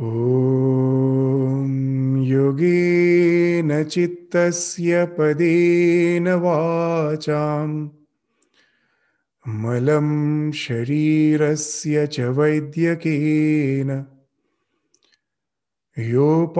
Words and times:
ॐ 0.00 1.66
योगेन 2.22 3.84
चित्तस्य 3.84 5.04
पदेन 5.18 6.28
वाचां 6.28 7.68
मलं 9.46 10.08
शरीरस्य 10.52 12.06
च 12.06 12.20
वैद्यकेन 12.20 13.90
योपाकरोत्तं 15.98 16.52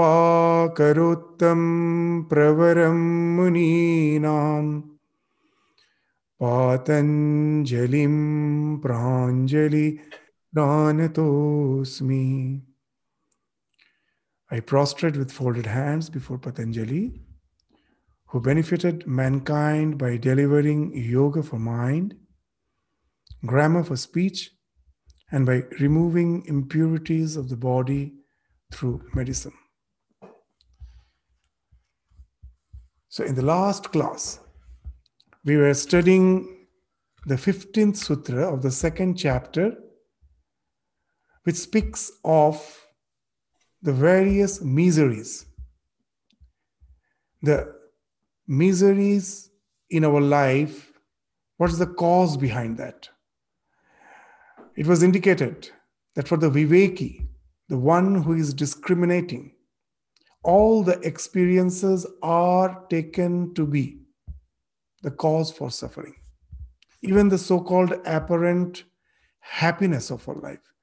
प्रवरं 2.23 3.00
मुनीनां 3.37 4.80
पातञ्जलिं 6.41 8.14
प्राञ्जलि 8.79 9.98
pranatosmi. 10.55 12.25
I 14.52 14.59
prostrate 14.59 15.17
with 15.17 15.31
folded 15.31 15.66
hands 15.66 16.09
before 16.09 16.38
Patanjali, 16.38 17.22
who 18.27 18.41
benefited 18.41 19.08
mankind 19.08 19.98
by 19.98 20.18
delivering 20.18 20.95
yoga 20.95 21.41
for 21.41 21.58
mind, 21.58 22.16
grammar 23.45 23.84
for 23.84 23.95
speech, 23.95 24.52
and 25.31 25.45
by 25.45 25.63
removing 25.80 26.45
impurities 26.45 27.35
of 27.35 27.49
the 27.49 27.58
body 27.58 28.13
through 28.71 29.02
medicine. 29.16 29.54
So, 33.09 33.23
in 33.23 33.35
the 33.35 33.41
last 33.41 33.91
class, 33.91 34.40
we 35.43 35.57
were 35.57 35.73
studying 35.73 36.68
the 37.26 37.35
15th 37.35 37.98
sutra 37.98 38.54
of 38.54 38.62
the 38.62 38.71
second 38.71 39.16
chapter, 39.16 39.76
which 41.43 41.55
speaks 41.55 42.12
of 42.23 42.84
the 43.85 43.94
various 43.94 44.62
miseries, 44.62 45.46
the 47.43 47.71
miseries 48.48 49.51
in 49.91 50.04
our 50.04 50.20
life, 50.20 50.91
what's 51.57 51.77
the 51.77 51.85
cause 51.85 52.35
behind 52.35 52.77
that? 52.77 53.07
It 54.76 54.87
was 54.87 55.04
indicated 55.04 55.70
that 56.15 56.27
for 56.27 56.35
the 56.35 56.49
Viveki, 56.49 57.27
the 57.70 57.77
one 57.77 58.23
who 58.23 58.34
is 58.34 58.55
discriminating, 58.55 59.54
all 60.41 60.82
the 60.82 60.99
experiences 61.01 62.07
are 62.23 62.85
taken 62.90 63.54
to 63.54 63.67
be 63.67 63.99
the 65.03 65.12
cause 65.12 65.51
for 65.51 65.69
suffering. 65.69 66.16
Even 67.03 67.29
the 67.29 67.38
so 67.38 67.59
called 67.62 67.94
apparent 68.07 68.85
happiness 69.41 70.09
of 70.09 70.28
our 70.28 70.35
life. 70.41 70.73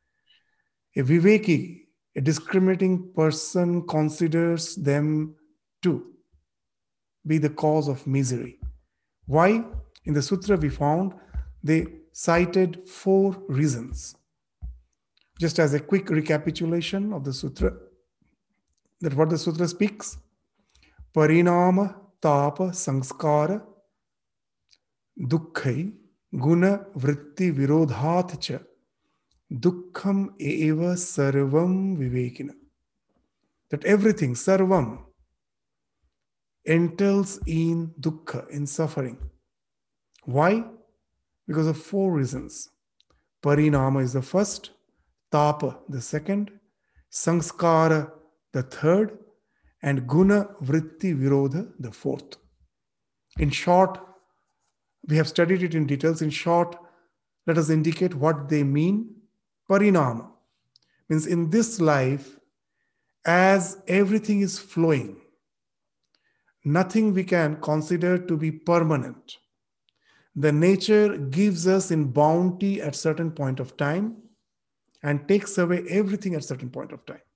A 0.96 1.00
Viveki 1.00 1.81
a 2.16 2.20
discriminating 2.20 3.12
person 3.14 3.86
considers 3.86 4.74
them 4.76 5.34
to 5.82 6.12
be 7.26 7.38
the 7.38 7.50
cause 7.50 7.88
of 7.88 8.06
misery. 8.06 8.58
Why? 9.26 9.64
In 10.04 10.14
the 10.14 10.22
sutra, 10.22 10.56
we 10.56 10.68
found 10.68 11.14
they 11.62 11.86
cited 12.12 12.88
four 12.88 13.36
reasons. 13.48 14.16
Just 15.38 15.58
as 15.58 15.74
a 15.74 15.80
quick 15.80 16.10
recapitulation 16.10 17.12
of 17.12 17.24
the 17.24 17.32
sutra, 17.32 17.72
that 19.02 19.14
what 19.14 19.30
the 19.30 19.38
sutra 19.38 19.68
speaks 19.68 20.16
parinama 21.14 21.94
tapa 22.20 22.66
sanskara 22.84 23.62
dukkhai 25.32 25.92
guna 26.32 26.86
vritti 26.96 27.52
virodhat 27.58 28.40
cha 28.40 28.58
Dukkham 29.52 30.34
eva 30.38 30.94
sarvam 30.96 31.96
vivekina. 31.98 32.54
That 33.70 33.84
everything, 33.84 34.34
sarvam, 34.34 35.04
entails 36.64 37.38
in 37.46 37.92
dukkha, 38.00 38.48
in 38.50 38.66
suffering. 38.66 39.18
Why? 40.24 40.64
Because 41.46 41.66
of 41.66 41.76
four 41.76 42.12
reasons. 42.12 42.70
Parinama 43.42 44.02
is 44.02 44.12
the 44.12 44.22
first, 44.22 44.70
tapa 45.30 45.78
the 45.88 46.00
second, 46.00 46.50
sanskara 47.10 48.10
the 48.52 48.62
third, 48.62 49.18
and 49.82 50.06
guna 50.06 50.48
vritti 50.62 51.18
virodha 51.18 51.72
the 51.80 51.90
fourth. 51.90 52.36
In 53.38 53.50
short, 53.50 53.98
we 55.08 55.16
have 55.16 55.26
studied 55.26 55.62
it 55.62 55.74
in 55.74 55.86
details. 55.86 56.22
In 56.22 56.30
short, 56.30 56.76
let 57.46 57.58
us 57.58 57.70
indicate 57.70 58.14
what 58.14 58.48
they 58.48 58.62
mean 58.62 59.16
parinama. 59.72 60.28
Means 61.08 61.26
in 61.26 61.50
this 61.50 61.80
life 61.80 62.38
as 63.24 63.82
everything 63.88 64.40
is 64.40 64.58
flowing 64.58 65.16
nothing 66.64 67.12
we 67.12 67.24
can 67.24 67.56
consider 67.60 68.18
to 68.18 68.36
be 68.36 68.52
permanent. 68.52 69.38
The 70.36 70.52
nature 70.52 71.16
gives 71.16 71.66
us 71.66 71.90
in 71.90 72.12
bounty 72.12 72.80
at 72.80 72.94
certain 72.94 73.32
point 73.32 73.58
of 73.58 73.76
time 73.76 74.16
and 75.02 75.26
takes 75.26 75.58
away 75.58 75.84
everything 75.88 76.36
at 76.36 76.44
certain 76.44 76.70
point 76.70 76.92
of 76.92 77.04
time. 77.04 77.26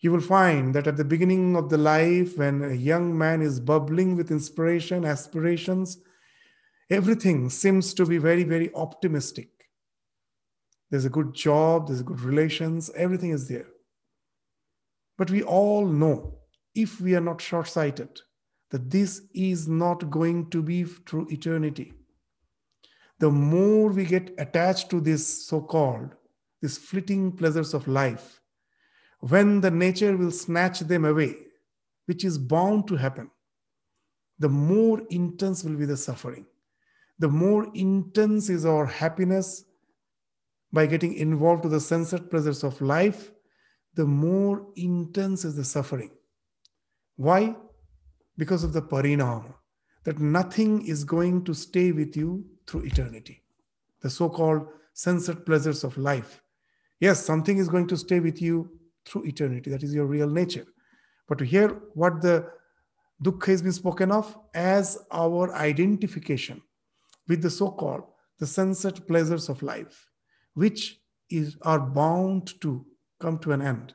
You 0.00 0.12
will 0.12 0.22
find 0.22 0.74
that 0.74 0.86
at 0.86 0.96
the 0.96 1.04
beginning 1.04 1.56
of 1.56 1.68
the 1.68 1.76
life 1.76 2.38
when 2.38 2.62
a 2.62 2.72
young 2.72 3.16
man 3.16 3.42
is 3.42 3.60
bubbling 3.60 4.16
with 4.16 4.30
inspiration 4.30 5.04
aspirations 5.04 5.98
everything 6.90 7.48
seems 7.48 7.94
to 7.94 8.04
be 8.04 8.18
very 8.18 8.42
very 8.42 8.74
optimistic 8.74 9.59
there's 10.90 11.04
a 11.04 11.10
good 11.10 11.34
job, 11.34 11.86
there's 11.86 12.02
good 12.02 12.20
relations, 12.20 12.90
everything 12.96 13.30
is 13.30 13.48
there. 13.48 13.66
But 15.16 15.30
we 15.30 15.42
all 15.42 15.86
know, 15.86 16.38
if 16.74 17.00
we 17.00 17.14
are 17.14 17.20
not 17.20 17.40
short 17.40 17.68
sighted, 17.68 18.20
that 18.70 18.90
this 18.90 19.22
is 19.34 19.68
not 19.68 20.10
going 20.10 20.50
to 20.50 20.62
be 20.62 20.84
through 20.84 21.28
eternity. 21.30 21.92
The 23.18 23.30
more 23.30 23.90
we 23.90 24.04
get 24.04 24.34
attached 24.38 24.90
to 24.90 25.00
this 25.00 25.46
so 25.46 25.60
called, 25.60 26.14
these 26.62 26.78
fleeting 26.78 27.32
pleasures 27.32 27.74
of 27.74 27.86
life, 27.86 28.40
when 29.20 29.60
the 29.60 29.70
nature 29.70 30.16
will 30.16 30.30
snatch 30.30 30.80
them 30.80 31.04
away, 31.04 31.36
which 32.06 32.24
is 32.24 32.38
bound 32.38 32.88
to 32.88 32.96
happen, 32.96 33.30
the 34.38 34.48
more 34.48 35.02
intense 35.10 35.62
will 35.62 35.76
be 35.76 35.84
the 35.84 35.96
suffering. 35.96 36.46
The 37.18 37.28
more 37.28 37.66
intense 37.74 38.48
is 38.48 38.64
our 38.64 38.86
happiness, 38.86 39.64
by 40.72 40.86
getting 40.86 41.14
involved 41.14 41.62
to 41.64 41.68
the 41.68 41.78
sensate 41.78 42.30
pleasures 42.30 42.62
of 42.62 42.80
life, 42.80 43.32
the 43.94 44.06
more 44.06 44.66
intense 44.76 45.44
is 45.44 45.56
the 45.56 45.64
suffering. 45.64 46.10
Why? 47.16 47.56
Because 48.36 48.64
of 48.64 48.72
the 48.72 48.82
parinama, 48.82 49.54
that 50.04 50.20
nothing 50.20 50.86
is 50.86 51.04
going 51.04 51.44
to 51.44 51.54
stay 51.54 51.92
with 51.92 52.16
you 52.16 52.44
through 52.66 52.82
eternity. 52.82 53.42
The 54.00 54.10
so 54.10 54.28
called 54.28 54.66
sensate 54.94 55.44
pleasures 55.44 55.84
of 55.84 55.98
life. 55.98 56.40
Yes, 57.00 57.24
something 57.24 57.58
is 57.58 57.68
going 57.68 57.88
to 57.88 57.96
stay 57.96 58.20
with 58.20 58.40
you 58.40 58.70
through 59.04 59.24
eternity. 59.24 59.70
That 59.70 59.82
is 59.82 59.94
your 59.94 60.06
real 60.06 60.28
nature. 60.28 60.66
But 61.28 61.38
to 61.38 61.44
hear 61.44 61.68
what 61.94 62.22
the 62.22 62.50
dukkha 63.22 63.46
has 63.46 63.62
been 63.62 63.72
spoken 63.72 64.10
of 64.10 64.36
as 64.54 64.98
our 65.10 65.54
identification 65.54 66.62
with 67.28 67.42
the 67.42 67.50
so 67.50 67.70
called 67.70 68.04
the 68.38 68.46
sensate 68.46 69.06
pleasures 69.06 69.48
of 69.48 69.62
life 69.62 70.09
which 70.60 71.00
is 71.30 71.56
are 71.62 71.80
bound 71.80 72.60
to 72.60 72.84
come 73.18 73.38
to 73.38 73.52
an 73.52 73.62
end. 73.62 73.94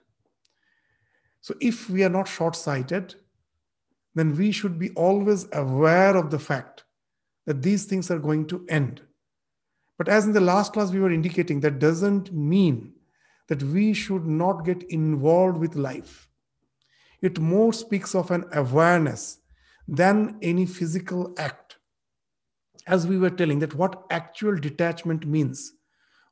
So 1.41 1.53
if 1.61 1.89
we 1.89 2.03
are 2.03 2.15
not 2.17 2.27
short-sighted, 2.27 3.15
then 4.15 4.35
we 4.35 4.51
should 4.51 4.79
be 4.79 4.89
always 4.91 5.47
aware 5.53 6.17
of 6.17 6.31
the 6.31 6.39
fact 6.39 6.85
that 7.45 7.61
these 7.61 7.85
things 7.85 8.09
are 8.09 8.17
going 8.27 8.47
to 8.47 8.65
end. 8.67 9.01
But 9.99 10.09
as 10.09 10.25
in 10.25 10.33
the 10.33 10.41
last 10.41 10.73
class 10.73 10.91
we 10.91 10.99
were 10.99 11.11
indicating, 11.11 11.59
that 11.59 11.77
doesn't 11.77 12.33
mean 12.33 12.93
that 13.47 13.61
we 13.61 13.93
should 13.93 14.25
not 14.25 14.65
get 14.65 14.81
involved 14.83 15.59
with 15.59 15.75
life. 15.75 16.27
It 17.21 17.39
more 17.39 17.73
speaks 17.73 18.15
of 18.15 18.31
an 18.31 18.45
awareness 18.53 19.39
than 19.87 20.37
any 20.41 20.65
physical 20.65 21.35
act. 21.37 21.77
As 22.87 23.05
we 23.05 23.19
were 23.19 23.29
telling, 23.29 23.59
that 23.59 23.75
what 23.75 24.03
actual 24.09 24.55
detachment 24.55 25.27
means 25.27 25.73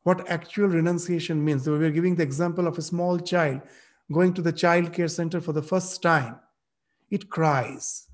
what 0.03 0.29
actual 0.29 0.67
renunciation 0.67 1.43
means. 1.43 1.67
We 1.67 1.85
are 1.85 1.91
giving 1.91 2.15
the 2.15 2.23
example 2.23 2.67
of 2.67 2.77
a 2.77 2.81
small 2.81 3.19
child 3.19 3.61
going 4.11 4.33
to 4.33 4.41
the 4.41 4.51
child 4.51 4.93
care 4.93 5.07
center 5.07 5.39
for 5.39 5.53
the 5.53 5.61
first 5.61 6.01
time. 6.01 6.39
It 7.09 7.29
cries 7.29 8.07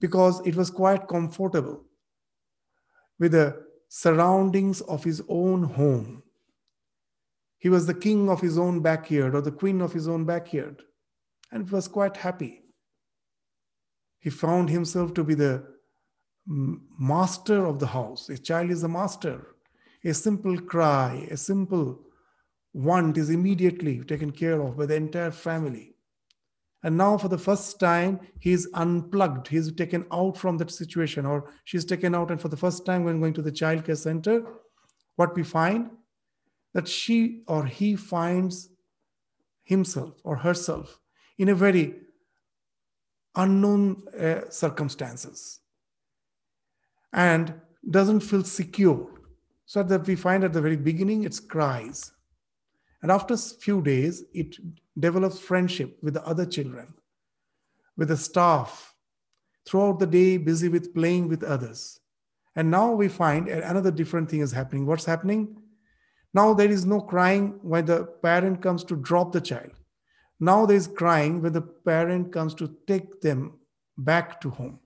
because 0.00 0.40
it 0.46 0.56
was 0.56 0.70
quite 0.70 1.08
comfortable 1.08 1.84
with 3.18 3.32
the 3.32 3.64
surroundings 3.88 4.80
of 4.82 5.04
his 5.04 5.22
own 5.28 5.62
home. 5.62 6.22
He 7.58 7.68
was 7.68 7.86
the 7.86 7.94
king 7.94 8.28
of 8.28 8.40
his 8.40 8.58
own 8.58 8.80
backyard 8.80 9.34
or 9.34 9.40
the 9.40 9.52
queen 9.52 9.80
of 9.80 9.92
his 9.92 10.08
own 10.08 10.24
backyard 10.24 10.82
and 11.52 11.70
was 11.70 11.88
quite 11.88 12.16
happy. 12.16 12.62
He 14.18 14.30
found 14.30 14.70
himself 14.70 15.14
to 15.14 15.24
be 15.24 15.34
the 15.34 15.64
master 16.46 17.66
of 17.66 17.78
the 17.78 17.86
house. 17.86 18.28
A 18.28 18.38
child 18.38 18.70
is 18.70 18.82
a 18.82 18.88
master 18.88 19.55
a 20.06 20.14
simple 20.14 20.58
cry, 20.60 21.26
a 21.30 21.36
simple 21.36 22.00
want 22.72 23.18
is 23.18 23.30
immediately 23.30 24.04
taken 24.04 24.30
care 24.30 24.60
of 24.60 24.76
by 24.76 24.86
the 24.86 24.94
entire 24.94 25.32
family. 25.32 25.94
And 26.82 26.96
now, 26.96 27.18
for 27.18 27.26
the 27.26 27.38
first 27.38 27.80
time, 27.80 28.20
he's 28.38 28.68
unplugged. 28.74 29.48
He's 29.48 29.72
taken 29.72 30.06
out 30.12 30.36
from 30.36 30.58
that 30.58 30.70
situation, 30.70 31.26
or 31.26 31.50
she's 31.64 31.84
taken 31.84 32.14
out. 32.14 32.30
And 32.30 32.40
for 32.40 32.48
the 32.48 32.56
first 32.56 32.86
time, 32.86 33.02
when 33.02 33.18
going 33.18 33.32
to 33.34 33.42
the 33.42 33.50
child 33.50 33.84
care 33.84 33.96
center, 33.96 34.44
what 35.16 35.34
we 35.34 35.42
find 35.42 35.90
that 36.74 36.86
she 36.86 37.42
or 37.48 37.64
he 37.66 37.96
finds 37.96 38.68
himself 39.64 40.14
or 40.22 40.36
herself 40.36 41.00
in 41.38 41.48
a 41.48 41.54
very 41.54 41.94
unknown 43.34 44.02
uh, 44.16 44.48
circumstances 44.50 45.60
and 47.12 47.54
doesn't 47.90 48.20
feel 48.20 48.44
secure. 48.44 49.15
So 49.66 49.82
that 49.82 50.06
we 50.06 50.16
find 50.16 50.44
at 50.44 50.52
the 50.52 50.62
very 50.62 50.76
beginning, 50.76 51.24
it's 51.24 51.40
cries. 51.40 52.12
And 53.02 53.10
after 53.10 53.34
a 53.34 53.38
few 53.38 53.82
days, 53.82 54.24
it 54.32 54.56
develops 54.98 55.38
friendship 55.38 55.98
with 56.02 56.14
the 56.14 56.24
other 56.24 56.46
children, 56.46 56.94
with 57.96 58.08
the 58.08 58.16
staff, 58.16 58.94
throughout 59.66 59.98
the 59.98 60.06
day, 60.06 60.36
busy 60.36 60.68
with 60.68 60.94
playing 60.94 61.28
with 61.28 61.42
others. 61.42 62.00
And 62.54 62.70
now 62.70 62.92
we 62.92 63.08
find 63.08 63.48
another 63.48 63.90
different 63.90 64.30
thing 64.30 64.40
is 64.40 64.52
happening. 64.52 64.86
What's 64.86 65.04
happening? 65.04 65.56
Now 66.32 66.54
there 66.54 66.70
is 66.70 66.86
no 66.86 67.00
crying 67.00 67.58
when 67.62 67.84
the 67.86 68.04
parent 68.22 68.62
comes 68.62 68.84
to 68.84 68.96
drop 68.96 69.32
the 69.32 69.40
child. 69.40 69.72
Now 70.38 70.64
there 70.64 70.76
is 70.76 70.86
crying 70.86 71.42
when 71.42 71.52
the 71.52 71.62
parent 71.62 72.32
comes 72.32 72.54
to 72.54 72.76
take 72.86 73.20
them 73.20 73.58
back 73.98 74.40
to 74.42 74.50
home 74.50 74.78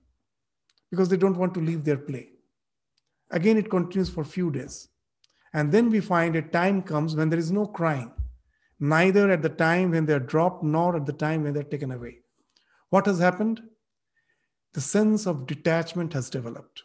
because 0.91 1.09
they 1.09 1.17
don't 1.17 1.37
want 1.37 1.55
to 1.55 1.61
leave 1.61 1.85
their 1.85 1.97
play. 1.97 2.31
Again, 3.31 3.57
it 3.57 3.71
continues 3.71 4.11
for 4.11 4.23
a 4.23 4.25
few 4.37 4.51
days. 4.51 4.89
And 5.53 5.73
then 5.73 5.91
we 5.91 6.01
find 6.01 6.37
a 6.37 6.43
time 6.43 6.83
comes 6.83 7.17
when 7.17 7.29
there 7.29 7.39
is 7.39 7.51
no 7.51 7.67
crying, 7.67 8.13
neither 8.79 9.31
at 9.31 9.43
the 9.43 9.49
time 9.49 9.91
when 9.91 10.07
they're 10.07 10.21
dropped 10.21 10.63
nor 10.63 10.97
at 10.97 11.07
the 11.07 11.13
time 11.13 11.43
when 11.43 11.53
they're 11.53 11.63
taken 11.63 11.91
away. 11.91 12.19
What 12.91 13.07
has 13.07 13.19
happened? 13.19 13.61
The 14.73 14.81
sense 14.81 15.27
of 15.27 15.47
detachment 15.47 16.13
has 16.13 16.31
developed 16.31 16.83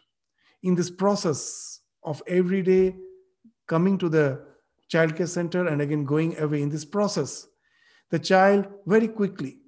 in 0.62 0.74
this 0.74 0.90
process 0.90 1.80
of 2.02 2.22
every 2.26 2.62
day 2.62 2.96
coming 3.66 3.98
to 3.98 4.08
the 4.08 4.44
childcare 4.92 5.28
center 5.28 5.66
and 5.66 5.80
again 5.80 6.04
going 6.04 6.36
away 6.38 6.62
in 6.62 6.68
this 6.68 6.84
process 6.84 7.48
the 8.10 8.18
child 8.18 8.66
very 8.86 9.08
quickly 9.08 9.58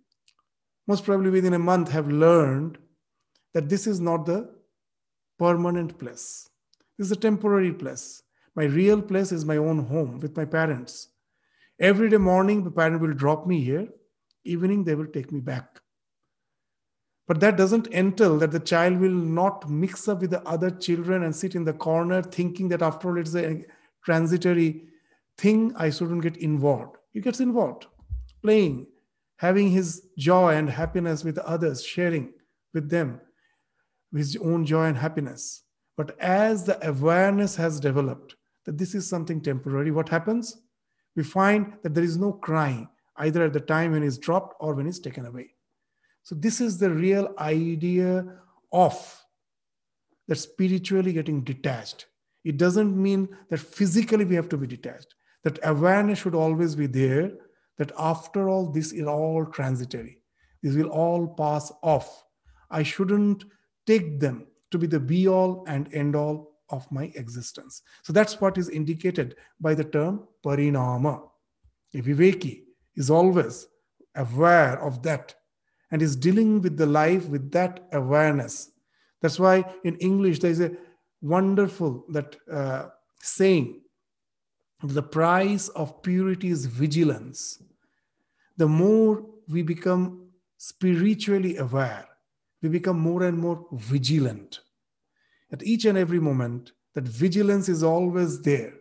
most 0.86 1.04
probably 1.04 1.30
within 1.30 1.54
a 1.54 1.58
month 1.58 1.90
have 1.90 2.08
learned 2.08 2.78
that 3.52 3.68
this 3.68 3.86
is 3.86 4.00
not 4.00 4.26
the 4.26 4.48
permanent 5.38 5.98
place 5.98 6.48
this 6.98 7.06
is 7.06 7.12
a 7.12 7.16
temporary 7.16 7.72
place. 7.72 8.22
My 8.56 8.64
real 8.64 9.00
place 9.00 9.30
is 9.30 9.44
my 9.44 9.56
own 9.56 9.86
home 9.86 10.18
with 10.18 10.36
my 10.36 10.44
parents. 10.44 11.08
Every 11.78 12.08
day 12.08 12.16
morning 12.16 12.64
the 12.64 12.72
parent 12.72 13.00
will 13.00 13.14
drop 13.14 13.46
me 13.46 13.62
here. 13.62 13.88
Evening 14.44 14.82
they 14.82 14.96
will 14.96 15.06
take 15.06 15.30
me 15.30 15.40
back. 15.40 15.80
But 17.28 17.40
that 17.40 17.56
doesn't 17.56 17.88
entail 17.88 18.38
that 18.38 18.50
the 18.50 18.58
child 18.58 18.98
will 18.98 19.10
not 19.10 19.68
mix 19.68 20.08
up 20.08 20.22
with 20.22 20.30
the 20.30 20.42
other 20.48 20.70
children 20.70 21.22
and 21.22 21.36
sit 21.36 21.54
in 21.54 21.64
the 21.64 21.74
corner 21.74 22.22
thinking 22.22 22.68
that 22.70 22.82
after 22.82 23.08
all 23.08 23.18
it's 23.18 23.36
a 23.36 23.64
transitory 24.04 24.88
thing, 25.36 25.72
I 25.76 25.90
shouldn't 25.90 26.22
get 26.22 26.38
involved. 26.38 26.96
He 27.12 27.20
gets 27.20 27.40
involved, 27.40 27.86
playing, 28.42 28.86
having 29.36 29.70
his 29.70 30.08
joy 30.16 30.54
and 30.54 30.68
happiness 30.68 31.22
with 31.22 31.38
others, 31.38 31.84
sharing 31.84 32.32
with 32.74 32.88
them 32.90 33.20
his 34.12 34.36
own 34.36 34.64
joy 34.64 34.86
and 34.86 34.96
happiness. 34.96 35.62
But 35.98 36.16
as 36.20 36.62
the 36.62 36.78
awareness 36.88 37.56
has 37.56 37.80
developed 37.80 38.36
that 38.64 38.78
this 38.78 38.94
is 38.94 39.08
something 39.08 39.40
temporary, 39.40 39.90
what 39.90 40.08
happens? 40.08 40.56
We 41.16 41.24
find 41.24 41.72
that 41.82 41.92
there 41.92 42.04
is 42.04 42.16
no 42.16 42.32
crying 42.32 42.88
either 43.16 43.42
at 43.42 43.52
the 43.52 43.60
time 43.60 43.90
when 43.90 44.04
it's 44.04 44.16
dropped 44.16 44.54
or 44.60 44.74
when 44.74 44.86
it's 44.86 45.00
taken 45.00 45.26
away. 45.26 45.54
So, 46.22 46.36
this 46.36 46.60
is 46.60 46.78
the 46.78 46.90
real 46.90 47.34
idea 47.40 48.24
of 48.70 49.24
that 50.28 50.36
spiritually 50.36 51.12
getting 51.12 51.42
detached. 51.42 52.06
It 52.44 52.58
doesn't 52.58 52.96
mean 52.96 53.28
that 53.50 53.58
physically 53.58 54.24
we 54.24 54.36
have 54.36 54.48
to 54.50 54.56
be 54.56 54.68
detached. 54.68 55.16
That 55.42 55.58
awareness 55.64 56.20
should 56.20 56.34
always 56.36 56.76
be 56.76 56.86
there 56.86 57.32
that 57.78 57.90
after 57.98 58.48
all, 58.48 58.70
this 58.70 58.92
is 58.92 59.06
all 59.06 59.46
transitory. 59.46 60.18
This 60.62 60.76
will 60.76 60.90
all 60.90 61.26
pass 61.26 61.72
off. 61.82 62.24
I 62.70 62.84
shouldn't 62.84 63.44
take 63.84 64.20
them 64.20 64.46
to 64.70 64.78
be 64.78 64.86
the 64.86 65.00
be 65.00 65.28
all 65.28 65.64
and 65.66 65.92
end 65.94 66.14
all 66.14 66.58
of 66.70 66.90
my 66.92 67.10
existence. 67.14 67.82
So 68.02 68.12
that's 68.12 68.40
what 68.40 68.58
is 68.58 68.68
indicated 68.68 69.36
by 69.60 69.74
the 69.74 69.84
term 69.84 70.28
parinama. 70.44 71.28
A 71.94 72.02
viveki 72.02 72.62
is 72.96 73.10
always 73.10 73.66
aware 74.14 74.82
of 74.82 75.02
that 75.02 75.34
and 75.90 76.02
is 76.02 76.16
dealing 76.16 76.60
with 76.60 76.76
the 76.76 76.86
life 76.86 77.26
with 77.28 77.50
that 77.52 77.88
awareness. 77.92 78.70
That's 79.22 79.38
why 79.38 79.64
in 79.84 79.96
English 79.96 80.40
there 80.40 80.50
is 80.50 80.60
a 80.60 80.72
wonderful 81.22 82.04
that 82.10 82.36
uh, 82.52 82.88
saying: 83.20 83.80
"The 84.82 85.02
price 85.02 85.68
of 85.68 86.02
purity 86.02 86.48
is 86.48 86.66
vigilance." 86.66 87.62
The 88.58 88.68
more 88.68 89.24
we 89.48 89.62
become 89.62 90.28
spiritually 90.58 91.56
aware, 91.56 92.06
we 92.62 92.68
become 92.68 92.98
more 92.98 93.22
and 93.24 93.38
more 93.38 93.66
vigilant. 93.72 94.60
At 95.52 95.62
each 95.62 95.84
and 95.84 95.96
every 95.96 96.20
moment, 96.20 96.72
that 96.94 97.04
vigilance 97.04 97.68
is 97.68 97.82
always 97.82 98.42
there. 98.42 98.74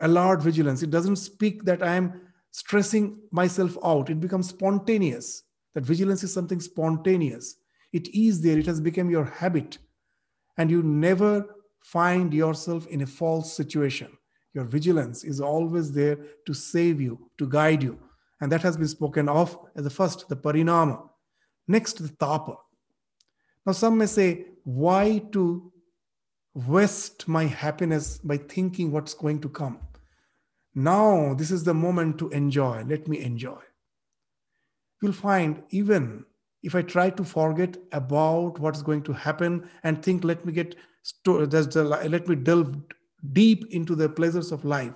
Alert 0.00 0.42
vigilance. 0.42 0.82
It 0.82 0.90
doesn't 0.90 1.16
speak 1.16 1.64
that 1.64 1.82
I 1.82 1.94
am 1.94 2.20
stressing 2.50 3.18
myself 3.30 3.78
out. 3.84 4.10
It 4.10 4.20
becomes 4.20 4.48
spontaneous 4.48 5.44
that 5.74 5.84
vigilance 5.84 6.22
is 6.22 6.32
something 6.32 6.60
spontaneous. 6.60 7.56
It 7.92 8.08
is 8.14 8.40
there, 8.40 8.58
it 8.58 8.66
has 8.66 8.80
become 8.80 9.10
your 9.10 9.24
habit, 9.24 9.78
and 10.56 10.70
you 10.70 10.82
never 10.82 11.46
find 11.82 12.32
yourself 12.32 12.86
in 12.86 13.02
a 13.02 13.06
false 13.06 13.54
situation. 13.54 14.08
Your 14.54 14.64
vigilance 14.64 15.24
is 15.24 15.40
always 15.40 15.92
there 15.92 16.18
to 16.46 16.54
save 16.54 17.00
you, 17.00 17.30
to 17.38 17.48
guide 17.48 17.82
you. 17.82 17.98
And 18.40 18.52
that 18.52 18.62
has 18.62 18.76
been 18.76 18.88
spoken 18.88 19.28
of 19.28 19.56
as 19.74 19.84
the 19.84 19.90
first, 19.90 20.28
the 20.28 20.36
parinama. 20.36 21.08
Next, 21.68 22.02
the 22.02 22.08
tapa. 22.08 22.56
Now, 23.64 23.72
some 23.72 23.98
may 23.98 24.06
say, 24.06 24.46
why 24.64 25.22
to 25.32 25.72
waste 26.54 27.28
my 27.28 27.44
happiness 27.44 28.18
by 28.18 28.36
thinking 28.36 28.92
what's 28.92 29.14
going 29.14 29.40
to 29.40 29.48
come? 29.48 29.78
Now, 30.74 31.34
this 31.34 31.50
is 31.50 31.64
the 31.64 31.74
moment 31.74 32.18
to 32.18 32.28
enjoy. 32.30 32.84
Let 32.86 33.08
me 33.08 33.20
enjoy 33.20 33.58
you'll 35.02 35.12
find 35.12 35.62
even 35.70 36.24
if 36.62 36.74
I 36.74 36.82
try 36.82 37.10
to 37.10 37.24
forget 37.24 37.76
about 37.90 38.58
what's 38.60 38.82
going 38.82 39.02
to 39.02 39.12
happen 39.12 39.68
and 39.82 40.02
think, 40.02 40.22
let 40.22 40.46
me 40.46 40.52
get, 40.52 40.76
let 41.26 42.28
me 42.28 42.36
delve 42.36 42.76
deep 43.32 43.66
into 43.72 43.96
the 43.96 44.08
pleasures 44.08 44.52
of 44.52 44.64
life, 44.64 44.94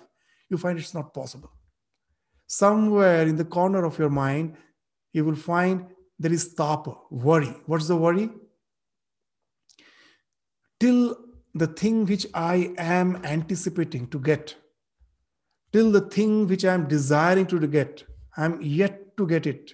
you 0.48 0.56
find 0.56 0.78
it's 0.78 0.94
not 0.94 1.12
possible. 1.12 1.50
Somewhere 2.46 3.26
in 3.26 3.34
the 3.34 3.44
corner 3.44 3.84
of 3.84 3.98
your 3.98 4.10
mind, 4.10 4.56
you 5.12 5.24
will 5.24 5.34
find 5.34 5.86
there 6.20 6.32
is 6.32 6.54
tapa, 6.54 6.94
worry. 7.10 7.54
What's 7.66 7.88
the 7.88 7.96
worry? 7.96 8.30
Till 10.78 11.16
the 11.54 11.66
thing 11.66 12.04
which 12.06 12.26
I 12.34 12.72
am 12.76 13.16
anticipating 13.24 14.08
to 14.08 14.18
get, 14.18 14.54
till 15.72 15.90
the 15.90 16.02
thing 16.02 16.46
which 16.46 16.64
I 16.64 16.74
am 16.74 16.88
desiring 16.88 17.46
to 17.46 17.66
get, 17.66 18.04
I'm 18.36 18.60
yet 18.60 19.16
to 19.16 19.26
get 19.26 19.46
it 19.46 19.72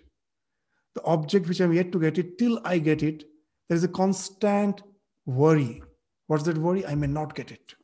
the 0.94 1.02
object 1.04 1.49
which 1.49 1.61
I'm 1.61 1.73
yet 1.73 1.92
to 1.92 2.00
get 2.00 2.18
it, 2.18 2.38
till 2.38 2.61
I 2.64 2.78
get 2.78 3.02
it, 3.02 3.25
there 3.68 3.76
is 3.76 3.85
a 3.85 3.88
constant 3.88 4.82
worry. 5.26 5.82
What's 6.26 6.44
that 6.44 6.59
worry? 6.59 6.85
I 6.87 6.94
may 6.94 7.06
not 7.06 7.35
get 7.35 7.50
it. 7.50 7.75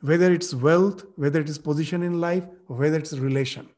Whether 0.00 0.32
it's 0.32 0.54
wealth, 0.54 1.04
whether 1.16 1.40
it 1.40 1.48
is 1.48 1.58
position 1.58 2.02
in 2.02 2.20
life, 2.20 2.44
whether 2.66 2.98
it's 2.98 3.14
relation. 3.14 3.68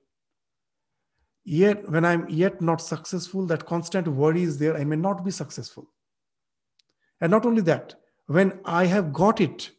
Yet, 1.45 1.89
when 1.89 2.05
I'm 2.05 2.29
yet 2.29 2.61
not 2.61 2.81
successful, 2.81 3.47
that 3.47 3.65
constant 3.65 4.09
worry 4.09 4.43
is 4.43 4.59
there. 4.59 4.77
I 4.77 4.85
may 4.85 4.97
not 4.97 5.25
be 5.25 5.31
successful. 5.31 5.89
And 7.21 7.31
not 7.31 7.47
only 7.47 7.63
that, 7.63 7.95
when 8.29 8.61
I 8.65 8.85
have 8.87 9.13
got 9.13 9.41
it, 9.41 9.71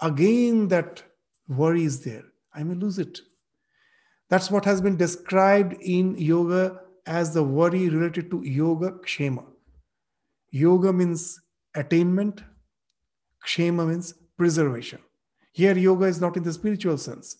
again 0.00 0.68
that 0.68 1.02
worry 1.48 1.84
is 1.84 2.02
there. 2.04 2.24
I 2.54 2.62
may 2.62 2.74
lose 2.74 2.98
it. 2.98 3.20
That's 4.30 4.50
what 4.50 4.64
has 4.64 4.80
been 4.80 4.96
described 4.96 5.74
in 5.80 6.16
yoga 6.16 6.80
as 7.04 7.34
the 7.34 7.42
worry 7.42 7.88
related 7.88 8.30
to 8.30 8.42
yoga 8.42 8.92
kshema. 8.92 9.44
Yoga 10.50 10.92
means 10.92 11.40
attainment, 11.74 12.42
kshema 13.44 13.88
means 13.88 14.14
preservation. 14.36 15.00
Here, 15.52 15.76
yoga 15.76 16.06
is 16.06 16.20
not 16.20 16.36
in 16.36 16.44
the 16.44 16.52
spiritual 16.52 16.96
sense, 16.96 17.36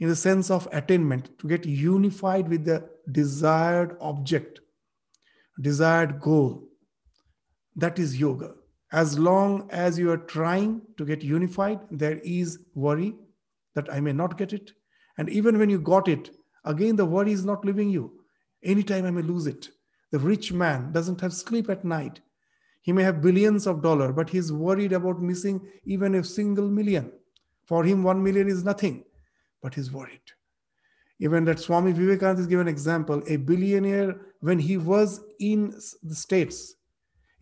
in 0.00 0.08
the 0.08 0.16
sense 0.16 0.50
of 0.50 0.66
attainment, 0.72 1.38
to 1.38 1.46
get 1.46 1.66
unified 1.66 2.48
with 2.48 2.64
the 2.64 2.88
desired 3.12 3.96
object, 4.00 4.60
desired 5.60 6.20
goal. 6.20 6.68
That 7.76 7.98
is 7.98 8.18
yoga. 8.18 8.54
As 9.02 9.18
long 9.18 9.68
as 9.70 9.98
you 9.98 10.10
are 10.10 10.24
trying 10.34 10.82
to 10.96 11.04
get 11.04 11.22
unified, 11.22 11.80
there 11.90 12.20
is 12.24 12.60
worry 12.74 13.14
that 13.74 13.92
I 13.92 14.00
may 14.00 14.12
not 14.12 14.38
get 14.38 14.52
it. 14.52 14.72
And 15.18 15.28
even 15.28 15.58
when 15.58 15.68
you 15.68 15.80
got 15.80 16.08
it, 16.08 16.30
Again, 16.64 16.96
the 16.96 17.04
worry 17.04 17.32
is 17.32 17.44
not 17.44 17.64
leaving 17.64 17.90
you. 17.90 18.20
Anytime 18.62 19.04
I 19.04 19.10
may 19.10 19.22
lose 19.22 19.46
it. 19.46 19.68
The 20.10 20.18
rich 20.18 20.52
man 20.52 20.92
doesn't 20.92 21.20
have 21.20 21.34
sleep 21.34 21.68
at 21.68 21.84
night. 21.84 22.20
He 22.80 22.92
may 22.92 23.02
have 23.02 23.20
billions 23.20 23.66
of 23.66 23.82
dollars, 23.82 24.12
but 24.14 24.30
he's 24.30 24.52
worried 24.52 24.92
about 24.92 25.20
missing 25.20 25.60
even 25.84 26.14
a 26.14 26.24
single 26.24 26.68
million. 26.68 27.12
For 27.64 27.84
him, 27.84 28.02
one 28.02 28.22
million 28.22 28.48
is 28.48 28.64
nothing, 28.64 29.04
but 29.62 29.74
he's 29.74 29.92
worried. 29.92 30.20
Even 31.18 31.44
that 31.44 31.60
Swami 31.60 31.92
Vivekananda 31.92 32.42
is 32.42 32.46
given 32.46 32.66
an 32.66 32.72
example. 32.72 33.22
A 33.26 33.36
billionaire, 33.36 34.16
when 34.40 34.58
he 34.58 34.76
was 34.76 35.20
in 35.40 35.74
the 36.02 36.14
States, 36.14 36.74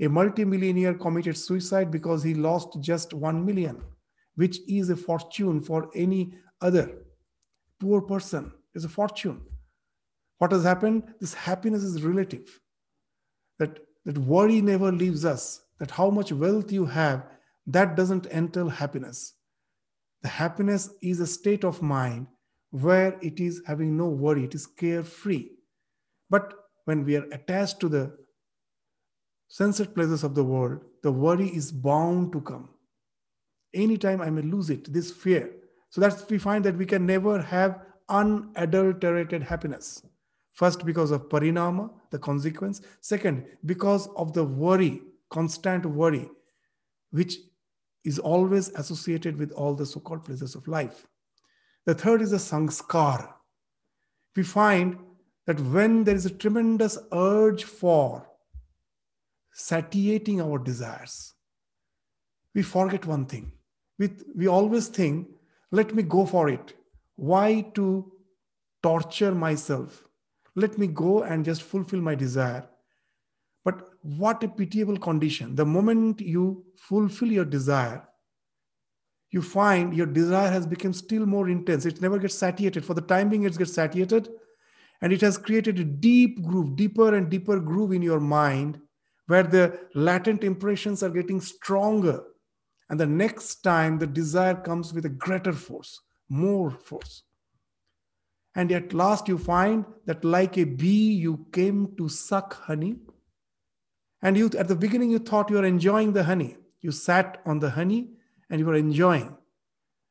a 0.02 0.08
multimillionaire 0.08 0.94
committed 0.94 1.36
suicide 1.36 1.90
because 1.90 2.22
he 2.22 2.34
lost 2.34 2.80
just 2.80 3.14
one 3.14 3.46
million, 3.46 3.80
which 4.34 4.58
is 4.68 4.90
a 4.90 4.96
fortune 4.96 5.60
for 5.60 5.90
any 5.94 6.34
other 6.60 6.90
poor 7.80 8.02
person. 8.02 8.52
Is 8.74 8.86
a 8.86 8.88
fortune. 8.88 9.42
What 10.38 10.50
has 10.52 10.64
happened? 10.64 11.02
This 11.20 11.34
happiness 11.34 11.82
is 11.82 12.02
relative. 12.02 12.58
That 13.58 13.80
that 14.06 14.18
worry 14.18 14.60
never 14.60 14.90
leaves 14.90 15.24
us. 15.24 15.60
That 15.78 15.90
how 15.90 16.08
much 16.10 16.32
wealth 16.32 16.72
you 16.72 16.86
have, 16.86 17.26
that 17.66 17.96
doesn't 17.96 18.26
entail 18.26 18.68
happiness. 18.68 19.34
The 20.22 20.28
happiness 20.28 20.90
is 21.02 21.20
a 21.20 21.26
state 21.26 21.64
of 21.64 21.82
mind 21.82 22.28
where 22.70 23.18
it 23.20 23.40
is 23.40 23.62
having 23.66 23.96
no 23.96 24.08
worry, 24.08 24.44
it 24.44 24.54
is 24.54 24.66
carefree. 24.66 25.50
But 26.30 26.54
when 26.86 27.04
we 27.04 27.16
are 27.16 27.26
attached 27.30 27.78
to 27.80 27.88
the 27.88 28.16
sunset 29.52 29.94
pleasures 29.94 30.24
of 30.24 30.34
the 30.34 30.42
world, 30.42 30.80
the 31.02 31.12
worry 31.12 31.48
is 31.48 31.70
bound 31.70 32.32
to 32.32 32.40
come. 32.40 32.70
Anytime 33.74 34.22
I 34.22 34.30
may 34.30 34.40
lose 34.40 34.70
it, 34.70 34.90
this 34.90 35.10
fear. 35.10 35.50
So 35.90 36.00
that's 36.00 36.26
we 36.30 36.38
find 36.38 36.64
that 36.64 36.78
we 36.78 36.86
can 36.86 37.04
never 37.04 37.42
have 37.42 37.80
unadulterated 38.08 39.42
happiness. 39.42 40.02
First, 40.54 40.86
because 40.86 41.10
of 41.10 41.28
parinama, 41.28 41.90
the 42.10 42.18
consequence. 42.18 42.80
Second, 43.02 43.44
because 43.66 44.08
of 44.16 44.32
the 44.32 44.42
worry, 44.42 45.02
constant 45.28 45.84
worry, 45.84 46.30
which 47.10 47.36
is 48.06 48.18
always 48.18 48.70
associated 48.70 49.36
with 49.36 49.52
all 49.52 49.74
the 49.74 49.84
so 49.84 50.00
called 50.00 50.24
pleasures 50.24 50.54
of 50.54 50.66
life. 50.66 51.06
The 51.84 51.94
third 51.94 52.22
is 52.22 52.30
the 52.30 52.38
sanskar. 52.38 53.34
We 54.34 54.44
find 54.44 54.96
that 55.46 55.60
when 55.60 56.04
there 56.04 56.14
is 56.14 56.24
a 56.24 56.30
tremendous 56.30 56.96
urge 57.12 57.64
for 57.64 58.31
satiating 59.52 60.40
our 60.40 60.58
desires, 60.58 61.34
we 62.54 62.62
forget 62.62 63.06
one 63.06 63.26
thing. 63.26 63.52
We, 63.98 64.10
we 64.34 64.46
always 64.46 64.88
think, 64.88 65.28
let 65.70 65.94
me 65.94 66.02
go 66.02 66.26
for 66.26 66.48
it. 66.48 66.74
Why 67.16 67.70
to 67.74 68.12
torture 68.82 69.34
myself? 69.34 70.04
Let 70.54 70.76
me 70.78 70.86
go 70.86 71.22
and 71.22 71.44
just 71.44 71.62
fulfill 71.62 72.00
my 72.00 72.14
desire. 72.14 72.68
But 73.64 73.88
what 74.02 74.42
a 74.42 74.48
pitiable 74.48 74.98
condition. 74.98 75.54
The 75.54 75.64
moment 75.64 76.20
you 76.20 76.64
fulfill 76.76 77.30
your 77.30 77.44
desire, 77.44 78.06
you 79.30 79.40
find 79.40 79.94
your 79.94 80.06
desire 80.06 80.50
has 80.50 80.66
become 80.66 80.92
still 80.92 81.24
more 81.24 81.48
intense. 81.48 81.86
It 81.86 82.02
never 82.02 82.18
gets 82.18 82.34
satiated. 82.34 82.84
For 82.84 82.94
the 82.94 83.00
time 83.00 83.30
being, 83.30 83.44
it 83.44 83.56
gets 83.56 83.72
satiated. 83.72 84.28
And 85.00 85.12
it 85.12 85.20
has 85.22 85.38
created 85.38 85.78
a 85.78 85.84
deep 85.84 86.42
groove, 86.42 86.76
deeper 86.76 87.14
and 87.14 87.30
deeper 87.30 87.58
groove 87.58 87.92
in 87.92 88.02
your 88.02 88.20
mind 88.20 88.80
where 89.32 89.42
the 89.44 89.80
latent 89.94 90.44
impressions 90.44 91.02
are 91.02 91.08
getting 91.08 91.40
stronger. 91.40 92.22
And 92.90 93.00
the 93.00 93.06
next 93.06 93.62
time, 93.62 93.98
the 93.98 94.06
desire 94.06 94.54
comes 94.54 94.92
with 94.92 95.06
a 95.06 95.08
greater 95.24 95.54
force, 95.54 95.98
more 96.28 96.70
force. 96.70 97.22
And 98.54 98.70
at 98.70 98.92
last, 98.92 99.28
you 99.28 99.38
find 99.38 99.86
that, 100.04 100.22
like 100.22 100.58
a 100.58 100.64
bee, 100.64 101.14
you 101.14 101.46
came 101.50 101.94
to 101.96 102.10
suck 102.10 102.52
honey. 102.64 102.96
And 104.20 104.36
you, 104.36 104.50
at 104.58 104.68
the 104.68 104.76
beginning, 104.76 105.10
you 105.10 105.18
thought 105.18 105.48
you 105.48 105.56
were 105.56 105.64
enjoying 105.64 106.12
the 106.12 106.24
honey. 106.24 106.58
You 106.82 106.90
sat 106.90 107.40
on 107.46 107.58
the 107.58 107.70
honey 107.70 108.10
and 108.50 108.60
you 108.60 108.66
were 108.66 108.74
enjoying. 108.74 109.34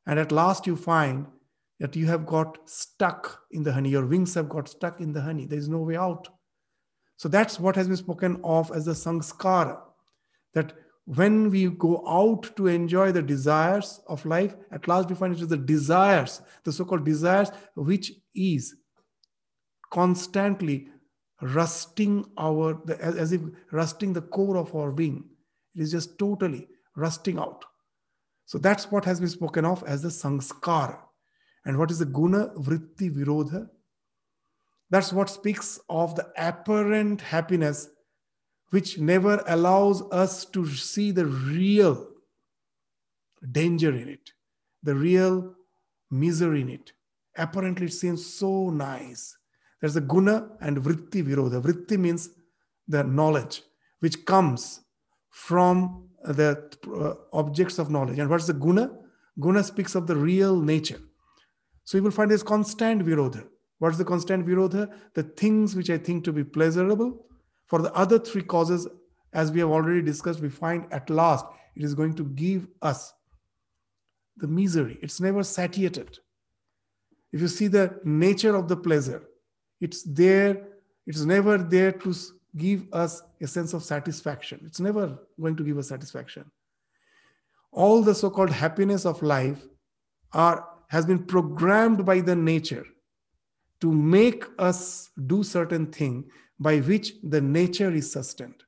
And 0.07 0.17
at 0.17 0.31
last, 0.31 0.65
you 0.65 0.75
find 0.75 1.27
that 1.79 1.95
you 1.95 2.07
have 2.07 2.25
got 2.25 2.57
stuck 2.67 3.41
in 3.51 3.61
the 3.61 3.73
honey. 3.73 3.89
Your 3.89 4.07
wings 4.07 4.33
have 4.33 4.49
got 4.49 4.67
stuck 4.67 4.99
in 4.99 5.13
the 5.13 5.21
honey. 5.21 5.45
There 5.45 5.59
is 5.59 5.69
no 5.69 5.83
way 5.83 5.95
out. 5.95 6.27
So 7.21 7.29
that's 7.29 7.59
what 7.59 7.75
has 7.75 7.87
been 7.87 7.97
spoken 7.97 8.41
of 8.43 8.71
as 8.71 8.85
the 8.85 8.93
sanskara. 8.93 9.79
That 10.55 10.73
when 11.05 11.51
we 11.51 11.69
go 11.69 12.03
out 12.07 12.49
to 12.55 12.65
enjoy 12.65 13.11
the 13.11 13.21
desires 13.21 14.01
of 14.07 14.25
life, 14.25 14.55
at 14.71 14.87
last 14.87 15.07
we 15.07 15.13
find 15.13 15.35
it 15.35 15.39
is 15.39 15.47
the 15.47 15.55
desires, 15.55 16.41
the 16.63 16.71
so 16.71 16.83
called 16.83 17.05
desires, 17.05 17.51
which 17.75 18.11
is 18.33 18.73
constantly 19.93 20.87
rusting 21.43 22.25
our, 22.39 22.81
as 22.99 23.33
if 23.33 23.41
rusting 23.71 24.13
the 24.13 24.23
core 24.23 24.57
of 24.57 24.73
our 24.73 24.91
being. 24.91 25.23
It 25.75 25.83
is 25.83 25.91
just 25.91 26.17
totally 26.17 26.69
rusting 26.95 27.37
out. 27.37 27.63
So 28.47 28.57
that's 28.57 28.89
what 28.89 29.05
has 29.05 29.19
been 29.19 29.29
spoken 29.29 29.63
of 29.63 29.83
as 29.85 30.01
the 30.01 30.09
sanskara. 30.09 30.97
And 31.65 31.77
what 31.77 31.91
is 31.91 31.99
the 31.99 32.05
guna 32.05 32.47
vritti 32.57 33.15
virodha? 33.15 33.69
That's 34.91 35.13
what 35.13 35.29
speaks 35.29 35.79
of 35.89 36.15
the 36.15 36.27
apparent 36.37 37.21
happiness 37.21 37.89
which 38.71 38.99
never 38.99 39.41
allows 39.47 40.01
us 40.11 40.45
to 40.45 40.67
see 40.67 41.11
the 41.11 41.25
real 41.25 42.07
danger 43.51 43.95
in 43.95 44.09
it, 44.09 44.31
the 44.83 44.93
real 44.93 45.55
misery 46.09 46.61
in 46.61 46.69
it. 46.69 46.91
Apparently, 47.37 47.85
it 47.87 47.93
seems 47.93 48.25
so 48.25 48.69
nice. 48.69 49.37
There's 49.79 49.95
a 49.95 50.01
guna 50.01 50.49
and 50.59 50.77
vritti 50.77 51.23
virodha. 51.23 51.61
Vritti 51.61 51.97
means 51.97 52.29
the 52.87 53.03
knowledge 53.03 53.63
which 53.99 54.25
comes 54.25 54.81
from 55.29 56.09
the 56.23 56.69
uh, 56.93 57.13
objects 57.37 57.79
of 57.79 57.89
knowledge. 57.89 58.19
And 58.19 58.29
what's 58.29 58.47
the 58.47 58.53
guna? 58.53 58.91
Guna 59.39 59.63
speaks 59.63 59.95
of 59.95 60.05
the 60.05 60.15
real 60.15 60.59
nature. 60.59 60.99
So 61.85 61.97
you 61.97 62.03
will 62.03 62.11
find 62.11 62.29
this 62.29 62.43
constant 62.43 63.05
virodha. 63.05 63.47
What's 63.81 63.97
the 63.97 64.05
constant 64.05 64.45
virodha? 64.45 64.93
The 65.15 65.23
things 65.23 65.75
which 65.75 65.89
I 65.89 65.97
think 65.97 66.23
to 66.25 66.31
be 66.31 66.43
pleasurable. 66.43 67.25
For 67.65 67.81
the 67.81 67.91
other 67.93 68.19
three 68.19 68.43
causes, 68.43 68.87
as 69.33 69.51
we 69.51 69.59
have 69.59 69.71
already 69.71 70.03
discussed, 70.03 70.39
we 70.39 70.49
find 70.49 70.85
at 70.91 71.09
last 71.09 71.47
it 71.75 71.81
is 71.81 71.95
going 71.95 72.13
to 72.17 72.25
give 72.25 72.67
us 72.83 73.11
the 74.37 74.45
misery. 74.45 74.99
It's 75.01 75.19
never 75.19 75.41
satiated. 75.41 76.19
If 77.33 77.41
you 77.41 77.47
see 77.47 77.65
the 77.65 77.99
nature 78.03 78.55
of 78.55 78.67
the 78.67 78.77
pleasure, 78.77 79.23
it's 79.79 80.03
there, 80.03 80.61
it's 81.07 81.21
never 81.21 81.57
there 81.57 81.91
to 81.91 82.13
give 82.55 82.85
us 82.93 83.23
a 83.41 83.47
sense 83.47 83.73
of 83.73 83.83
satisfaction. 83.83 84.61
It's 84.63 84.79
never 84.79 85.17
going 85.41 85.55
to 85.55 85.63
give 85.63 85.79
us 85.79 85.87
satisfaction. 85.87 86.45
All 87.71 88.03
the 88.03 88.13
so 88.13 88.29
called 88.29 88.51
happiness 88.51 89.07
of 89.07 89.23
life 89.23 89.65
are, 90.33 90.67
has 90.89 91.07
been 91.07 91.25
programmed 91.25 92.05
by 92.05 92.19
the 92.19 92.35
nature 92.35 92.85
to 93.81 93.91
make 93.91 94.45
us 94.59 95.09
do 95.27 95.43
certain 95.43 95.87
thing 95.91 96.29
by 96.59 96.79
which 96.79 97.13
the 97.23 97.41
nature 97.41 97.91
is 97.91 98.11
sustained. 98.11 98.63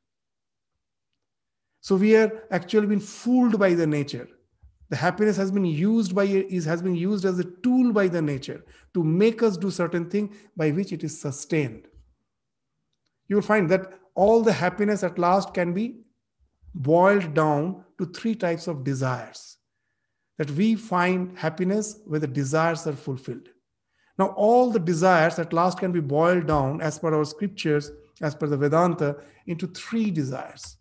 So 1.82 1.96
we 1.96 2.16
are 2.16 2.46
actually 2.50 2.88
been 2.88 3.00
fooled 3.00 3.60
by 3.60 3.76
the 3.76 3.86
nature. 3.86 4.28
The 4.90 4.96
happiness 4.96 5.38
has 5.38 5.52
been 5.52 5.66
used 5.66 6.16
by 6.16 6.24
is 6.24 6.66
has 6.66 6.82
been 6.82 6.96
used 6.96 7.26
as 7.26 7.40
a 7.40 7.44
tool 7.64 7.92
by 7.94 8.08
the 8.08 8.22
nature 8.22 8.64
to 8.94 9.04
make 9.04 9.44
us 9.44 9.58
do 9.58 9.72
certain 9.72 10.10
thing 10.10 10.36
by 10.56 10.72
which 10.72 10.92
it 10.92 11.04
is 11.04 11.20
sustained. 11.20 11.88
You 13.28 13.38
will 13.38 13.44
find 13.44 13.70
that 13.70 14.00
all 14.16 14.44
the 14.44 14.54
happiness 14.54 15.04
at 15.04 15.18
last 15.18 15.54
can 15.54 15.74
be 15.74 16.02
boiled 16.76 17.34
down 17.34 17.84
to 17.98 18.06
three 18.06 18.36
types 18.36 18.68
of 18.68 18.84
desires. 18.84 19.58
That 20.38 20.52
we 20.52 20.76
find 20.76 21.38
happiness 21.38 22.00
where 22.06 22.20
the 22.20 22.28
desires 22.28 22.88
are 22.88 22.94
fulfilled. 22.94 23.50
Now, 24.18 24.28
all 24.28 24.70
the 24.70 24.80
desires 24.80 25.40
at 25.40 25.54
last 25.54 25.80
can 25.80 25.92
be 25.92 26.00
boiled 26.00 26.48
down, 26.48 26.82
as 26.82 27.00
per 27.00 27.14
our 27.14 27.26
scriptures, 27.26 27.92
as 28.22 28.36
per 28.36 28.48
the 28.48 28.58
Vedanta, 28.58 29.18
into 29.48 29.68
three 29.68 30.12
desires 30.12 30.78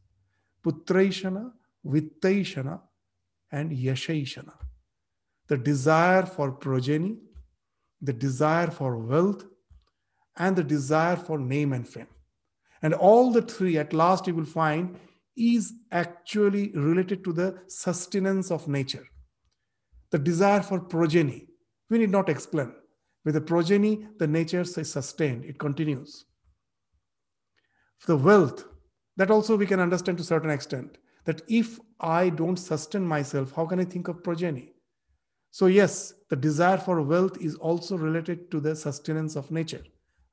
Putraishana, 0.64 1.50
Vittaishana, 1.84 2.80
and 3.50 3.72
Yashaishana. 3.72 4.52
The 5.48 5.56
desire 5.56 6.24
for 6.24 6.52
progeny, 6.52 7.18
the 8.00 8.12
desire 8.12 8.70
for 8.70 8.96
wealth, 8.96 9.44
and 10.36 10.56
the 10.56 10.64
desire 10.64 11.16
for 11.16 11.38
name 11.38 11.72
and 11.72 11.88
fame. 11.88 12.06
And 12.82 12.94
all 12.94 13.32
the 13.32 13.42
three, 13.42 13.78
at 13.78 13.92
last, 13.92 14.26
you 14.26 14.34
will 14.34 14.44
find, 14.44 14.98
is 15.36 15.72
actually 15.90 16.70
related 16.72 17.24
to 17.24 17.32
the 17.32 17.58
sustenance 17.66 18.50
of 18.50 18.68
nature. 18.68 19.06
The 20.10 20.18
desire 20.18 20.62
for 20.62 20.80
progeny, 20.80 21.48
we 21.88 21.98
need 21.98 22.10
not 22.10 22.28
explain. 22.28 22.72
With 23.24 23.34
the 23.34 23.40
progeny, 23.40 24.06
the 24.18 24.26
nature 24.26 24.60
is 24.60 24.74
sustained, 24.90 25.44
it 25.44 25.58
continues. 25.58 26.24
The 28.06 28.16
wealth, 28.16 28.64
that 29.16 29.30
also 29.30 29.56
we 29.56 29.66
can 29.66 29.80
understand 29.80 30.18
to 30.18 30.22
a 30.22 30.26
certain 30.26 30.50
extent. 30.50 30.98
That 31.24 31.42
if 31.46 31.78
I 32.00 32.30
don't 32.30 32.56
sustain 32.56 33.06
myself, 33.06 33.52
how 33.54 33.66
can 33.66 33.78
I 33.78 33.84
think 33.84 34.08
of 34.08 34.24
progeny? 34.24 34.72
So, 35.52 35.66
yes, 35.66 36.14
the 36.30 36.36
desire 36.36 36.78
for 36.78 37.00
wealth 37.02 37.40
is 37.40 37.54
also 37.56 37.96
related 37.96 38.50
to 38.50 38.58
the 38.58 38.74
sustenance 38.74 39.36
of 39.36 39.50
nature. 39.50 39.84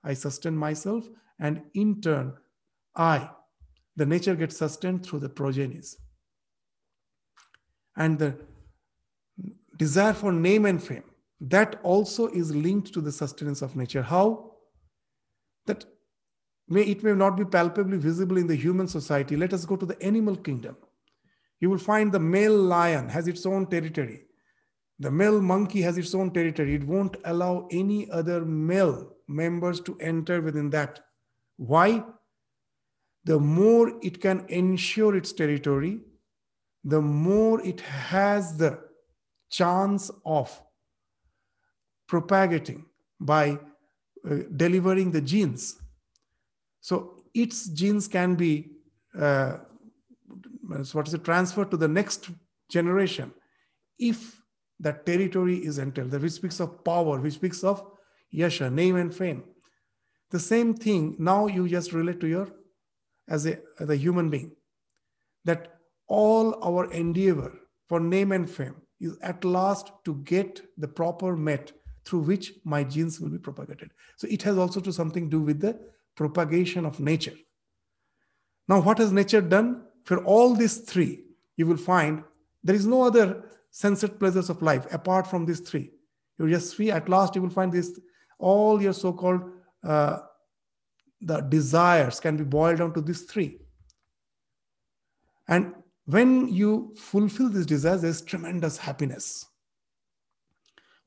I 0.04 0.14
sustain 0.14 0.56
myself, 0.56 1.08
and 1.40 1.62
in 1.74 2.02
turn, 2.02 2.34
I, 2.96 3.30
the 3.98 4.06
nature 4.06 4.34
gets 4.34 4.58
sustained 4.58 5.06
through 5.06 5.20
the 5.20 5.30
progenies. 5.30 5.98
And 7.98 8.18
the 8.18 8.36
desire 9.78 10.14
for 10.14 10.32
name 10.32 10.66
and 10.66 10.82
fame, 10.82 11.04
that 11.42 11.80
also 11.84 12.28
is 12.28 12.54
linked 12.56 12.94
to 12.94 13.02
the 13.02 13.12
sustenance 13.12 13.62
of 13.62 13.76
nature. 13.76 14.02
How? 14.02 14.52
That 15.66 15.86
may 16.68 16.82
it 16.82 17.04
may 17.04 17.14
not 17.14 17.38
be 17.38 17.46
palpably 17.46 17.98
visible 17.98 18.38
in 18.38 18.48
the 18.48 18.56
human 18.56 18.88
society. 18.88 19.36
Let 19.36 19.54
us 19.54 19.66
go 19.66 19.76
to 19.76 19.86
the 19.86 20.02
animal 20.02 20.36
kingdom. 20.36 20.78
You 21.60 21.70
will 21.70 21.78
find 21.78 22.12
the 22.12 22.20
male 22.20 22.56
lion 22.58 23.10
has 23.10 23.28
its 23.28 23.46
own 23.46 23.68
territory. 23.68 24.26
The 25.00 25.12
male 25.12 25.42
monkey 25.42 25.82
has 25.82 25.98
its 25.98 26.14
own 26.14 26.32
territory. 26.32 26.76
It 26.76 26.84
won't 26.84 27.18
allow 27.24 27.68
any 27.72 28.10
other 28.12 28.44
male 28.44 29.14
members 29.28 29.80
to 29.82 29.98
enter 30.00 30.42
within 30.42 30.70
that. 30.72 31.00
Why? 31.58 32.04
The 33.24 33.40
more 33.40 33.94
it 34.02 34.22
can 34.22 34.46
ensure 34.50 35.16
its 35.16 35.32
territory, 35.32 36.00
the 36.84 37.02
more 37.02 37.62
it 37.66 37.80
has 37.82 38.58
the 38.58 38.80
chance 39.50 40.12
of 40.26 40.62
propagating 42.10 42.86
by 43.20 43.58
uh, 44.30 44.36
delivering 44.58 45.12
the 45.12 45.22
genes. 45.22 45.78
So 46.82 47.22
its 47.34 47.68
genes 47.70 48.08
can 48.08 48.36
be 48.36 48.72
uh, 49.18 49.58
what 50.92 51.08
is 51.08 51.14
it 51.14 51.24
transferred 51.24 51.72
to 51.72 51.78
the 51.78 51.88
next 51.88 52.30
generation 52.70 53.32
if 53.98 54.42
that 54.80 55.06
territory 55.06 55.58
is 55.58 55.78
entailed, 55.78 56.12
which 56.22 56.34
speaks 56.34 56.60
of 56.60 56.84
power, 56.84 57.20
which 57.20 57.36
speaks 57.36 57.64
of 57.64 57.86
yasha, 58.32 58.70
name 58.70 58.96
and 58.96 59.14
fame. 59.14 59.44
The 60.32 60.40
same 60.40 60.74
thing 60.74 61.16
now 61.20 61.48
you 61.48 61.68
just 61.68 61.92
relate 61.94 62.20
to 62.22 62.28
your 62.28 62.50
as 63.28 63.46
a, 63.46 63.60
as 63.80 63.90
a 63.90 63.96
human 63.96 64.30
being 64.30 64.56
that 65.46 65.80
all 66.08 66.64
our 66.64 66.92
endeavor 66.92 67.52
for 67.88 68.00
name 68.00 68.32
and 68.32 68.50
fame 68.50 68.76
is 69.00 69.18
at 69.22 69.44
last 69.44 69.92
to 70.06 70.16
get 70.24 70.62
the 70.78 70.88
proper 70.88 71.36
met 71.36 71.72
through 72.10 72.22
which 72.22 72.54
my 72.64 72.84
genes 72.84 73.20
will 73.20 73.30
be 73.30 73.38
propagated. 73.38 73.92
So 74.18 74.28
it 74.30 74.42
has 74.42 74.58
also 74.58 74.80
to 74.82 74.92
something 74.92 75.30
do 75.30 75.40
with 75.40 75.62
the 75.62 75.80
propagation 76.16 76.86
of 76.86 77.00
nature. 77.00 77.36
Now, 78.68 78.82
what 78.82 78.98
has 78.98 79.12
nature 79.12 79.42
done? 79.42 79.84
For 80.06 80.24
all 80.24 80.56
these 80.56 80.80
three, 80.80 81.26
you 81.56 81.68
will 81.68 81.78
find 81.78 82.24
there 82.64 82.76
is 82.76 82.88
no 82.88 83.04
other 83.04 83.44
sensate 83.72 84.18
pleasures 84.18 84.50
of 84.50 84.62
life 84.64 84.92
apart 84.92 85.28
from 85.28 85.46
these 85.46 85.60
three. 85.60 85.92
You 86.40 86.50
just 86.50 86.76
see, 86.76 86.90
at 86.90 87.10
last, 87.10 87.36
you 87.36 87.42
will 87.44 87.50
find 87.50 87.72
this 87.72 88.00
all 88.40 88.82
your 88.82 88.94
so 88.94 89.14
called 89.14 89.42
uh, 89.84 90.20
the 91.22 91.42
desires 91.42 92.20
can 92.20 92.38
be 92.38 92.44
boiled 92.44 92.80
down 92.80 92.94
to 92.94 93.02
these 93.02 93.24
three. 93.24 93.60
And 95.48 95.74
when 96.06 96.48
you 96.48 96.96
fulfill 96.98 97.50
these 97.50 97.66
desires, 97.66 98.02
there's 98.02 98.22
tremendous 98.22 98.78
happiness. 98.78 99.46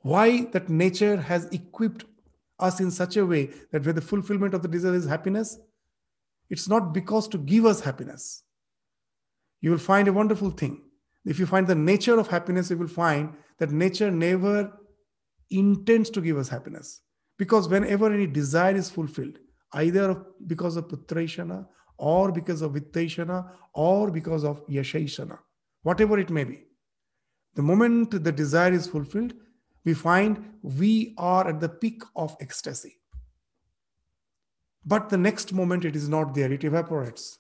Why 0.02 0.44
that 0.52 0.68
nature 0.68 1.16
has 1.16 1.46
equipped 1.46 2.04
us 2.58 2.80
in 2.80 2.90
such 2.90 3.16
a 3.16 3.26
way 3.26 3.50
that 3.70 3.84
where 3.84 3.92
the 3.92 4.00
fulfillment 4.00 4.54
of 4.54 4.62
the 4.62 4.68
desire 4.68 4.94
is 4.94 5.06
happiness, 5.06 5.58
it's 6.50 6.68
not 6.68 6.92
because 6.92 7.28
to 7.28 7.38
give 7.38 7.64
us 7.64 7.80
happiness. 7.80 8.42
You 9.60 9.70
will 9.70 9.78
find 9.78 10.08
a 10.08 10.12
wonderful 10.12 10.50
thing. 10.50 10.82
If 11.24 11.38
you 11.38 11.46
find 11.46 11.66
the 11.66 11.74
nature 11.74 12.18
of 12.18 12.28
happiness, 12.28 12.70
you 12.70 12.76
will 12.76 12.88
find 12.88 13.34
that 13.58 13.70
nature 13.70 14.10
never 14.10 14.72
intends 15.50 16.10
to 16.10 16.20
give 16.20 16.36
us 16.36 16.48
happiness. 16.48 17.00
Because 17.38 17.68
whenever 17.68 18.12
any 18.12 18.26
desire 18.26 18.74
is 18.74 18.90
fulfilled, 18.90 19.38
either 19.72 20.24
because 20.46 20.76
of 20.76 20.88
putreshana 20.88 21.66
or 21.96 22.32
because 22.32 22.60
of 22.62 22.72
vitteshana 22.72 23.48
or 23.74 24.10
because 24.10 24.44
of 24.44 24.66
yasheshana, 24.66 25.38
whatever 25.82 26.18
it 26.18 26.30
may 26.30 26.44
be, 26.44 26.64
the 27.54 27.62
moment 27.62 28.10
the 28.10 28.32
desire 28.32 28.72
is 28.72 28.86
fulfilled, 28.86 29.34
we 29.84 29.94
find 29.94 30.52
we 30.62 31.14
are 31.18 31.48
at 31.48 31.60
the 31.60 31.68
peak 31.68 32.02
of 32.14 32.36
ecstasy. 32.40 32.98
But 34.84 35.08
the 35.08 35.18
next 35.18 35.52
moment 35.52 35.84
it 35.84 35.96
is 35.96 36.08
not 36.08 36.34
there, 36.34 36.52
it 36.52 36.64
evaporates. 36.64 37.38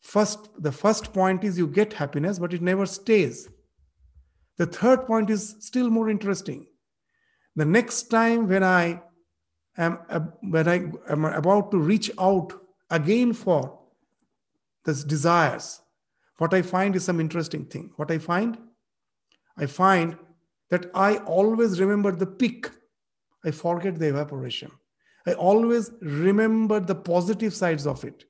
First, 0.00 0.50
the 0.58 0.72
first 0.72 1.12
point 1.12 1.44
is 1.44 1.58
you 1.58 1.66
get 1.66 1.94
happiness, 1.94 2.38
but 2.38 2.52
it 2.52 2.62
never 2.62 2.86
stays. 2.86 3.48
The 4.58 4.66
third 4.66 5.06
point 5.06 5.30
is 5.30 5.56
still 5.60 5.90
more 5.90 6.08
interesting. 6.08 6.66
The 7.56 7.64
next 7.64 8.04
time 8.04 8.48
when 8.48 8.62
I 8.62 9.02
am 9.76 9.98
when 10.42 10.68
I 10.68 10.90
am 11.08 11.24
about 11.24 11.70
to 11.70 11.78
reach 11.78 12.10
out 12.18 12.52
again 12.90 13.32
for 13.32 13.80
these 14.84 15.04
desires, 15.04 15.80
what 16.38 16.52
I 16.52 16.62
find 16.62 16.94
is 16.94 17.04
some 17.04 17.20
interesting 17.20 17.64
thing. 17.64 17.90
What 17.96 18.10
I 18.10 18.18
find, 18.18 18.58
I 19.56 19.66
find 19.66 20.16
that 20.74 20.90
I 20.92 21.18
always 21.18 21.80
remember 21.80 22.10
the 22.10 22.26
peak. 22.26 22.68
I 23.44 23.52
forget 23.52 23.96
the 23.96 24.08
evaporation. 24.08 24.72
I 25.24 25.34
always 25.34 25.92
remember 26.00 26.80
the 26.80 26.96
positive 26.96 27.54
sides 27.54 27.86
of 27.86 28.02
it. 28.02 28.24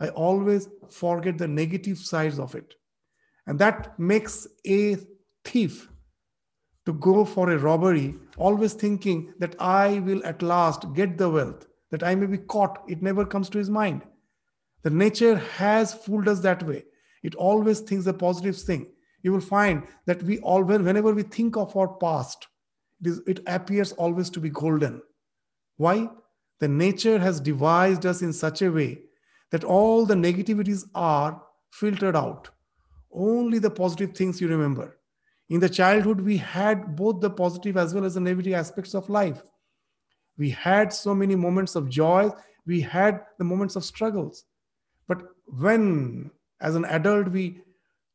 I 0.00 0.08
always 0.08 0.68
forget 0.90 1.38
the 1.38 1.46
negative 1.46 1.98
sides 1.98 2.40
of 2.40 2.56
it. 2.56 2.74
And 3.46 3.56
that 3.60 3.96
makes 4.00 4.48
a 4.66 4.96
thief 5.44 5.88
to 6.86 6.92
go 6.94 7.24
for 7.24 7.50
a 7.50 7.58
robbery, 7.58 8.16
always 8.36 8.72
thinking 8.72 9.32
that 9.38 9.54
I 9.60 10.00
will 10.00 10.26
at 10.26 10.42
last 10.42 10.92
get 10.92 11.16
the 11.16 11.30
wealth, 11.30 11.68
that 11.92 12.02
I 12.02 12.16
may 12.16 12.26
be 12.26 12.38
caught. 12.38 12.82
It 12.88 13.00
never 13.00 13.24
comes 13.24 13.48
to 13.50 13.58
his 13.58 13.70
mind. 13.70 14.02
The 14.82 14.90
nature 14.90 15.36
has 15.36 15.94
fooled 15.94 16.26
us 16.26 16.40
that 16.40 16.64
way. 16.64 16.82
It 17.22 17.36
always 17.36 17.78
thinks 17.78 18.06
the 18.06 18.12
positive 18.12 18.56
thing 18.56 18.88
you 19.22 19.32
will 19.32 19.40
find 19.40 19.82
that 20.06 20.22
we 20.22 20.38
all 20.38 20.62
whenever 20.62 21.12
we 21.12 21.22
think 21.22 21.56
of 21.56 21.76
our 21.76 21.88
past 21.88 22.46
it, 23.00 23.08
is, 23.08 23.20
it 23.26 23.40
appears 23.46 23.92
always 23.92 24.30
to 24.30 24.40
be 24.40 24.50
golden. 24.50 25.02
Why? 25.76 26.08
The 26.60 26.68
nature 26.68 27.18
has 27.18 27.40
devised 27.40 28.06
us 28.06 28.22
in 28.22 28.32
such 28.32 28.62
a 28.62 28.70
way 28.70 29.00
that 29.50 29.64
all 29.64 30.06
the 30.06 30.14
negativities 30.14 30.84
are 30.94 31.42
filtered 31.70 32.16
out. 32.16 32.48
Only 33.12 33.58
the 33.58 33.70
positive 33.70 34.16
things 34.16 34.40
you 34.40 34.48
remember. 34.48 34.98
In 35.48 35.60
the 35.60 35.68
childhood 35.68 36.20
we 36.20 36.38
had 36.38 36.96
both 36.96 37.20
the 37.20 37.30
positive 37.30 37.76
as 37.76 37.94
well 37.94 38.04
as 38.04 38.14
the 38.14 38.20
negative 38.20 38.54
aspects 38.54 38.94
of 38.94 39.08
life. 39.08 39.42
We 40.38 40.50
had 40.50 40.92
so 40.92 41.14
many 41.14 41.34
moments 41.34 41.76
of 41.76 41.88
joy. 41.88 42.30
We 42.66 42.80
had 42.80 43.20
the 43.38 43.44
moments 43.44 43.76
of 43.76 43.84
struggles. 43.84 44.44
But 45.06 45.22
when 45.46 46.30
as 46.60 46.74
an 46.74 46.84
adult 46.86 47.28
we 47.28 47.60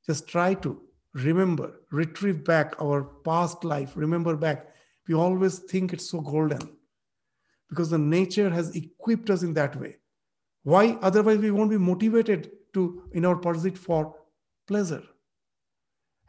just 0.05 0.27
try 0.27 0.55
to 0.55 0.81
remember, 1.13 1.81
retrieve 1.91 2.43
back 2.43 2.81
our 2.81 3.03
past 3.25 3.63
life, 3.63 3.93
remember 3.95 4.35
back. 4.35 4.67
We 5.07 5.15
always 5.15 5.59
think 5.59 5.93
it's 5.93 6.09
so 6.09 6.21
golden 6.21 6.77
because 7.69 7.89
the 7.89 7.97
nature 7.97 8.49
has 8.49 8.75
equipped 8.75 9.29
us 9.29 9.43
in 9.43 9.53
that 9.55 9.75
way. 9.75 9.97
Why? 10.63 10.97
Otherwise, 11.01 11.39
we 11.39 11.51
won't 11.51 11.71
be 11.71 11.77
motivated 11.77 12.51
to 12.73 13.03
in 13.13 13.25
our 13.25 13.35
pursuit 13.35 13.77
for 13.77 14.15
pleasure. 14.67 15.03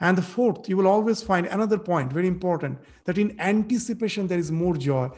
And 0.00 0.18
the 0.18 0.22
fourth, 0.22 0.68
you 0.68 0.76
will 0.76 0.88
always 0.88 1.22
find 1.22 1.46
another 1.46 1.78
point, 1.78 2.12
very 2.12 2.26
important, 2.26 2.78
that 3.04 3.18
in 3.18 3.38
anticipation 3.40 4.26
there 4.26 4.38
is 4.38 4.50
more 4.50 4.76
joy 4.76 5.10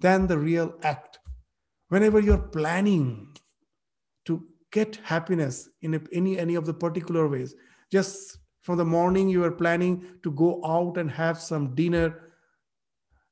than 0.00 0.26
the 0.26 0.38
real 0.38 0.74
act. 0.82 1.20
Whenever 1.88 2.18
you're 2.18 2.38
planning 2.38 3.36
to 4.24 4.44
get 4.72 4.96
happiness 5.04 5.68
in 5.82 6.04
any 6.12 6.38
any 6.38 6.54
of 6.56 6.66
the 6.66 6.74
particular 6.74 7.28
ways, 7.28 7.54
just 7.92 8.38
from 8.62 8.78
the 8.78 8.84
morning 8.84 9.28
you 9.28 9.44
are 9.44 9.50
planning 9.50 10.04
to 10.22 10.30
go 10.30 10.64
out 10.64 10.96
and 10.96 11.10
have 11.10 11.38
some 11.38 11.74
dinner 11.74 12.32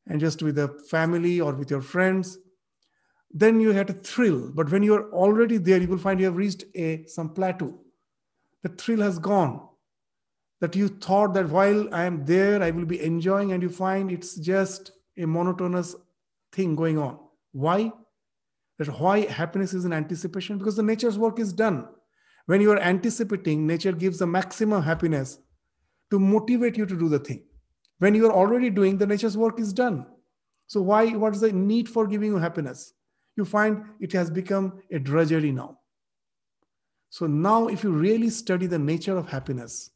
and 0.07 0.21
just 0.21 0.43
with 0.43 0.57
the 0.57 0.69
family 0.91 1.41
or 1.41 1.55
with 1.55 1.71
your 1.71 1.81
friends. 1.81 2.39
Then 3.31 3.61
you 3.61 3.71
had 3.71 3.89
a 3.91 3.95
thrill 3.95 4.51
but 4.53 4.71
when 4.71 4.83
you 4.83 4.95
are 4.95 5.11
already 5.13 5.57
there 5.57 5.81
you 5.81 5.89
will 5.89 5.99
find 5.99 6.19
you 6.19 6.27
have 6.27 6.37
reached 6.37 6.65
a 6.75 7.05
some 7.07 7.33
plateau. 7.33 7.79
The 8.63 8.71
thrill 8.71 9.01
has 9.01 9.19
gone 9.19 9.69
that 10.61 10.77
you 10.77 10.89
thought 10.89 11.33
that 11.33 11.49
while 11.49 11.89
i 11.95 12.05
am 12.05 12.27
there 12.27 12.63
i 12.63 12.71
will 12.71 12.85
be 12.85 13.03
enjoying 13.03 13.53
and 13.53 13.63
you 13.63 13.71
find 13.71 14.11
it's 14.13 14.35
just 14.35 14.93
a 15.17 15.27
monotonous 15.27 15.95
thing 16.53 16.75
going 16.75 16.99
on. 16.99 17.19
Why? 17.53 17.93
That 18.79 18.89
why 18.99 19.27
happiness 19.27 19.75
is 19.75 19.85
in 19.85 19.93
anticipation? 19.93 20.59
Because 20.59 20.77
the 20.77 20.83
nature's 20.83 21.19
work 21.19 21.39
is 21.39 21.53
done 21.53 21.87
when 22.51 22.61
you 22.61 22.73
are 22.73 22.81
anticipating, 22.81 23.65
nature 23.65 23.93
gives 23.93 24.19
the 24.19 24.27
maximum 24.27 24.83
happiness 24.83 25.39
to 26.11 26.19
motivate 26.19 26.77
you 26.77 26.85
to 26.85 26.97
do 26.99 27.09
the 27.09 27.21
thing. 27.21 27.45
When 27.99 28.17
you 28.17 28.27
are 28.27 28.33
already 28.33 28.71
doing, 28.71 28.99
the 28.99 29.07
nature's 29.07 29.37
work 29.37 29.61
is 29.61 29.73
done. 29.73 30.05
So 30.67 30.83
why? 30.83 31.11
What 31.11 31.33
is 31.33 31.43
the 31.43 31.53
need 31.53 31.89
for 31.89 32.09
giving 32.09 32.33
you 32.33 32.39
happiness? 32.39 32.93
You 33.37 33.45
find 33.45 33.85
it 34.01 34.13
has 34.15 34.33
become 34.33 34.83
a 34.91 34.99
drudgery 34.99 35.53
now. 35.53 35.79
So 37.11 37.29
now, 37.29 37.69
if 37.69 37.85
you 37.85 37.93
really 37.93 38.31
study 38.31 38.67
the 38.67 38.81
nature 38.81 39.17
of 39.17 39.29
happiness, 39.29 39.93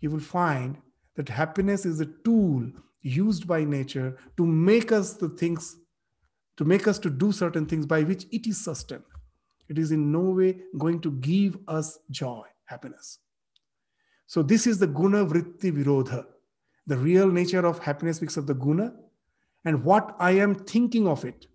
you 0.00 0.10
will 0.10 0.20
find 0.20 0.76
that 1.16 1.30
happiness 1.30 1.86
is 1.86 1.98
a 2.00 2.12
tool 2.26 2.70
used 3.00 3.46
by 3.46 3.64
nature 3.64 4.18
to 4.36 4.44
make 4.44 4.92
us 4.92 5.14
the 5.14 5.30
things, 5.30 5.76
to 6.58 6.66
make 6.66 6.86
us 6.86 6.98
to 6.98 7.08
do 7.08 7.32
certain 7.32 7.64
things 7.64 7.86
by 7.86 8.02
which 8.02 8.26
it 8.30 8.46
is 8.46 8.62
sustained. 8.62 9.04
It 9.70 9.78
is 9.78 9.92
in 9.92 10.10
no 10.10 10.20
way 10.20 10.56
going 10.76 11.00
to 11.02 11.12
give 11.12 11.56
us 11.68 12.00
joy, 12.10 12.42
happiness. 12.64 13.20
So 14.26 14.42
this 14.42 14.66
is 14.66 14.78
the 14.78 14.88
guna 14.88 15.24
vritti 15.24 15.72
virodha. 15.72 16.26
The 16.88 16.96
real 16.96 17.30
nature 17.30 17.64
of 17.64 17.78
happiness 17.78 18.18
because 18.18 18.36
of 18.36 18.48
the 18.48 18.54
guna. 18.54 18.92
And 19.64 19.84
what 19.84 20.16
I 20.18 20.32
am 20.32 20.56
thinking 20.56 21.06
of 21.06 21.24
it 21.24 21.46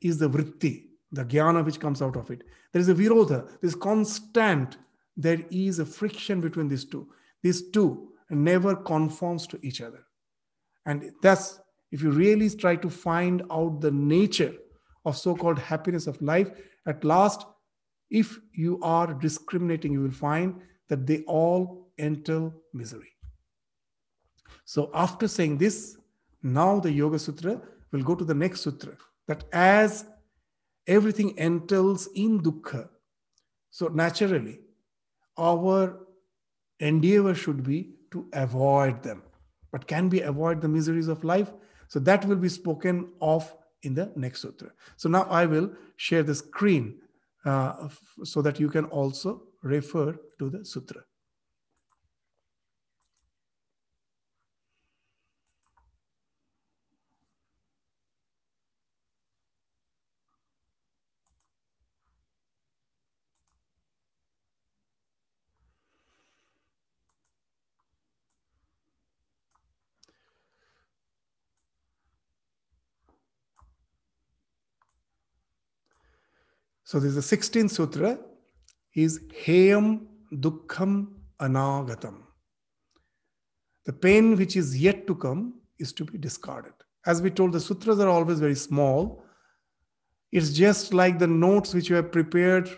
is 0.00 0.18
the 0.18 0.30
vritti, 0.30 0.84
the 1.12 1.26
jnana 1.26 1.62
which 1.62 1.78
comes 1.78 2.00
out 2.00 2.16
of 2.16 2.30
it. 2.30 2.42
There 2.72 2.80
is 2.80 2.88
a 2.88 2.94
virodha, 2.94 3.46
this 3.60 3.74
constant, 3.74 4.78
there 5.14 5.44
is 5.50 5.78
a 5.78 5.84
friction 5.84 6.40
between 6.40 6.68
these 6.68 6.86
two. 6.86 7.08
These 7.42 7.70
two 7.70 8.12
never 8.30 8.74
conforms 8.74 9.46
to 9.48 9.58
each 9.62 9.82
other. 9.82 10.06
And 10.86 11.12
thus, 11.22 11.60
if 11.90 12.02
you 12.02 12.12
really 12.12 12.48
try 12.48 12.76
to 12.76 12.88
find 12.88 13.42
out 13.50 13.82
the 13.82 13.90
nature 13.90 14.54
of 15.04 15.18
so 15.18 15.34
called 15.34 15.58
happiness 15.58 16.06
of 16.06 16.20
life, 16.22 16.50
at 16.86 17.04
last, 17.04 17.46
if 18.10 18.38
you 18.52 18.78
are 18.82 19.14
discriminating, 19.14 19.92
you 19.92 20.00
will 20.00 20.10
find 20.10 20.60
that 20.88 21.06
they 21.06 21.22
all 21.22 21.88
entail 21.98 22.52
misery. 22.72 23.08
So, 24.64 24.90
after 24.94 25.28
saying 25.28 25.58
this, 25.58 25.96
now 26.42 26.80
the 26.80 26.92
Yoga 26.92 27.18
Sutra 27.18 27.60
will 27.90 28.02
go 28.02 28.14
to 28.14 28.24
the 28.24 28.34
next 28.34 28.62
sutra 28.62 28.96
that 29.28 29.44
as 29.52 30.04
everything 30.86 31.36
entails 31.38 32.08
in 32.14 32.40
dukkha, 32.40 32.88
so 33.70 33.88
naturally, 33.88 34.60
our 35.38 36.00
endeavor 36.80 37.34
should 37.34 37.62
be 37.62 37.94
to 38.10 38.28
avoid 38.32 39.02
them. 39.02 39.22
But 39.70 39.86
can 39.86 40.10
we 40.10 40.20
avoid 40.20 40.60
the 40.60 40.68
miseries 40.68 41.08
of 41.08 41.24
life? 41.24 41.50
So 41.88 41.98
that 42.00 42.24
will 42.26 42.36
be 42.36 42.48
spoken 42.48 43.10
of 43.20 43.54
in 43.82 43.94
the 43.94 44.12
next 44.16 44.42
sutra. 44.42 44.70
So 44.96 45.08
now 45.08 45.24
I 45.24 45.46
will 45.46 45.70
share 45.96 46.22
the 46.22 46.34
screen 46.34 47.00
uh, 47.44 47.88
so 48.24 48.42
that 48.42 48.60
you 48.60 48.68
can 48.68 48.84
also 48.86 49.42
refer 49.62 50.16
to 50.38 50.50
the 50.50 50.64
sutra. 50.64 51.02
So 76.92 77.00
this 77.00 77.16
is 77.16 77.30
the 77.30 77.36
16th 77.36 77.70
sutra 77.70 78.18
is 78.94 79.20
Heyam 79.46 80.02
Dukkham 80.30 81.06
Anagatam. 81.40 82.16
The 83.86 83.94
pain 83.94 84.36
which 84.36 84.58
is 84.58 84.78
yet 84.78 85.06
to 85.06 85.14
come 85.14 85.54
is 85.78 85.94
to 85.94 86.04
be 86.04 86.18
discarded. 86.18 86.74
As 87.06 87.22
we 87.22 87.30
told, 87.30 87.52
the 87.52 87.60
sutras 87.60 87.98
are 87.98 88.10
always 88.10 88.40
very 88.40 88.54
small. 88.54 89.24
It's 90.32 90.50
just 90.50 90.92
like 90.92 91.18
the 91.18 91.26
notes 91.26 91.72
which 91.72 91.88
you 91.88 91.96
have 91.96 92.12
prepared 92.12 92.68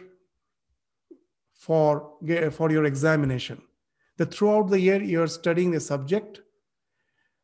for, 1.57 2.13
for 2.53 2.71
your 2.71 2.85
examination. 2.85 3.61
That 4.19 4.33
throughout 4.33 4.71
the 4.71 4.79
year 4.79 5.03
you 5.03 5.23
are 5.23 5.27
studying 5.27 5.75
a 5.75 5.81
subject. 5.81 6.41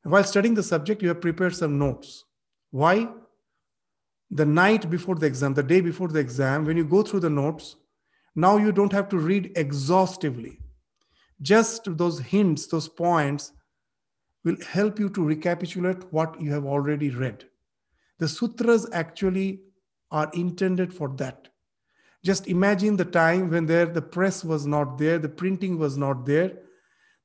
While 0.04 0.22
studying 0.22 0.54
the 0.54 0.62
subject, 0.62 1.02
you 1.02 1.08
have 1.08 1.20
prepared 1.20 1.56
some 1.56 1.80
notes. 1.80 2.26
Why? 2.70 3.08
The 4.30 4.46
night 4.46 4.88
before 4.88 5.16
the 5.16 5.26
exam, 5.26 5.54
the 5.54 5.62
day 5.62 5.80
before 5.80 6.08
the 6.08 6.20
exam, 6.20 6.64
when 6.64 6.76
you 6.76 6.84
go 6.84 7.02
through 7.02 7.20
the 7.20 7.30
notes, 7.30 7.76
now 8.36 8.56
you 8.56 8.70
don't 8.72 8.92
have 8.92 9.08
to 9.08 9.18
read 9.18 9.52
exhaustively. 9.56 10.60
Just 11.42 11.96
those 11.96 12.20
hints, 12.20 12.66
those 12.66 12.88
points 12.88 13.52
will 14.44 14.56
help 14.68 14.98
you 14.98 15.08
to 15.10 15.24
recapitulate 15.24 16.12
what 16.12 16.40
you 16.40 16.52
have 16.52 16.64
already 16.64 17.10
read. 17.10 17.44
The 18.18 18.28
sutras 18.28 18.88
actually 18.92 19.60
are 20.10 20.30
intended 20.34 20.94
for 20.94 21.08
that. 21.16 21.48
Just 22.22 22.48
imagine 22.48 22.96
the 22.96 23.04
time 23.04 23.50
when 23.50 23.66
there 23.66 23.86
the 23.86 24.02
press 24.02 24.44
was 24.44 24.66
not 24.66 24.98
there, 24.98 25.18
the 25.18 25.28
printing 25.28 25.78
was 25.78 25.96
not 25.96 26.26
there, 26.26 26.52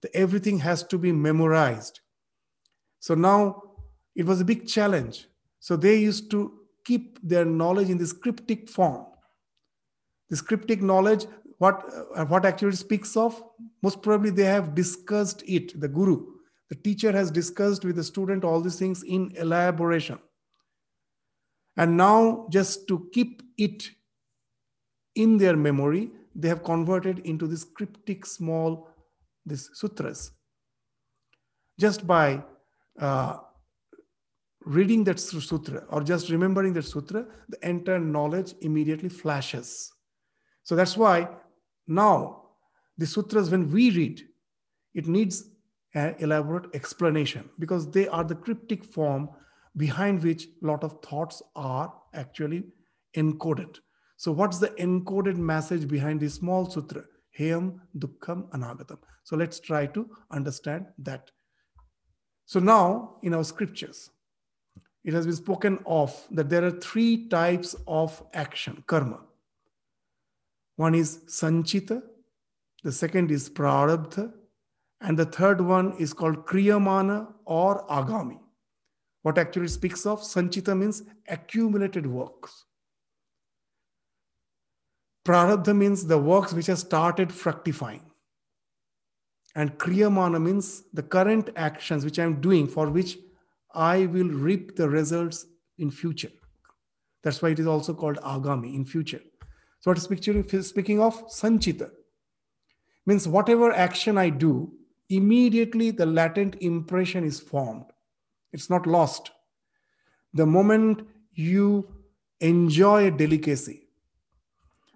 the, 0.01 0.15
everything 0.15 0.59
has 0.59 0.83
to 0.83 0.97
be 0.97 1.11
memorized. 1.11 1.99
So 2.99 3.13
now 3.13 3.61
it 4.15 4.25
was 4.25 4.39
a 4.39 4.45
big 4.45 4.67
challenge. 4.67 5.27
So 5.59 5.75
they 5.75 5.97
used 5.97 6.31
to 6.31 6.59
keep 6.85 7.19
their 7.21 7.45
knowledge 7.45 7.89
in 7.89 7.97
this 7.97 8.13
cryptic 8.13 8.69
form. 8.69 9.05
This 10.29 10.41
cryptic 10.41 10.81
knowledge, 10.81 11.25
what, 11.57 11.83
uh, 12.15 12.25
what 12.25 12.45
actually 12.45 12.75
speaks 12.75 13.17
of, 13.17 13.41
most 13.83 14.01
probably 14.01 14.29
they 14.29 14.45
have 14.45 14.75
discussed 14.75 15.43
it, 15.47 15.79
the 15.79 15.87
guru. 15.87 16.25
The 16.69 16.75
teacher 16.75 17.11
has 17.11 17.29
discussed 17.29 17.85
with 17.85 17.95
the 17.95 18.03
student 18.03 18.43
all 18.43 18.61
these 18.61 18.79
things 18.79 19.03
in 19.03 19.33
elaboration. 19.35 20.19
And 21.77 21.97
now, 21.97 22.47
just 22.49 22.87
to 22.87 23.09
keep 23.13 23.43
it 23.57 23.89
in 25.15 25.37
their 25.37 25.55
memory, 25.55 26.11
they 26.33 26.47
have 26.47 26.63
converted 26.63 27.19
into 27.19 27.47
this 27.47 27.63
cryptic 27.63 28.25
small, 28.25 28.89
this 29.45 29.69
sutras. 29.73 30.31
Just 31.79 32.07
by 32.07 32.43
uh, 32.99 33.37
reading 34.65 35.03
that 35.05 35.19
sutra 35.19 35.83
or 35.89 36.03
just 36.03 36.29
remembering 36.29 36.73
that 36.73 36.83
sutra, 36.83 37.25
the 37.49 37.67
entire 37.67 37.99
knowledge 37.99 38.53
immediately 38.61 39.09
flashes. 39.09 39.91
So 40.63 40.75
that's 40.75 40.97
why 40.97 41.29
now 41.87 42.45
the 42.97 43.05
sutras, 43.05 43.51
when 43.51 43.71
we 43.71 43.91
read, 43.91 44.21
it 44.93 45.07
needs 45.07 45.49
an 45.93 46.15
elaborate 46.19 46.73
explanation 46.73 47.49
because 47.59 47.89
they 47.91 48.07
are 48.07 48.23
the 48.23 48.35
cryptic 48.35 48.83
form 48.83 49.29
behind 49.77 50.23
which 50.23 50.45
a 50.45 50.65
lot 50.65 50.83
of 50.83 51.01
thoughts 51.01 51.41
are 51.55 51.93
actually 52.13 52.63
encoded. 53.15 53.77
So, 54.17 54.31
what's 54.31 54.59
the 54.59 54.69
encoded 54.69 55.35
message 55.35 55.87
behind 55.87 56.21
this 56.21 56.35
small 56.35 56.69
sutra? 56.69 57.03
Heyam 57.37 57.79
Dukkham 57.97 58.49
Anagatam. 58.51 58.97
So, 59.23 59.35
let's 59.35 59.59
try 59.59 59.87
to 59.87 60.09
understand 60.31 60.85
that. 60.99 61.31
So, 62.45 62.59
now 62.59 63.17
in 63.23 63.33
our 63.33 63.43
scriptures, 63.43 64.09
it 65.05 65.13
has 65.13 65.27
been 65.27 65.35
spoken 65.35 65.77
of 65.85 66.11
that 66.31 66.49
there 66.49 66.65
are 66.65 66.71
three 66.71 67.27
types 67.27 67.75
of 67.87 68.21
action, 68.33 68.83
karma. 68.87 69.19
One 70.77 70.95
is 70.95 71.19
sanchita, 71.27 72.01
the 72.83 72.91
second 72.91 73.29
is 73.29 73.47
prarabdha, 73.47 74.33
and 75.01 75.17
the 75.17 75.25
third 75.25 75.61
one 75.61 75.95
is 75.99 76.11
called 76.11 76.47
kriyamana 76.47 77.31
or 77.45 77.85
agami. 77.87 78.39
What 79.21 79.37
actually 79.37 79.67
speaks 79.67 80.07
of 80.07 80.21
sanchita 80.21 80.77
means 80.77 81.03
accumulated 81.27 82.07
works. 82.07 82.65
Prarabdha 85.23 85.75
means 85.75 86.05
the 86.05 86.17
works 86.17 86.51
which 86.51 86.67
have 86.67 86.79
started 86.79 87.31
fructifying. 87.31 88.01
And 89.55 89.77
kriyamana 89.77 90.41
means 90.41 90.83
the 90.93 91.03
current 91.03 91.51
actions 91.55 92.03
which 92.03 92.17
I 92.17 92.23
am 92.23 92.41
doing 92.41 92.67
for 92.67 92.89
which 92.89 93.17
I 93.75 94.05
will 94.05 94.29
reap 94.29 94.75
the 94.75 94.89
results 94.89 95.45
in 95.77 95.91
future. 95.91 96.31
That's 97.23 97.41
why 97.41 97.49
it 97.49 97.59
is 97.59 97.67
also 97.67 97.93
called 97.93 98.17
agami 98.17 98.75
in 98.75 98.85
future. 98.85 99.21
So 99.79 99.91
what 99.91 99.97
is 99.97 100.03
speaking 100.67 101.01
of? 101.01 101.27
Sanchita. 101.27 101.91
Means 103.05 103.27
whatever 103.27 103.71
action 103.71 104.17
I 104.17 104.29
do, 104.29 104.71
immediately 105.09 105.91
the 105.91 106.05
latent 106.05 106.55
impression 106.61 107.23
is 107.23 107.39
formed. 107.39 107.85
It's 108.51 108.69
not 108.69 108.87
lost. 108.87 109.31
The 110.33 110.45
moment 110.45 111.07
you 111.33 111.87
enjoy 112.39 113.07
a 113.07 113.11
delicacy, 113.11 113.87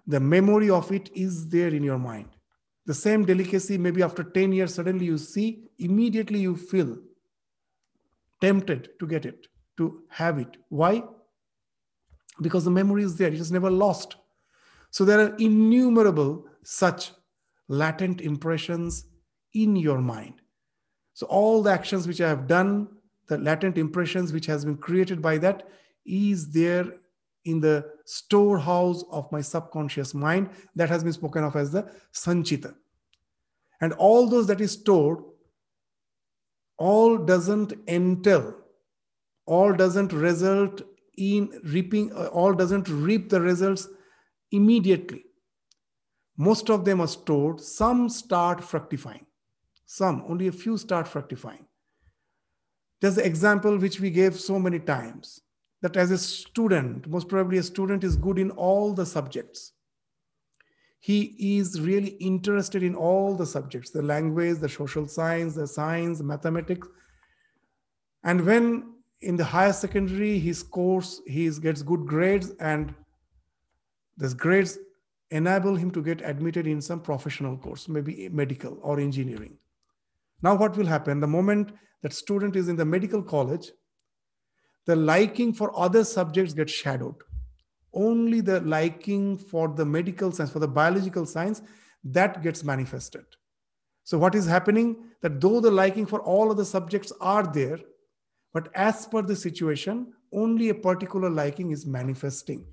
the 0.06 0.18
memory 0.20 0.70
of 0.70 0.90
it 0.90 1.10
is 1.14 1.48
there 1.48 1.68
in 1.68 1.84
your 1.84 1.98
mind. 1.98 2.30
The 2.86 2.94
same 2.94 3.24
delicacy, 3.24 3.78
maybe 3.78 4.02
after 4.02 4.24
10 4.24 4.52
years, 4.52 4.74
suddenly 4.74 5.06
you 5.06 5.18
see, 5.18 5.68
immediately 5.78 6.40
you 6.40 6.56
feel 6.56 6.98
tempted 8.40 8.90
to 8.98 9.06
get 9.06 9.24
it, 9.26 9.46
to 9.76 10.02
have 10.08 10.38
it. 10.38 10.56
Why? 10.68 11.02
Because 12.40 12.64
the 12.64 12.70
memory 12.70 13.02
is 13.02 13.16
there, 13.16 13.28
it 13.28 13.34
is 13.34 13.52
never 13.52 13.70
lost. 13.70 14.16
So 14.90 15.04
there 15.04 15.20
are 15.20 15.36
innumerable 15.36 16.46
such 16.62 17.12
latent 17.68 18.20
impressions 18.20 19.04
in 19.54 19.76
your 19.76 20.00
mind. 20.00 20.34
So 21.14 21.26
all 21.26 21.62
the 21.62 21.70
actions 21.70 22.06
which 22.06 22.20
I 22.20 22.28
have 22.28 22.46
done, 22.46 22.88
the 23.28 23.38
latent 23.38 23.78
impressions 23.78 24.32
which 24.32 24.46
has 24.46 24.64
been 24.64 24.76
created 24.76 25.22
by 25.22 25.38
that 25.38 25.68
is 26.04 26.50
there 26.50 26.86
in 27.44 27.60
the 27.60 27.86
storehouse 28.04 29.04
of 29.10 29.30
my 29.32 29.40
subconscious 29.40 30.14
mind 30.14 30.50
that 30.74 30.88
has 30.88 31.04
been 31.04 31.12
spoken 31.12 31.44
of 31.44 31.56
as 31.56 31.70
the 31.70 31.90
sanchita. 32.12 32.74
And 33.80 33.92
all 33.94 34.26
those 34.26 34.46
that 34.48 34.60
is 34.60 34.72
stored 34.72 35.18
all 36.80 37.18
doesn't 37.18 37.74
entail, 37.86 38.54
all 39.46 39.72
doesn't 39.72 40.12
result 40.14 40.80
in 41.18 41.60
reaping, 41.64 42.10
all 42.12 42.54
doesn't 42.54 42.88
reap 42.88 43.28
the 43.28 43.40
results 43.40 43.86
immediately. 44.50 45.24
Most 46.38 46.70
of 46.70 46.86
them 46.86 47.02
are 47.02 47.06
stored, 47.06 47.60
some 47.60 48.08
start 48.08 48.64
fructifying. 48.64 49.26
Some, 49.84 50.24
only 50.26 50.46
a 50.46 50.52
few 50.52 50.78
start 50.78 51.06
fructifying. 51.06 51.66
There's 53.00 53.16
the 53.16 53.26
example 53.26 53.76
which 53.76 54.00
we 54.00 54.10
gave 54.10 54.40
so 54.40 54.58
many 54.58 54.78
times 54.78 55.40
that 55.82 55.96
as 55.98 56.10
a 56.10 56.16
student, 56.16 57.08
most 57.08 57.28
probably 57.28 57.58
a 57.58 57.62
student 57.62 58.04
is 58.04 58.16
good 58.16 58.38
in 58.38 58.50
all 58.52 58.94
the 58.94 59.04
subjects. 59.04 59.72
He 61.02 61.58
is 61.58 61.80
really 61.80 62.10
interested 62.20 62.82
in 62.82 62.94
all 62.94 63.34
the 63.34 63.46
subjects 63.46 63.90
the 63.90 64.02
language, 64.02 64.58
the 64.58 64.68
social 64.68 65.08
science, 65.08 65.54
the 65.54 65.66
science, 65.66 66.20
mathematics. 66.20 66.86
And 68.22 68.44
when 68.44 68.92
in 69.22 69.36
the 69.36 69.44
higher 69.44 69.72
secondary, 69.72 70.38
he 70.38 70.52
scores, 70.52 71.22
he 71.26 71.50
gets 71.50 71.82
good 71.82 72.06
grades, 72.06 72.50
and 72.60 72.94
these 74.18 74.34
grades 74.34 74.78
enable 75.30 75.74
him 75.74 75.90
to 75.92 76.02
get 76.02 76.20
admitted 76.22 76.66
in 76.66 76.82
some 76.82 77.00
professional 77.00 77.56
course, 77.56 77.88
maybe 77.88 78.28
medical 78.28 78.78
or 78.82 79.00
engineering. 79.00 79.56
Now, 80.42 80.54
what 80.54 80.76
will 80.76 80.86
happen? 80.86 81.20
The 81.20 81.26
moment 81.26 81.72
that 82.02 82.12
student 82.12 82.56
is 82.56 82.68
in 82.68 82.76
the 82.76 82.84
medical 82.84 83.22
college, 83.22 83.70
the 84.86 84.96
liking 84.96 85.52
for 85.52 85.78
other 85.78 86.04
subjects 86.04 86.52
gets 86.52 86.72
shadowed. 86.72 87.16
Only 87.92 88.40
the 88.40 88.60
liking 88.60 89.36
for 89.36 89.68
the 89.68 89.84
medical 89.84 90.32
science, 90.32 90.52
for 90.52 90.60
the 90.60 90.68
biological 90.68 91.26
science, 91.26 91.62
that 92.04 92.42
gets 92.42 92.64
manifested. 92.64 93.24
So, 94.04 94.18
what 94.18 94.34
is 94.34 94.46
happening? 94.46 94.96
That 95.22 95.40
though 95.40 95.60
the 95.60 95.70
liking 95.70 96.06
for 96.06 96.20
all 96.20 96.50
of 96.50 96.56
the 96.56 96.64
subjects 96.64 97.12
are 97.20 97.46
there, 97.46 97.78
but 98.52 98.68
as 98.74 99.06
per 99.06 99.22
the 99.22 99.36
situation, 99.36 100.12
only 100.32 100.68
a 100.68 100.74
particular 100.74 101.30
liking 101.30 101.70
is 101.70 101.86
manifesting. 101.86 102.64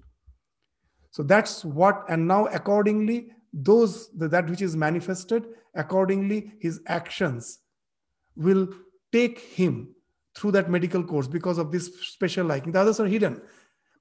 So 1.12 1.24
that's 1.24 1.66
what, 1.66 2.04
and 2.10 2.28
now 2.28 2.46
accordingly, 2.48 3.32
those 3.54 4.10
that 4.18 4.50
which 4.50 4.62
is 4.62 4.76
manifested, 4.76 5.48
accordingly, 5.76 6.54
his 6.60 6.82
actions 6.88 7.60
will 8.36 8.68
take 9.12 9.40
him 9.40 9.96
through 10.36 10.52
that 10.52 10.70
medical 10.70 11.04
course 11.04 11.28
because 11.28 11.58
of 11.58 11.72
this 11.72 11.92
special 12.02 12.46
liking. 12.46 12.72
The 12.72 12.82
others 12.82 13.00
are 13.00 13.08
hidden. 13.08 13.42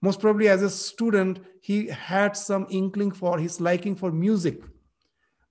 Most 0.06 0.20
probably, 0.20 0.46
as 0.46 0.62
a 0.62 0.70
student, 0.70 1.40
he 1.60 1.88
had 1.88 2.36
some 2.36 2.68
inkling 2.70 3.10
for 3.10 3.40
his 3.40 3.60
liking 3.60 3.96
for 3.96 4.12
music. 4.12 4.60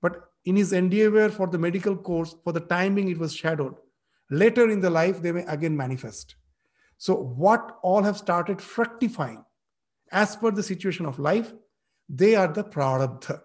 But 0.01 0.29
in 0.45 0.55
his 0.55 0.71
endeavor 0.71 1.27
for 1.27 1.47
the 1.47 1.57
medical 1.57 1.97
course, 1.97 2.37
for 2.41 2.53
the 2.53 2.61
timing, 2.61 3.09
it 3.09 3.17
was 3.17 3.35
shadowed. 3.35 3.75
Later 4.31 4.69
in 4.69 4.79
the 4.79 4.89
life, 4.89 5.21
they 5.21 5.33
may 5.33 5.43
again 5.43 5.75
manifest. 5.75 6.35
So, 6.97 7.15
what 7.15 7.79
all 7.83 8.01
have 8.03 8.17
started 8.17 8.61
fructifying 8.61 9.43
as 10.13 10.37
per 10.37 10.51
the 10.51 10.63
situation 10.63 11.05
of 11.05 11.19
life, 11.19 11.51
they 12.07 12.35
are 12.35 12.47
the 12.47 12.63
prarabdha. 12.63 13.41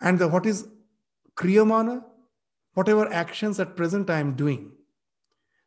And 0.00 0.20
the, 0.20 0.28
what 0.28 0.46
is 0.46 0.68
kriyamana? 1.34 2.04
Whatever 2.74 3.12
actions 3.12 3.58
at 3.58 3.76
present 3.76 4.08
I 4.08 4.20
am 4.20 4.36
doing, 4.36 4.70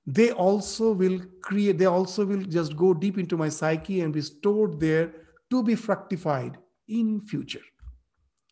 they 0.05 0.31
also 0.31 0.91
will 0.91 1.19
create, 1.41 1.77
they 1.77 1.85
also 1.85 2.25
will 2.25 2.43
just 2.43 2.75
go 2.75 2.93
deep 2.93 3.17
into 3.17 3.37
my 3.37 3.49
psyche 3.49 4.01
and 4.01 4.13
be 4.13 4.21
stored 4.21 4.79
there 4.79 5.11
to 5.49 5.63
be 5.63 5.75
fructified 5.75 6.57
in 6.87 7.21
future. 7.21 7.61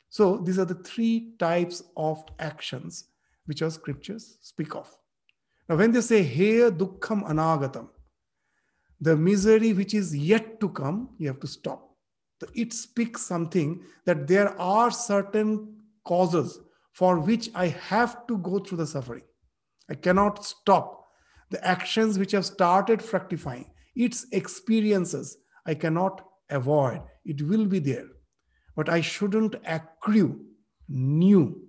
So 0.10 0.38
these 0.38 0.60
are 0.60 0.66
the 0.66 0.76
three 0.76 1.34
types 1.40 1.84
of 1.96 2.24
actions 2.40 3.06
which 3.46 3.62
our 3.62 3.70
scriptures 3.70 4.38
speak 4.42 4.76
of. 4.76 4.90
Now, 5.70 5.76
when 5.76 5.92
they 5.92 6.02
say 6.02 6.24
heyam 6.24 6.78
dukkham 6.78 7.28
anagatam, 7.28 7.90
the 9.00 9.16
misery 9.16 9.74
which 9.74 9.94
is 9.94 10.16
yet 10.16 10.60
to 10.60 10.70
come, 10.70 11.10
you 11.18 11.28
have 11.28 11.40
to 11.42 11.48
stop. 11.48 11.90
It 12.54 12.74
speaks 12.74 13.22
something 13.22 13.84
that 14.06 14.28
there 14.28 14.60
are 14.60 14.92
certain 14.92 15.78
causes 16.04 16.60
for 16.92 17.20
which 17.20 17.50
I 17.56 17.68
have 17.68 18.28
to 18.28 18.38
go 18.38 18.60
through 18.60 18.80
the 18.80 18.88
suffering. 18.88 19.24
I 19.90 19.96
cannot 19.96 20.44
stop 20.46 21.03
the 21.54 21.66
actions 21.66 22.18
which 22.18 22.32
have 22.32 22.46
started 22.46 23.00
fructifying, 23.00 23.70
its 23.96 24.26
experiences, 24.32 25.38
I 25.68 25.76
cannot 25.76 26.26
avoid. 26.50 27.04
It 27.26 27.44
will 27.44 27.68
be 27.68 27.78
there. 27.78 28.08
But 28.76 28.90
I 28.90 29.02
shouldn't 29.02 29.56
accrue 29.68 30.44
new, 30.90 31.62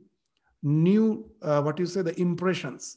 new, 0.63 1.31
uh, 1.43 1.61
what 1.61 1.79
you 1.79 1.85
say, 1.85 2.01
the 2.01 2.19
impressions. 2.19 2.97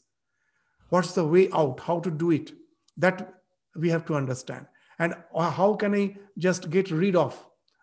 What's 0.88 1.12
the 1.12 1.26
way 1.26 1.50
out? 1.54 1.82
How 1.82 2.00
to 2.00 2.10
do 2.10 2.32
it? 2.32 2.54
That 2.96 3.34
we 3.76 3.90
have 3.90 4.06
to 4.06 4.16
understand. 4.16 4.66
And 4.98 5.14
how 5.38 5.76
can 5.76 5.94
I 5.94 6.16
just 6.38 6.70
get 6.70 6.90
rid 6.90 7.18
of 7.18 7.38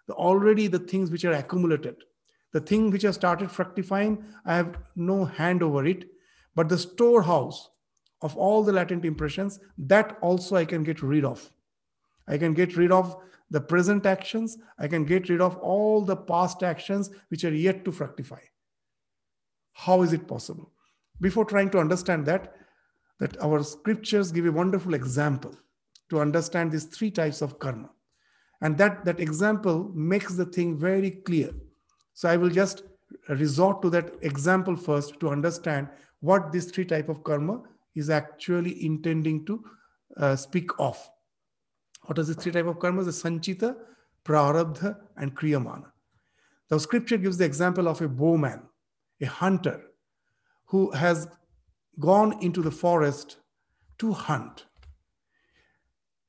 the, 0.08 0.14
already 0.14 0.66
the 0.66 0.78
things 0.78 1.10
which 1.10 1.26
are 1.26 1.34
accumulated? 1.34 1.96
The 2.54 2.60
thing 2.60 2.90
which 2.90 3.02
has 3.02 3.16
started 3.16 3.50
fructifying, 3.50 4.24
I 4.46 4.56
have 4.56 4.78
no 4.96 5.26
hand 5.26 5.62
over 5.62 5.84
it. 5.84 6.06
But 6.54 6.70
the 6.70 6.78
storehouse 6.78 7.68
of 8.24 8.36
all 8.36 8.64
the 8.64 8.72
latent 8.72 9.04
impressions, 9.04 9.60
that 9.76 10.16
also 10.22 10.56
I 10.56 10.64
can 10.64 10.82
get 10.82 11.02
rid 11.02 11.24
of. 11.24 11.50
I 12.26 12.38
can 12.38 12.54
get 12.54 12.74
rid 12.76 12.90
of 12.90 13.14
the 13.50 13.60
present 13.60 14.06
actions. 14.06 14.56
I 14.78 14.88
can 14.88 15.04
get 15.04 15.28
rid 15.28 15.42
of 15.42 15.56
all 15.58 16.00
the 16.00 16.16
past 16.16 16.62
actions 16.62 17.10
which 17.28 17.44
are 17.44 17.54
yet 17.54 17.84
to 17.84 17.92
fructify. 17.92 18.40
How 19.74 20.00
is 20.00 20.14
it 20.14 20.26
possible? 20.26 20.72
Before 21.20 21.44
trying 21.44 21.68
to 21.70 21.78
understand 21.78 22.24
that, 22.26 22.56
that 23.20 23.40
our 23.42 23.62
scriptures 23.62 24.32
give 24.32 24.46
a 24.46 24.52
wonderful 24.52 24.94
example 24.94 25.54
to 26.08 26.20
understand 26.20 26.72
these 26.72 26.84
three 26.84 27.10
types 27.10 27.42
of 27.42 27.58
karma. 27.58 27.90
And 28.62 28.78
that, 28.78 29.04
that 29.04 29.20
example 29.20 29.90
makes 29.94 30.34
the 30.34 30.46
thing 30.46 30.78
very 30.78 31.10
clear. 31.10 31.50
So 32.14 32.30
I 32.30 32.38
will 32.38 32.48
just 32.48 32.84
resort 33.28 33.82
to 33.82 33.90
that 33.90 34.14
example 34.22 34.76
first 34.76 35.20
to 35.20 35.28
understand 35.28 35.88
what 36.20 36.52
these 36.52 36.70
three 36.70 36.86
type 36.86 37.10
of 37.10 37.22
karma 37.22 37.60
is 37.94 38.10
actually 38.10 38.84
intending 38.84 39.44
to 39.46 39.64
uh, 40.16 40.36
speak 40.36 40.70
of. 40.78 40.98
What 42.02 42.18
are 42.18 42.22
the 42.22 42.34
three 42.34 42.52
type 42.52 42.66
of 42.66 42.78
karmas? 42.78 43.06
The 43.06 43.12
sanchita, 43.12 43.76
prarabdha, 44.24 44.96
and 45.16 45.34
kriyamana. 45.36 45.86
The 46.68 46.80
scripture 46.80 47.16
gives 47.16 47.38
the 47.38 47.44
example 47.44 47.88
of 47.88 48.00
a 48.00 48.08
bowman, 48.08 48.62
a 49.20 49.26
hunter, 49.26 49.82
who 50.66 50.90
has 50.90 51.28
gone 52.00 52.42
into 52.42 52.62
the 52.62 52.70
forest 52.70 53.36
to 53.98 54.12
hunt. 54.12 54.66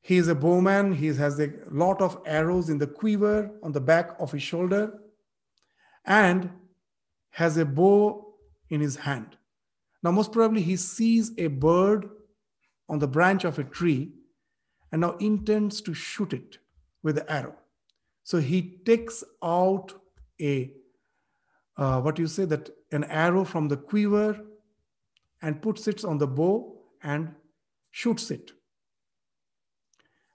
He 0.02 0.18
is 0.18 0.28
a 0.28 0.36
bowman. 0.36 0.94
He 0.94 1.08
has 1.08 1.40
a 1.40 1.52
lot 1.72 2.00
of 2.00 2.22
arrows 2.26 2.70
in 2.70 2.78
the 2.78 2.86
quiver 2.86 3.50
on 3.64 3.72
the 3.72 3.82
back 3.82 4.16
of 4.20 4.32
his 4.32 4.44
shoulder 4.44 5.00
and 6.06 6.52
has 7.32 7.58
a 7.58 7.66
bow 7.66 8.36
in 8.70 8.82
his 8.82 8.98
hand. 8.98 9.36
Now, 10.06 10.12
most 10.12 10.32
probably, 10.32 10.62
he 10.62 10.76
sees 10.76 11.32
a 11.40 11.48
bird 11.48 12.08
on 12.88 13.00
the 13.00 13.08
branch 13.08 13.44
of 13.44 13.58
a 13.58 13.64
tree 13.64 14.12
and 14.92 15.02
now 15.02 15.18
intends 15.18 15.82
to 15.82 15.96
shoot 15.96 16.32
it 16.32 16.60
with 17.02 17.16
the 17.16 17.30
arrow. 17.32 17.56
So 18.24 18.38
he 18.38 18.78
takes 18.86 19.24
out 19.44 19.94
a, 20.40 20.72
uh, 21.76 22.02
what 22.02 22.20
you 22.20 22.28
say, 22.28 22.46
that 22.46 22.70
an 22.92 23.06
arrow 23.06 23.44
from 23.44 23.68
the 23.68 23.78
quiver 23.78 24.40
and 25.42 25.60
puts 25.60 25.88
it 25.88 26.06
on 26.06 26.20
the 26.20 26.28
bow 26.28 26.84
and 27.02 27.34
shoots 27.90 28.30
it. 28.30 28.52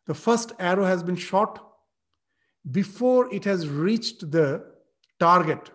The 0.09 0.15
first 0.15 0.51
arrow 0.59 0.85
has 0.85 1.05
been 1.05 1.15
shot 1.15 1.65
before 2.73 3.33
it 3.33 3.45
has 3.45 3.69
reached 3.69 4.33
the 4.33 4.65
target. 5.21 5.71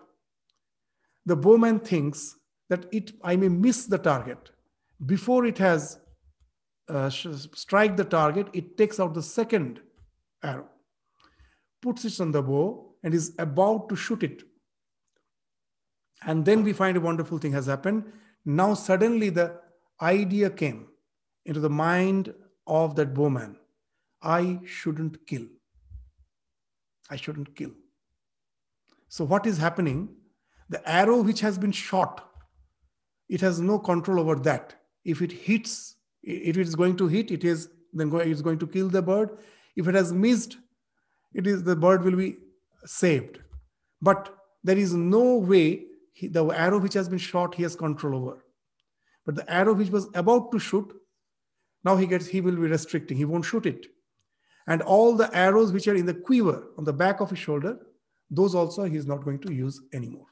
The 1.24 1.36
bowman 1.36 1.80
thinks 1.80 2.36
that 2.68 2.86
it 2.92 3.12
I 3.22 3.36
may 3.36 3.48
miss 3.48 3.86
the 3.86 3.98
target. 3.98 4.50
Before 5.04 5.44
it 5.44 5.58
has 5.58 5.98
uh, 6.88 7.10
strike 7.10 7.96
the 7.96 8.04
target, 8.04 8.48
it 8.52 8.76
takes 8.76 8.98
out 9.00 9.14
the 9.14 9.22
second 9.22 9.80
arrow, 10.42 10.68
puts 11.82 12.04
it 12.04 12.20
on 12.20 12.32
the 12.32 12.42
bow, 12.42 12.94
and 13.02 13.14
is 13.14 13.34
about 13.38 13.88
to 13.88 13.96
shoot 13.96 14.22
it. 14.22 14.42
And 16.24 16.44
then 16.44 16.62
we 16.62 16.72
find 16.72 16.96
a 16.96 17.00
wonderful 17.00 17.38
thing 17.38 17.52
has 17.52 17.66
happened. 17.66 18.04
Now 18.44 18.74
suddenly 18.74 19.30
the 19.30 19.60
idea 20.00 20.50
came 20.50 20.86
into 21.44 21.60
the 21.60 21.70
mind 21.70 22.34
of 22.66 22.96
that 22.96 23.14
bowman. 23.14 23.56
I 24.22 24.60
shouldn't 24.64 25.26
kill. 25.26 25.46
I 27.10 27.16
shouldn't 27.16 27.54
kill. 27.54 27.70
So 29.08 29.24
what 29.24 29.46
is 29.46 29.58
happening? 29.58 30.08
The 30.68 30.88
arrow 30.88 31.22
which 31.22 31.40
has 31.40 31.58
been 31.58 31.72
shot 31.72 32.28
it 33.28 33.40
has 33.40 33.60
no 33.60 33.78
control 33.78 34.20
over 34.20 34.36
that. 34.36 34.74
If 35.04 35.22
it 35.22 35.32
hits, 35.32 35.96
if 36.22 36.56
it 36.56 36.66
is 36.66 36.74
going 36.74 36.96
to 36.96 37.06
hit, 37.06 37.30
it 37.30 37.44
is 37.44 37.68
then 37.92 38.12
it's 38.14 38.42
going 38.42 38.58
to 38.58 38.66
kill 38.66 38.88
the 38.88 39.02
bird. 39.02 39.38
If 39.74 39.88
it 39.88 39.94
has 39.94 40.12
missed, 40.12 40.58
it 41.32 41.46
is 41.46 41.62
the 41.62 41.76
bird 41.76 42.02
will 42.02 42.16
be 42.16 42.36
saved. 42.84 43.38
But 44.02 44.34
there 44.62 44.76
is 44.76 44.94
no 44.94 45.36
way 45.36 45.84
he, 46.12 46.28
the 46.28 46.44
arrow 46.46 46.78
which 46.78 46.94
has 46.94 47.08
been 47.08 47.18
shot 47.18 47.54
he 47.54 47.62
has 47.62 47.76
control 47.76 48.16
over. 48.16 48.44
But 49.24 49.34
the 49.34 49.50
arrow 49.50 49.74
which 49.74 49.90
was 49.90 50.08
about 50.14 50.52
to 50.52 50.58
shoot, 50.58 50.92
now 51.84 51.96
he 51.96 52.06
gets 52.06 52.26
he 52.26 52.40
will 52.40 52.56
be 52.56 52.68
restricting. 52.68 53.16
He 53.16 53.24
won't 53.24 53.44
shoot 53.44 53.66
it. 53.66 53.86
And 54.66 54.82
all 54.82 55.14
the 55.14 55.34
arrows 55.36 55.72
which 55.72 55.88
are 55.88 55.94
in 55.94 56.06
the 56.06 56.14
quiver 56.14 56.64
on 56.76 56.84
the 56.84 56.92
back 56.92 57.20
of 57.20 57.30
his 57.30 57.38
shoulder, 57.38 57.78
those 58.30 58.54
also 58.54 58.84
he 58.84 58.96
is 58.96 59.06
not 59.06 59.24
going 59.24 59.38
to 59.40 59.52
use 59.52 59.80
anymore. 59.92 60.26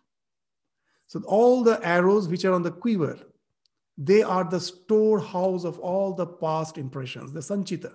So 1.14 1.22
all 1.26 1.62
the 1.62 1.78
arrows 1.86 2.26
which 2.26 2.44
are 2.44 2.52
on 2.52 2.64
the 2.64 2.72
quiver, 2.72 3.16
they 3.96 4.24
are 4.24 4.42
the 4.42 4.58
storehouse 4.58 5.62
of 5.62 5.78
all 5.78 6.12
the 6.12 6.26
past 6.26 6.76
impressions, 6.76 7.32
the 7.32 7.38
sanchita. 7.38 7.92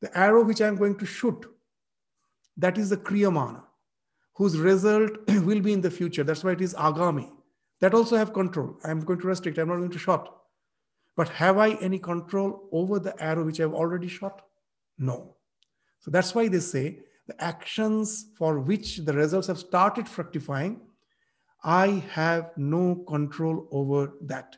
The 0.00 0.18
arrow 0.18 0.42
which 0.42 0.62
I 0.62 0.68
am 0.68 0.76
going 0.76 0.96
to 0.96 1.04
shoot, 1.04 1.44
that 2.56 2.78
is 2.78 2.88
the 2.88 2.96
kriyamana, 2.96 3.62
whose 4.36 4.56
result 4.56 5.10
will 5.28 5.60
be 5.60 5.74
in 5.74 5.82
the 5.82 5.90
future. 5.90 6.24
That's 6.24 6.42
why 6.42 6.52
it 6.52 6.62
is 6.62 6.72
agami. 6.72 7.30
That 7.82 7.92
also 7.92 8.16
have 8.16 8.32
control. 8.32 8.78
I 8.84 8.90
am 8.90 9.00
going 9.00 9.20
to 9.20 9.26
restrict. 9.26 9.58
I'm 9.58 9.68
not 9.68 9.76
going 9.76 9.90
to 9.90 9.98
shot. 9.98 10.34
But 11.14 11.28
have 11.28 11.58
I 11.58 11.72
any 11.72 11.98
control 11.98 12.70
over 12.72 12.98
the 12.98 13.22
arrow 13.22 13.44
which 13.44 13.60
I've 13.60 13.74
already 13.74 14.08
shot? 14.08 14.46
No. 14.96 15.36
So 16.00 16.10
that's 16.10 16.34
why 16.34 16.48
they 16.48 16.60
say 16.60 17.00
the 17.26 17.38
actions 17.44 18.30
for 18.38 18.60
which 18.60 18.96
the 18.96 19.12
results 19.12 19.48
have 19.48 19.58
started 19.58 20.08
fructifying, 20.08 20.80
I 21.62 22.04
have 22.10 22.52
no 22.56 23.04
control 23.08 23.68
over 23.72 24.12
that. 24.22 24.56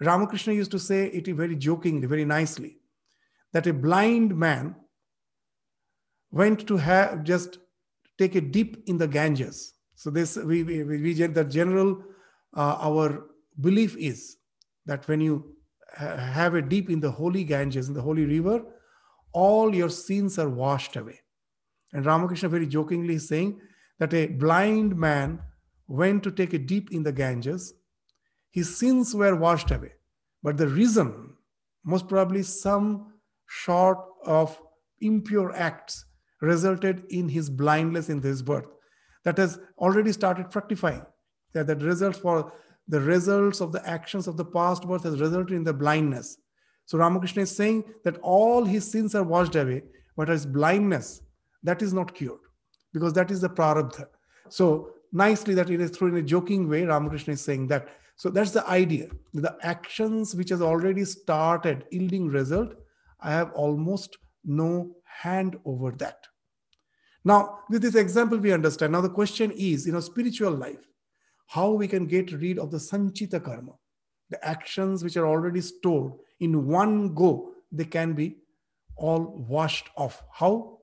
Ramakrishna 0.00 0.52
used 0.52 0.72
to 0.72 0.78
say 0.78 1.06
it 1.06 1.26
very 1.28 1.56
jokingly, 1.56 2.06
very 2.06 2.24
nicely, 2.24 2.78
that 3.52 3.66
a 3.66 3.72
blind 3.72 4.36
man 4.36 4.74
went 6.30 6.66
to 6.66 6.76
have 6.76 7.24
just 7.24 7.58
take 8.18 8.34
a 8.34 8.40
dip 8.40 8.76
in 8.86 8.98
the 8.98 9.08
Ganges. 9.08 9.74
So 9.94 10.10
this 10.10 10.36
we, 10.36 10.62
we, 10.62 10.82
we 10.82 11.14
the 11.14 11.44
general 11.44 12.02
uh, 12.54 12.76
our 12.80 13.26
belief 13.60 13.96
is 13.96 14.36
that 14.84 15.06
when 15.08 15.20
you 15.20 15.56
ha- 15.96 16.16
have 16.16 16.54
a 16.54 16.62
dip 16.62 16.90
in 16.90 17.00
the 17.00 17.10
holy 17.10 17.44
Ganges 17.44 17.88
in 17.88 17.94
the 17.94 18.02
holy 18.02 18.24
river, 18.24 18.62
all 19.32 19.74
your 19.74 19.88
sins 19.88 20.38
are 20.38 20.48
washed 20.48 20.96
away. 20.96 21.20
And 21.92 22.04
Ramakrishna 22.04 22.48
very 22.48 22.66
jokingly 22.66 23.14
is 23.14 23.28
saying 23.28 23.60
that 23.98 24.12
a 24.12 24.26
blind 24.26 24.96
man 24.96 25.40
went 25.88 26.22
to 26.24 26.30
take 26.30 26.52
a 26.52 26.58
dip 26.58 26.90
in 26.90 27.02
the 27.02 27.12
Ganges. 27.12 27.74
His 28.50 28.76
sins 28.76 29.14
were 29.14 29.36
washed 29.36 29.70
away. 29.70 29.92
But 30.42 30.56
the 30.56 30.68
reason, 30.68 31.34
most 31.84 32.08
probably 32.08 32.42
some 32.42 33.12
short 33.46 33.98
of 34.24 34.58
impure 35.00 35.54
acts, 35.54 36.04
resulted 36.40 37.04
in 37.10 37.28
his 37.28 37.48
blindness 37.48 38.08
in 38.08 38.20
this 38.20 38.42
birth. 38.42 38.66
That 39.24 39.38
has 39.38 39.58
already 39.78 40.12
started 40.12 40.52
fructifying. 40.52 41.04
That 41.52 41.66
the 41.66 41.76
results 41.76 42.18
for 42.18 42.52
the 42.88 43.00
results 43.00 43.60
of 43.60 43.72
the 43.72 43.86
actions 43.88 44.26
of 44.28 44.36
the 44.36 44.44
past 44.44 44.86
birth 44.86 45.02
has 45.04 45.20
resulted 45.20 45.56
in 45.56 45.64
the 45.64 45.72
blindness. 45.72 46.38
So 46.84 46.98
Ramakrishna 46.98 47.42
is 47.42 47.54
saying 47.54 47.84
that 48.04 48.18
all 48.18 48.64
his 48.64 48.88
sins 48.88 49.14
are 49.14 49.24
washed 49.24 49.56
away, 49.56 49.82
but 50.16 50.28
his 50.28 50.46
blindness, 50.46 51.20
that 51.64 51.82
is 51.82 51.92
not 51.92 52.14
cured 52.14 52.38
because 52.92 53.12
that 53.14 53.30
is 53.30 53.40
the 53.40 53.50
prarabdha. 53.50 54.06
So 54.48 54.90
nicely 55.12 55.54
that 55.54 55.70
it 55.70 55.80
is 55.80 55.90
through 55.90 56.08
in 56.08 56.16
a 56.16 56.22
joking 56.22 56.68
way, 56.68 56.84
Ramakrishna 56.84 57.34
is 57.34 57.40
saying 57.40 57.68
that. 57.68 57.88
So 58.16 58.30
that's 58.30 58.52
the 58.52 58.66
idea. 58.68 59.08
The 59.34 59.56
actions 59.62 60.34
which 60.34 60.48
has 60.50 60.62
already 60.62 61.04
started 61.04 61.84
yielding 61.90 62.28
result, 62.28 62.74
I 63.20 63.30
have 63.32 63.52
almost 63.52 64.16
no 64.44 64.96
hand 65.04 65.58
over 65.64 65.90
that. 65.92 66.26
Now, 67.24 67.60
with 67.68 67.82
this 67.82 67.96
example, 67.96 68.38
we 68.38 68.52
understand. 68.52 68.92
Now, 68.92 69.00
the 69.00 69.10
question 69.10 69.50
is, 69.50 69.86
in 69.86 69.96
a 69.96 70.02
spiritual 70.02 70.52
life, 70.52 70.88
how 71.48 71.72
we 71.72 71.88
can 71.88 72.06
get 72.06 72.32
rid 72.32 72.58
of 72.58 72.70
the 72.70 72.78
sanchita 72.78 73.42
karma, 73.42 73.72
the 74.30 74.44
actions 74.46 75.04
which 75.04 75.16
are 75.16 75.26
already 75.26 75.60
stored 75.60 76.12
in 76.40 76.66
one 76.66 77.14
go, 77.14 77.52
they 77.72 77.84
can 77.84 78.12
be 78.14 78.36
all 78.96 79.44
washed 79.48 79.88
off. 79.96 80.22
How? 80.32 80.78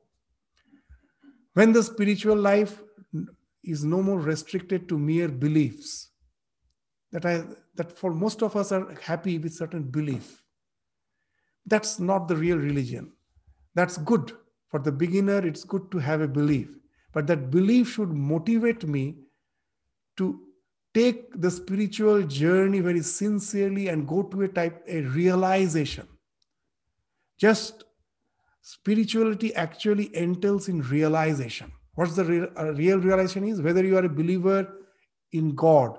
When 1.53 1.71
the 1.71 1.81
spiritual 1.81 2.37
life 2.37 2.82
is 3.63 3.83
no 3.83 4.01
more 4.01 4.19
restricted 4.19 4.89
to 4.89 4.97
mere 4.97 5.29
beliefs, 5.29 6.09
that 7.11 7.25
I 7.25 7.43
that 7.75 7.97
for 7.97 8.13
most 8.13 8.43
of 8.43 8.55
us 8.55 8.71
are 8.71 8.93
happy 9.01 9.37
with 9.39 9.53
certain 9.53 9.83
belief. 9.83 10.43
That's 11.65 11.99
not 11.99 12.27
the 12.27 12.35
real 12.35 12.57
religion. 12.57 13.13
That's 13.73 13.97
good. 13.97 14.33
For 14.67 14.79
the 14.79 14.91
beginner, 14.91 15.45
it's 15.45 15.63
good 15.63 15.91
to 15.91 15.99
have 15.99 16.21
a 16.21 16.27
belief. 16.27 16.77
But 17.13 17.27
that 17.27 17.51
belief 17.51 17.93
should 17.93 18.09
motivate 18.09 18.85
me 18.87 19.17
to 20.17 20.39
take 20.93 21.39
the 21.39 21.49
spiritual 21.49 22.23
journey 22.23 22.79
very 22.79 23.01
sincerely 23.01 23.87
and 23.87 24.07
go 24.07 24.23
to 24.23 24.43
a 24.43 24.47
type 24.47 24.83
a 24.87 25.01
realization 25.01 26.07
just 27.37 27.83
spirituality 28.61 29.53
actually 29.55 30.15
entails 30.15 30.69
in 30.69 30.81
realization 30.81 31.71
what's 31.95 32.15
the 32.15 32.25
real, 32.25 32.47
uh, 32.57 32.73
real 32.73 32.99
realization 32.99 33.45
is 33.45 33.61
whether 33.61 33.83
you 33.83 33.97
are 33.97 34.05
a 34.05 34.09
believer 34.09 34.67
in 35.31 35.55
god 35.55 35.97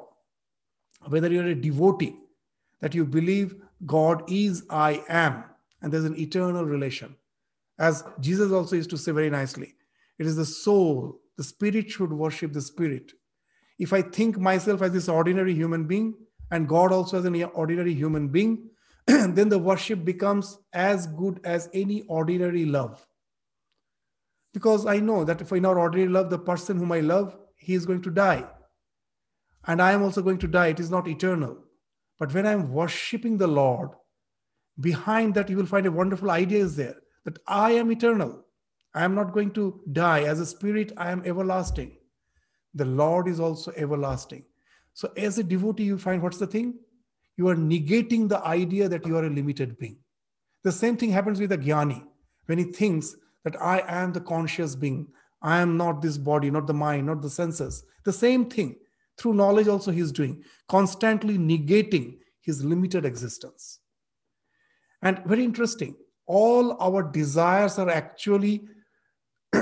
whether 1.09 1.31
you're 1.31 1.47
a 1.47 1.55
devotee 1.55 2.17
that 2.81 2.95
you 2.95 3.05
believe 3.05 3.55
god 3.87 4.23
is 4.29 4.65
i 4.71 5.03
am 5.09 5.45
and 5.83 5.93
there's 5.93 6.05
an 6.05 6.19
eternal 6.19 6.65
relation 6.65 7.15
as 7.79 8.05
jesus 8.21 8.53
also 8.53 8.77
used 8.77 8.91
to 8.91 8.99
say 8.99 9.13
very 9.13 9.31
nicely 9.31 9.75
it 10.19 10.27
is 10.27 10.37
the 10.37 10.45
soul 10.45 11.21
the 11.37 11.45
spirit 11.45 11.91
should 11.91 12.13
worship 12.13 12.53
the 12.53 12.61
spirit 12.61 13.13
if 13.79 13.93
I 13.93 14.03
think 14.03 14.39
myself 14.39 14.83
as 14.83 14.93
this 14.93 15.09
ordinary 15.09 15.55
human 15.55 15.85
being 15.85 16.15
and 16.51 16.69
God 16.69 16.93
also 16.93 17.19
as 17.19 17.25
an 17.25 17.43
ordinary 17.43 17.95
human 17.95 18.29
being, 18.29 18.71
then 19.07 19.49
the 19.49 19.59
worship 19.59 20.05
becomes 20.05 20.59
as 20.73 21.07
good 21.07 21.41
as 21.45 21.69
any 21.75 22.03
ordinary 22.03 22.65
love. 22.65 23.05
Because 24.55 24.87
I 24.87 25.01
know 25.01 25.25
that 25.25 25.43
if 25.43 25.53
in 25.53 25.67
our 25.67 25.79
ordinary 25.79 26.09
love, 26.09 26.31
the 26.31 26.39
person 26.39 26.79
whom 26.79 26.93
I 26.93 27.01
love, 27.01 27.37
he 27.57 27.75
is 27.75 27.85
going 27.85 28.01
to 28.03 28.11
die. 28.11 28.47
And 29.67 29.83
I 29.83 29.93
am 29.93 30.03
also 30.03 30.23
going 30.23 30.39
to 30.39 30.49
die. 30.49 30.69
It 30.69 30.81
is 30.81 30.91
not 30.91 31.07
eternal. 31.07 31.59
But 32.19 32.33
when 32.33 32.47
I'm 32.47 32.73
worshiping 32.73 33.37
the 33.37 33.47
Lord, 33.47 33.91
behind 34.81 35.35
that 35.35 35.51
you 35.51 35.59
will 35.59 35.67
find 35.67 35.85
a 35.85 35.93
wonderful 35.93 36.31
idea 36.31 36.65
is 36.65 36.77
there 36.77 36.97
that 37.27 37.39
I 37.47 37.73
am 37.73 37.93
eternal. 37.93 38.47
I 38.95 39.05
am 39.05 39.15
not 39.15 39.35
going 39.35 39.51
to 39.53 39.83
die. 39.93 40.23
As 40.23 40.41
a 40.41 40.47
spirit, 40.47 40.93
I 40.97 41.11
am 41.11 41.23
everlasting 41.27 41.97
the 42.75 42.85
Lord 42.85 43.29
is 43.29 43.41
also 43.41 43.73
everlasting. 43.77 44.45
So, 44.93 45.13
as 45.17 45.39
a 45.39 45.45
devotee, 45.45 45.85
you 45.85 45.99
find 45.99 46.23
what's 46.23 46.39
the 46.39 46.47
thing? 46.47 46.75
You 47.37 47.49
are 47.49 47.57
negating 47.57 48.29
the 48.29 48.45
idea 48.45 48.89
that 48.89 49.07
you 49.07 49.17
are 49.17 49.25
a 49.25 49.31
limited 49.31 49.79
being. 49.79 49.99
The 50.63 50.73
same 50.73 50.97
thing 50.97 51.11
happens 51.11 51.41
with 51.41 51.53
a 51.53 51.59
jnani 51.59 52.05
when 52.47 52.59
he 52.59 52.65
thinks 52.65 53.17
that 53.45 53.61
I 53.61 53.83
am 53.87 54.13
the 54.13 54.21
conscious 54.21 54.75
being. 54.75 55.09
I 55.43 55.61
am 55.61 55.77
not 55.77 56.01
this 56.01 56.19
body, 56.19 56.51
not 56.51 56.67
the 56.67 56.75
mind, 56.75 57.07
not 57.07 57.23
the 57.23 57.31
senses. 57.31 57.85
The 58.05 58.13
same 58.13 58.47
thing 58.47 58.77
through 59.17 59.35
knowledge, 59.35 59.69
also, 59.69 59.91
he 59.91 60.01
is 60.01 60.13
doing, 60.13 60.43
constantly 60.69 61.39
negating 61.39 62.19
his 62.41 62.65
limited 62.65 63.05
existence. 63.05 63.81
And 65.03 65.23
very 65.25 65.45
interesting, 65.45 65.95
all 66.27 66.81
our 66.81 67.03
desires 67.03 67.79
are 67.79 67.91
actually 67.91 68.67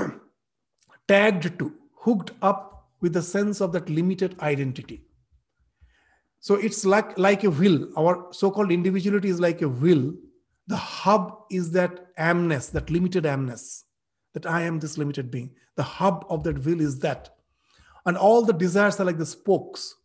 tagged 1.07 1.59
to, 1.59 1.73
hooked 1.95 2.31
up 2.41 2.89
with 3.01 3.13
the 3.13 3.21
sense 3.21 3.61
of 3.61 3.73
that 3.73 3.89
limited 3.89 4.39
identity. 4.39 5.03
So 6.39 6.55
it's 6.55 6.85
like, 6.85 7.17
like 7.17 7.43
a 7.43 7.49
will. 7.49 7.89
Our 7.97 8.27
so 8.31 8.51
called 8.51 8.71
individuality 8.71 9.29
is 9.29 9.39
like 9.39 9.61
a 9.61 9.69
will. 9.69 10.13
The 10.67 10.77
hub 10.77 11.43
is 11.51 11.71
that 11.71 12.15
amness, 12.17 12.71
that 12.71 12.89
limited 12.89 13.25
amness, 13.25 13.83
that 14.33 14.45
I 14.45 14.61
am 14.61 14.79
this 14.79 14.97
limited 14.97 15.29
being. 15.29 15.51
The 15.75 15.83
hub 15.83 16.25
of 16.29 16.43
that 16.43 16.65
will 16.65 16.79
is 16.79 16.99
that. 16.99 17.29
And 18.05 18.17
all 18.17 18.43
the 18.43 18.53
desires 18.53 18.99
are 18.99 19.05
like 19.05 19.17
the 19.17 19.25
spokes. 19.25 19.95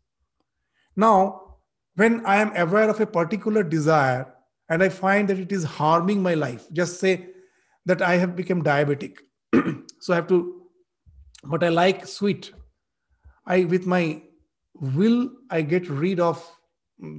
Now, 0.96 1.56
when 1.94 2.24
I 2.26 2.36
am 2.36 2.54
aware 2.56 2.88
of 2.88 3.00
a 3.00 3.06
particular 3.06 3.62
desire 3.62 4.32
and 4.68 4.82
I 4.82 4.88
find 4.88 5.28
that 5.28 5.38
it 5.38 5.52
is 5.52 5.64
harming 5.64 6.22
my 6.22 6.34
life, 6.34 6.66
just 6.72 7.00
say 7.00 7.26
that 7.86 8.02
I 8.02 8.16
have 8.16 8.36
become 8.36 8.62
diabetic. 8.62 9.16
so 10.00 10.12
I 10.12 10.16
have 10.16 10.28
to, 10.28 10.62
but 11.44 11.64
I 11.64 11.68
like 11.68 12.06
sweet. 12.06 12.52
I, 13.46 13.64
with 13.64 13.86
my 13.86 14.22
will, 14.74 15.30
I 15.50 15.62
get 15.62 15.88
rid 15.88 16.20
of, 16.20 16.44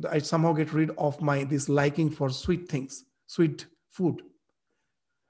I 0.09 0.19
somehow 0.19 0.53
get 0.53 0.73
rid 0.73 0.91
of 0.97 1.21
my 1.21 1.43
this 1.43 1.67
liking 1.67 2.09
for 2.09 2.29
sweet 2.29 2.69
things, 2.69 3.03
sweet 3.35 3.67
food. 3.97 4.21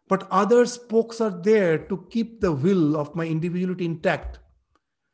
But 0.08 0.28
other 0.32 0.66
spokes 0.66 1.22
are 1.22 1.42
there 1.48 1.78
to 1.90 2.08
keep 2.10 2.40
the 2.42 2.52
will 2.52 2.96
of 2.96 3.14
my 3.14 3.26
individuality 3.26 3.86
intact. 3.86 4.40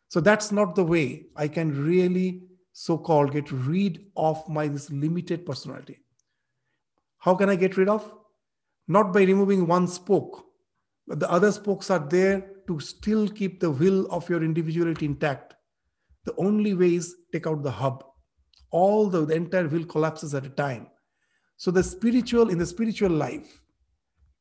So 0.07 0.21
that's 0.21 0.51
not 0.51 0.75
the 0.75 0.86
way 0.86 1.25
I 1.36 1.47
can 1.47 1.86
really 1.86 2.43
so-called 2.73 3.33
get 3.33 3.51
rid 3.51 4.05
of 4.15 4.47
my 4.47 4.67
this 4.67 4.91
limited 4.91 5.45
personality. 5.45 5.99
How 7.17 7.33
can 7.36 7.49
I 7.49 7.55
get 7.55 7.75
rid 7.75 7.89
of? 7.89 8.13
Not 8.88 9.11
by 9.11 9.23
removing 9.23 9.65
one 9.67 9.88
spoke, 9.88 10.45
but 11.07 11.19
the 11.19 11.31
other 11.31 11.51
spokes 11.51 11.89
are 11.89 12.07
there 12.17 12.51
to 12.67 12.79
still 12.79 13.27
keep 13.27 13.59
the 13.59 13.71
will 13.71 14.05
of 14.11 14.29
your 14.29 14.43
individuality 14.43 15.05
intact. 15.05 15.55
The 16.25 16.36
only 16.38 16.73
way 16.73 16.95
is 16.95 17.15
take 17.31 17.47
out 17.47 17.63
the 17.63 17.71
hub. 17.71 18.03
all 18.75 19.09
the, 19.09 19.25
the 19.25 19.36
entire 19.36 19.67
wheel 19.67 19.86
collapses 19.86 20.36
at 20.36 20.45
a 20.45 20.49
time. 20.49 20.88
So 21.58 21.72
the 21.72 21.84
spiritual, 21.84 22.49
in 22.49 22.58
the 22.58 22.66
spiritual 22.66 23.12
life, 23.12 23.62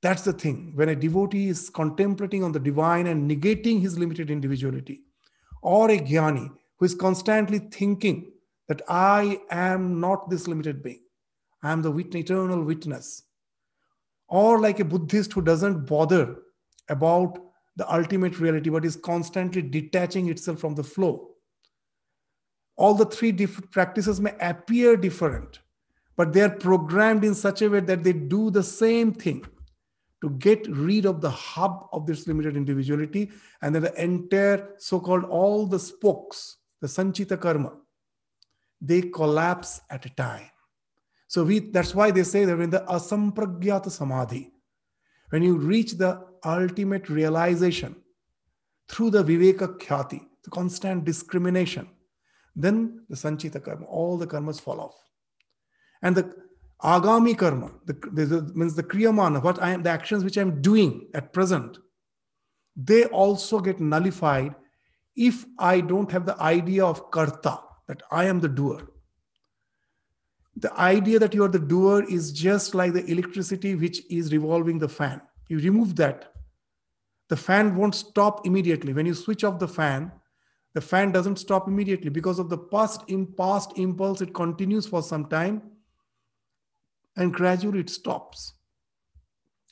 that's 0.02 0.22
the 0.22 0.32
thing. 0.32 0.72
When 0.74 0.90
a 0.90 0.96
devotee 0.96 1.48
is 1.48 1.70
contemplating 1.70 2.44
on 2.44 2.52
the 2.52 2.60
divine 2.60 3.06
and 3.06 3.30
negating 3.30 3.80
his 3.80 3.98
limited 3.98 4.30
individuality, 4.30 5.02
or 5.62 5.90
a 5.90 5.98
jnani 5.98 6.50
who 6.76 6.84
is 6.84 6.94
constantly 6.94 7.58
thinking 7.58 8.32
that 8.68 8.82
I 8.88 9.40
am 9.50 10.00
not 10.00 10.28
this 10.28 10.46
limited 10.46 10.82
being, 10.82 11.00
I 11.62 11.72
am 11.72 11.80
the 11.80 11.96
eternal 11.96 12.62
witness, 12.62 13.22
or 14.28 14.60
like 14.60 14.80
a 14.80 14.84
Buddhist 14.84 15.32
who 15.32 15.40
doesn't 15.40 15.86
bother 15.86 16.36
about 16.88 17.38
the 17.76 17.90
ultimate 17.92 18.38
reality 18.38 18.70
but 18.70 18.84
is 18.84 18.96
constantly 18.96 19.62
detaching 19.62 20.28
itself 20.28 20.58
from 20.58 20.74
the 20.74 20.84
flow. 20.84 21.30
All 22.76 22.94
the 22.94 23.06
three 23.06 23.32
different 23.32 23.70
practices 23.70 24.20
may 24.20 24.34
appear 24.40 24.96
different, 24.96 25.60
but 26.16 26.32
they 26.32 26.42
are 26.42 26.50
programmed 26.50 27.24
in 27.24 27.34
such 27.34 27.62
a 27.62 27.68
way 27.68 27.80
that 27.80 28.04
they 28.04 28.12
do 28.12 28.50
the 28.50 28.62
same 28.62 29.12
thing 29.12 29.44
to 30.22 30.30
get 30.30 30.66
rid 30.68 31.04
of 31.04 31.20
the 31.20 31.30
hub 31.30 31.88
of 31.92 32.06
this 32.06 32.26
limited 32.26 32.56
individuality 32.56 33.30
and 33.60 33.74
then 33.74 33.82
the 33.82 34.02
entire 34.02 34.70
so-called 34.78 35.24
all 35.24 35.66
the 35.66 35.78
spokes 35.78 36.58
the 36.80 36.86
sanchita 36.86 37.40
karma 37.40 37.72
they 38.80 39.00
collapse 39.00 39.80
at 39.90 40.04
a 40.04 40.10
time. 40.10 40.50
So 41.26 41.42
we 41.44 41.58
that's 41.58 41.94
why 41.94 42.10
they 42.10 42.22
say 42.22 42.44
that 42.44 42.60
in 42.60 42.70
the 42.70 42.80
asampragyata 42.80 43.90
samadhi 43.90 44.52
when 45.30 45.42
you 45.42 45.56
reach 45.56 45.92
the 45.92 46.22
ultimate 46.44 47.08
realization 47.08 47.96
through 48.88 49.10
the 49.10 49.24
viveka 49.24 49.78
khyati 49.78 50.20
the 50.44 50.50
constant 50.50 51.04
discrimination 51.04 51.88
then 52.54 53.04
the 53.08 53.16
sanchita 53.16 53.64
karma 53.64 53.86
all 53.86 54.16
the 54.18 54.26
karmas 54.26 54.60
fall 54.60 54.80
off 54.80 54.94
and 56.04 56.14
the 56.14 56.24
agami 56.82 57.36
karma 57.36 57.70
the, 57.86 57.94
the, 58.12 58.24
the, 58.26 58.42
means 58.54 58.74
the 58.76 58.82
kriyamana 58.82 59.42
what 59.42 59.60
i 59.60 59.70
am 59.70 59.82
the 59.82 59.90
actions 59.90 60.22
which 60.22 60.36
i'm 60.36 60.62
doing 60.62 61.08
at 61.14 61.32
present 61.32 61.78
they 62.76 63.04
also 63.06 63.58
get 63.58 63.80
nullified 63.80 64.54
if 65.16 65.44
i 65.58 65.80
don't 65.80 66.12
have 66.12 66.26
the 66.26 66.40
idea 66.40 66.84
of 66.84 67.10
karta 67.10 67.58
that 67.88 68.02
i 68.10 68.24
am 68.24 68.40
the 68.40 68.48
doer. 68.48 68.80
The 70.56 70.72
idea 70.78 71.18
that 71.18 71.34
you 71.34 71.42
are 71.44 71.48
the 71.48 71.58
doer 71.58 72.04
is 72.08 72.30
just 72.30 72.76
like 72.76 72.92
the 72.92 73.04
electricity 73.10 73.74
which 73.74 74.02
is 74.08 74.32
revolving 74.32 74.78
the 74.78 74.88
fan. 74.88 75.20
You 75.48 75.58
remove 75.58 75.96
that. 75.96 76.32
The 77.28 77.36
fan 77.36 77.74
won't 77.74 77.96
stop 77.96 78.46
immediately. 78.46 78.92
When 78.92 79.04
you 79.04 79.14
switch 79.14 79.42
off 79.42 79.58
the 79.58 79.66
fan 79.66 80.12
the 80.74 80.80
fan 80.80 81.12
doesn't 81.12 81.38
stop 81.38 81.68
immediately 81.68 82.10
because 82.10 82.38
of 82.38 82.50
the 82.50 82.58
past 82.58 83.02
in 83.08 83.26
past 83.26 83.72
impulse 83.76 84.20
it 84.20 84.34
continues 84.34 84.86
for 84.86 85.02
some 85.02 85.26
time 85.26 85.62
and 87.16 87.32
gradually 87.32 87.80
it 87.80 87.90
stops. 87.90 88.54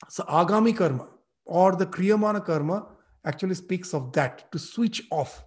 So 0.09 0.23
Agami 0.23 0.75
karma 0.75 1.07
or 1.45 1.75
the 1.75 1.85
Kriyamana 1.85 2.45
karma 2.45 2.87
actually 3.25 3.55
speaks 3.55 3.93
of 3.93 4.11
that 4.13 4.51
to 4.51 4.59
switch 4.59 5.03
off. 5.11 5.43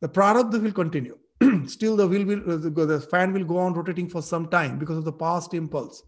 The 0.00 0.08
prarabdha 0.08 0.62
will 0.62 0.72
continue. 0.72 1.18
Still, 1.66 1.96
the 1.96 2.06
wheel 2.06 2.26
will, 2.26 2.50
uh, 2.50 2.86
the 2.86 3.00
fan 3.00 3.32
will 3.32 3.44
go 3.44 3.58
on 3.58 3.74
rotating 3.74 4.08
for 4.08 4.22
some 4.22 4.48
time 4.48 4.78
because 4.78 4.98
of 4.98 5.04
the 5.04 5.12
past 5.12 5.54
impulse, 5.54 6.02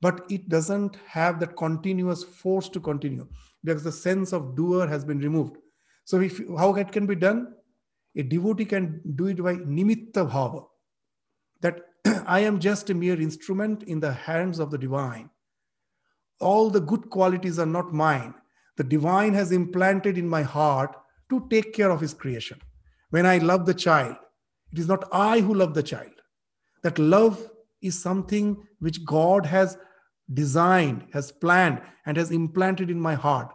but 0.00 0.24
it 0.30 0.48
doesn't 0.48 0.96
have 1.06 1.40
that 1.40 1.56
continuous 1.56 2.22
force 2.22 2.68
to 2.68 2.80
continue 2.80 3.26
because 3.64 3.82
the 3.82 3.92
sense 3.92 4.32
of 4.32 4.54
doer 4.54 4.86
has 4.86 5.04
been 5.04 5.18
removed. 5.18 5.56
So, 6.04 6.20
if 6.20 6.40
how 6.58 6.74
it 6.74 6.92
can 6.92 7.06
be 7.06 7.14
done? 7.14 7.54
A 8.16 8.22
devotee 8.22 8.64
can 8.64 9.00
do 9.16 9.26
it 9.26 9.42
by 9.42 9.56
nimitta 9.56 10.30
bhava, 10.30 10.66
that 11.62 11.80
I 12.26 12.40
am 12.40 12.58
just 12.58 12.90
a 12.90 12.94
mere 12.94 13.20
instrument 13.20 13.82
in 13.84 14.00
the 14.00 14.12
hands 14.12 14.58
of 14.58 14.70
the 14.70 14.78
divine. 14.78 15.30
All 16.40 16.70
the 16.70 16.80
good 16.80 17.10
qualities 17.10 17.58
are 17.58 17.66
not 17.66 17.92
mine. 17.92 18.34
The 18.76 18.84
divine 18.84 19.34
has 19.34 19.52
implanted 19.52 20.18
in 20.18 20.28
my 20.28 20.42
heart 20.42 20.96
to 21.30 21.46
take 21.48 21.72
care 21.72 21.90
of 21.90 22.00
his 22.00 22.12
creation. 22.12 22.60
When 23.10 23.26
I 23.26 23.38
love 23.38 23.66
the 23.66 23.74
child, 23.74 24.16
it 24.72 24.78
is 24.78 24.88
not 24.88 25.08
I 25.12 25.40
who 25.40 25.54
love 25.54 25.74
the 25.74 25.82
child. 25.82 26.10
That 26.82 26.98
love 26.98 27.50
is 27.80 28.00
something 28.00 28.62
which 28.80 29.04
God 29.04 29.46
has 29.46 29.78
designed, 30.32 31.06
has 31.12 31.30
planned, 31.30 31.80
and 32.06 32.16
has 32.16 32.30
implanted 32.30 32.90
in 32.90 33.00
my 33.00 33.14
heart. 33.14 33.52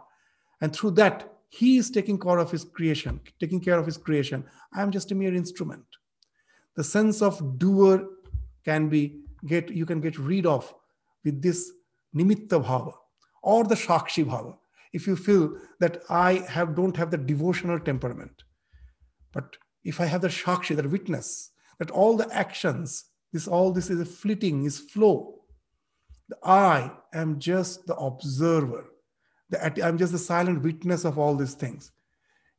And 0.60 0.74
through 0.74 0.92
that, 0.92 1.32
He 1.48 1.76
is 1.76 1.90
taking 1.90 2.18
care 2.18 2.38
of 2.38 2.50
His 2.50 2.64
creation, 2.64 3.20
taking 3.38 3.60
care 3.60 3.78
of 3.78 3.86
His 3.86 3.98
creation. 3.98 4.44
I 4.72 4.82
am 4.82 4.90
just 4.90 5.12
a 5.12 5.14
mere 5.14 5.34
instrument. 5.34 5.84
The 6.76 6.84
sense 6.84 7.20
of 7.20 7.58
doer 7.58 8.08
can 8.64 8.88
be 8.88 9.20
get 9.46 9.70
you 9.70 9.86
can 9.86 10.00
get 10.00 10.18
rid 10.18 10.46
of 10.46 10.72
with 11.24 11.42
this 11.42 11.70
nimitta 12.14 12.62
bhava 12.64 12.92
or 13.42 13.64
the 13.64 13.74
shakshi 13.74 14.24
bhava. 14.24 14.56
If 14.92 15.06
you 15.06 15.16
feel 15.16 15.56
that 15.78 16.02
i 16.10 16.32
have 16.48 16.74
don't 16.74 16.96
have 16.96 17.10
the 17.10 17.18
devotional 17.18 17.78
temperament 17.78 18.42
but 19.32 19.56
if 19.84 20.00
i 20.00 20.06
have 20.06 20.20
the 20.20 20.28
shakshi 20.28 20.74
that 20.76 20.90
witness 20.90 21.50
that 21.78 21.90
all 21.90 22.16
the 22.16 22.28
actions 22.34 23.04
this 23.32 23.46
all 23.46 23.72
this 23.72 23.90
is 23.90 24.00
a 24.00 24.04
fleeting 24.04 24.64
is 24.64 24.78
flow 24.78 25.40
i 26.44 26.90
am 27.12 27.38
just 27.38 27.86
the 27.86 27.96
observer. 27.96 28.84
The, 29.50 29.84
i'm 29.84 29.98
just 29.98 30.12
the 30.12 30.18
silent 30.18 30.62
witness 30.62 31.04
of 31.04 31.18
all 31.18 31.36
these 31.36 31.54
things. 31.54 31.90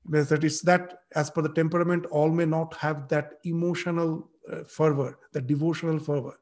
That 0.05 0.43
is 0.43 0.61
that 0.61 0.99
as 1.15 1.29
per 1.29 1.41
the 1.41 1.53
temperament 1.53 2.05
all 2.07 2.29
may 2.29 2.45
not 2.45 2.75
have 2.75 3.07
that 3.09 3.33
emotional 3.43 4.29
uh, 4.51 4.63
fervor, 4.63 5.19
the 5.33 5.41
devotional 5.41 5.99
fervor. 5.99 6.39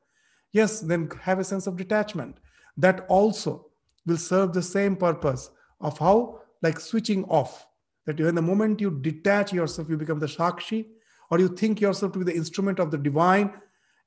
Yes, 0.51 0.79
then 0.79 1.09
have 1.21 1.39
a 1.39 1.43
sense 1.43 1.67
of 1.67 1.77
detachment. 1.77 2.37
That 2.77 3.05
also 3.09 3.67
will 4.05 4.17
serve 4.17 4.53
the 4.53 4.61
same 4.61 4.95
purpose 4.95 5.51
of 5.81 5.97
how, 5.97 6.41
like 6.61 6.79
switching 6.79 7.23
off. 7.25 7.67
That 8.05 8.19
in 8.19 8.35
the 8.35 8.41
moment 8.41 8.81
you 8.81 8.89
detach 8.89 9.53
yourself, 9.53 9.89
you 9.89 9.97
become 9.97 10.19
the 10.19 10.25
Shakshi, 10.25 10.87
or 11.29 11.39
you 11.39 11.49
think 11.49 11.79
yourself 11.79 12.13
to 12.13 12.19
be 12.19 12.25
the 12.25 12.35
instrument 12.35 12.79
of 12.79 12.89
the 12.89 12.97
divine, 12.97 13.53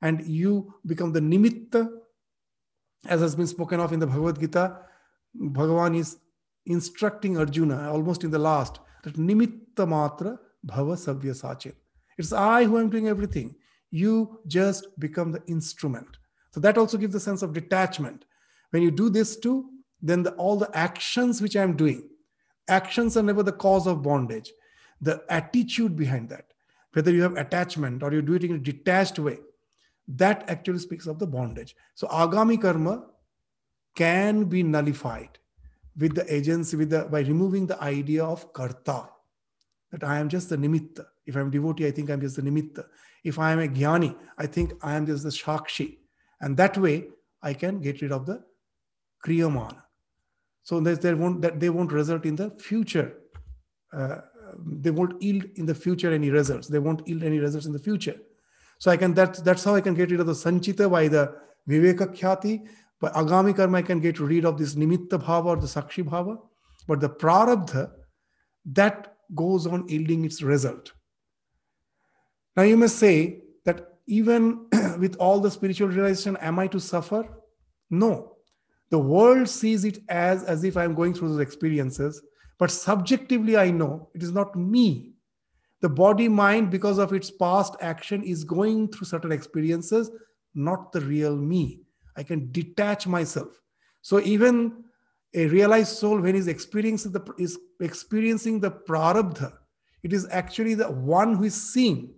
and 0.01 0.25
you 0.27 0.73
become 0.85 1.13
the 1.13 1.21
Nimitta, 1.21 1.89
as 3.05 3.21
has 3.21 3.35
been 3.35 3.47
spoken 3.47 3.79
of 3.79 3.93
in 3.93 3.99
the 3.99 4.07
Bhagavad 4.07 4.39
Gita. 4.39 4.77
Bhagavan 5.39 5.97
is 5.97 6.17
instructing 6.65 7.37
Arjuna 7.37 7.91
almost 7.91 8.23
in 8.23 8.31
the 8.31 8.39
last 8.39 8.79
that 9.03 9.15
Nimitta 9.15 9.85
Matra 9.87 10.37
Bhava 10.65 10.95
Savya 10.97 11.33
Sachin. 11.33 11.73
It's 12.17 12.33
I 12.33 12.65
who 12.65 12.77
am 12.77 12.89
doing 12.89 13.07
everything 13.07 13.55
you 13.93 14.39
just 14.47 14.87
become 14.99 15.31
the 15.31 15.43
instrument. 15.45 16.07
So 16.49 16.59
that 16.61 16.79
also 16.79 16.97
gives 16.97 17.13
a 17.13 17.19
sense 17.19 17.43
of 17.43 17.53
detachment. 17.53 18.25
When 18.71 18.81
you 18.81 18.89
do 18.89 19.07
this 19.07 19.37
too, 19.37 19.69
then 20.01 20.23
the, 20.23 20.31
all 20.31 20.57
the 20.57 20.75
actions 20.75 21.43
which 21.43 21.55
I'm 21.55 21.75
doing, 21.75 22.09
actions 22.67 23.15
are 23.17 23.21
never 23.21 23.43
the 23.43 23.51
cause 23.51 23.85
of 23.85 24.01
bondage. 24.01 24.51
The 24.99 25.23
attitude 25.29 25.95
behind 25.95 26.29
that, 26.29 26.45
whether 26.93 27.11
you 27.11 27.21
have 27.21 27.37
attachment 27.37 28.01
or 28.01 28.11
you 28.11 28.23
do 28.23 28.33
it 28.33 28.43
in 28.43 28.55
a 28.55 28.57
detached 28.57 29.19
way, 29.19 29.37
that 30.07 30.43
actually 30.49 30.79
speaks 30.79 31.05
of 31.05 31.19
the 31.19 31.27
bondage. 31.27 31.75
So 31.93 32.07
agami 32.07 32.59
karma 32.59 33.05
can 33.95 34.45
be 34.45 34.63
nullified 34.63 35.37
with 35.95 36.15
the 36.15 36.33
agency, 36.33 36.77
with 36.77 36.89
the 36.89 37.03
by 37.03 37.19
removing 37.19 37.67
the 37.67 37.79
idea 37.79 38.25
of 38.25 38.51
karta, 38.53 39.07
that 39.91 40.03
I 40.03 40.17
am 40.17 40.29
just 40.29 40.49
the 40.49 40.57
nimitta. 40.57 41.05
If 41.27 41.35
I'm 41.35 41.51
devotee, 41.51 41.85
I 41.85 41.91
think 41.91 42.09
I'm 42.09 42.21
just 42.21 42.37
the 42.37 42.41
nimitta. 42.41 42.85
If 43.23 43.39
I 43.39 43.51
am 43.51 43.59
a 43.59 43.67
jnani, 43.67 44.15
I 44.37 44.47
think 44.47 44.73
I 44.81 44.95
am 44.95 45.05
just 45.05 45.23
the 45.23 45.29
shakshi. 45.29 45.97
And 46.41 46.57
that 46.57 46.77
way, 46.77 47.07
I 47.41 47.53
can 47.53 47.79
get 47.79 48.01
rid 48.01 48.11
of 48.11 48.25
the 48.25 48.43
kriyamana. 49.25 49.81
So 50.63 50.79
they 50.79 51.13
won't, 51.13 51.41
that 51.41 51.59
they 51.59 51.69
won't 51.69 51.91
result 51.91 52.25
in 52.25 52.35
the 52.35 52.51
future. 52.51 53.13
Uh, 53.91 54.17
they 54.65 54.91
won't 54.91 55.21
yield 55.21 55.45
in 55.55 55.65
the 55.65 55.75
future 55.75 56.11
any 56.13 56.29
results. 56.29 56.67
They 56.67 56.79
won't 56.79 57.07
yield 57.07 57.23
any 57.23 57.39
results 57.39 57.65
in 57.65 57.73
the 57.73 57.79
future. 57.79 58.15
So 58.79 58.91
I 58.91 58.97
can 58.97 59.13
that 59.13 59.43
that's 59.43 59.63
how 59.63 59.75
I 59.75 59.81
can 59.81 59.93
get 59.93 60.11
rid 60.11 60.19
of 60.19 60.27
the 60.27 60.33
sanchita 60.33 60.89
by 60.89 61.07
the 61.07 61.35
viveka 61.69 62.15
khyati. 62.15 62.65
By 62.99 63.09
agami 63.09 63.55
karma, 63.55 63.79
I 63.79 63.81
can 63.81 63.99
get 63.99 64.19
rid 64.19 64.45
of 64.45 64.57
this 64.57 64.75
nimitta 64.75 65.21
bhava 65.21 65.45
or 65.45 65.55
the 65.57 65.67
sakshi 65.67 66.03
bhava. 66.03 66.37
But 66.87 66.99
the 66.99 67.09
prarabdha, 67.09 67.91
that 68.65 69.15
goes 69.35 69.67
on 69.67 69.87
yielding 69.87 70.25
its 70.25 70.41
result. 70.41 70.91
Now 72.55 72.63
you 72.63 72.77
may 72.77 72.87
say 72.87 73.41
that 73.65 73.97
even 74.05 74.67
with 74.99 75.15
all 75.17 75.39
the 75.39 75.51
spiritual 75.51 75.89
realization, 75.89 76.37
am 76.37 76.59
I 76.59 76.67
to 76.67 76.79
suffer? 76.79 77.27
No. 77.89 78.37
The 78.89 78.99
world 78.99 79.49
sees 79.49 79.85
it 79.85 79.99
as, 80.09 80.43
as 80.43 80.63
if 80.63 80.77
I'm 80.77 80.93
going 80.93 81.13
through 81.13 81.29
those 81.29 81.39
experiences, 81.39 82.21
but 82.59 82.69
subjectively 82.69 83.57
I 83.57 83.71
know 83.71 84.09
it 84.13 84.21
is 84.21 84.31
not 84.31 84.55
me. 84.55 85.13
The 85.81 85.89
body 85.89 86.29
mind, 86.29 86.69
because 86.69 86.99
of 86.99 87.11
its 87.11 87.31
past 87.31 87.75
action, 87.81 88.23
is 88.23 88.43
going 88.43 88.89
through 88.89 89.07
certain 89.07 89.31
experiences, 89.31 90.11
not 90.53 90.91
the 90.91 91.01
real 91.01 91.35
me. 91.35 91.81
I 92.15 92.23
can 92.23 92.51
detach 92.51 93.07
myself. 93.07 93.59
So 94.01 94.21
even 94.21 94.83
a 95.33 95.47
realized 95.47 95.97
soul, 95.97 96.21
when 96.21 96.35
he's 96.35 96.47
experiencing 96.47 97.11
the 97.11 97.33
is 97.37 97.57
experiencing 97.79 98.59
the 98.59 98.71
prarabdha, 98.71 99.53
it 100.03 100.13
is 100.13 100.27
actually 100.29 100.75
the 100.75 100.91
one 100.91 101.35
who 101.35 101.45
is 101.45 101.73
seeing 101.73 102.13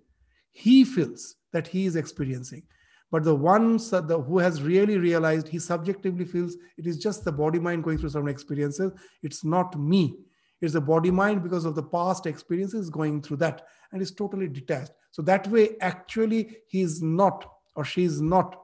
he 0.55 0.85
feels 0.85 1.35
that 1.51 1.67
he 1.67 1.85
is 1.85 1.97
experiencing. 1.97 2.63
But 3.11 3.25
the 3.25 3.35
one 3.35 3.77
who 3.77 4.39
has 4.39 4.63
really 4.63 4.97
realized, 4.97 5.49
he 5.49 5.59
subjectively 5.59 6.23
feels 6.23 6.55
it 6.77 6.87
is 6.87 6.97
just 6.97 7.25
the 7.25 7.31
body 7.31 7.59
mind 7.59 7.83
going 7.83 7.97
through 7.97 8.09
some 8.09 8.29
experiences. 8.29 8.93
It's 9.21 9.43
not 9.43 9.77
me. 9.77 10.17
It's 10.61 10.71
the 10.71 10.79
body 10.81 11.11
mind 11.11 11.43
because 11.43 11.65
of 11.65 11.75
the 11.75 11.83
past 11.83 12.25
experiences 12.25 12.89
going 12.89 13.21
through 13.21 13.37
that 13.37 13.67
and 13.91 14.01
is 14.01 14.11
totally 14.11 14.47
detached. 14.47 14.93
So 15.11 15.21
that 15.23 15.45
way, 15.47 15.75
actually, 15.81 16.57
he 16.67 16.81
is 16.81 17.01
not 17.01 17.45
or 17.75 17.83
she 17.83 18.05
is 18.05 18.21
not 18.21 18.57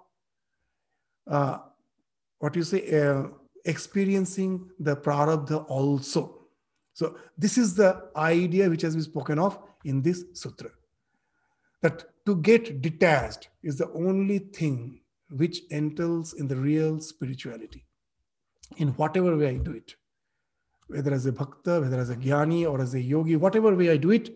uh, 1.30 1.58
what 2.40 2.56
you 2.56 2.64
say 2.64 3.02
uh, 3.02 3.28
experiencing 3.66 4.70
the 4.80 4.96
prarabdha 4.96 5.66
also. 5.68 6.48
So 6.94 7.18
this 7.38 7.58
is 7.58 7.76
the 7.76 8.10
idea 8.16 8.70
which 8.70 8.82
has 8.84 8.96
been 8.96 9.04
spoken 9.04 9.40
of 9.40 9.60
in 9.84 10.02
this 10.02 10.24
sutra. 10.34 10.72
That 11.82 12.26
to 12.26 12.36
get 12.36 12.82
detached 12.82 13.50
is 13.64 13.78
the 13.78 13.92
only 13.92 14.40
thing 14.40 15.02
which 15.30 15.62
entails 15.70 16.34
in 16.34 16.48
the 16.48 16.56
real 16.56 17.00
spirituality. 17.00 17.86
In 18.78 18.90
whatever 18.90 19.36
way 19.36 19.50
I 19.50 19.58
do 19.58 19.72
it, 19.72 19.96
whether 20.88 21.14
as 21.14 21.26
a 21.26 21.32
bhakta, 21.32 21.82
whether 21.82 22.00
as 22.00 22.10
a 22.10 22.16
jnani 22.16 22.70
or 22.70 22.82
as 22.82 22.94
a 22.94 23.02
yogi, 23.02 23.36
whatever 23.36 23.76
way 23.76 23.90
I 23.90 23.98
do 23.98 24.12
it, 24.12 24.30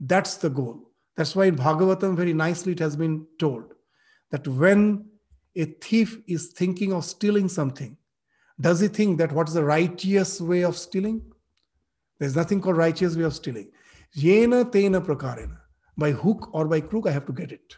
that's 0.00 0.36
the 0.36 0.50
goal. 0.50 0.90
That's 1.16 1.34
why 1.34 1.46
in 1.46 1.56
Bhagavatam, 1.56 2.16
very 2.16 2.34
nicely 2.34 2.72
it 2.72 2.78
has 2.80 2.96
been 2.96 3.26
told 3.38 3.72
that 4.30 4.46
when 4.46 5.06
a 5.54 5.64
thief 5.64 6.18
is 6.26 6.48
thinking 6.48 6.92
of 6.92 7.04
stealing 7.04 7.48
something, 7.48 7.96
does 8.60 8.80
he 8.80 8.88
think 8.88 9.18
that 9.18 9.32
what's 9.32 9.54
the 9.54 9.64
righteous 9.64 10.40
way 10.40 10.62
of 10.62 10.76
stealing? 10.76 11.22
There's 12.18 12.36
nothing 12.36 12.60
called 12.60 12.76
righteous 12.76 13.16
way 13.16 13.24
of 13.24 13.34
stealing. 13.34 13.70
Yena 14.16 14.70
tena 14.70 15.04
prakarena. 15.04 15.58
By 15.96 16.12
hook 16.12 16.50
or 16.52 16.66
by 16.66 16.80
crook, 16.80 17.06
I 17.06 17.10
have 17.10 17.26
to 17.26 17.32
get 17.32 17.52
it. 17.52 17.76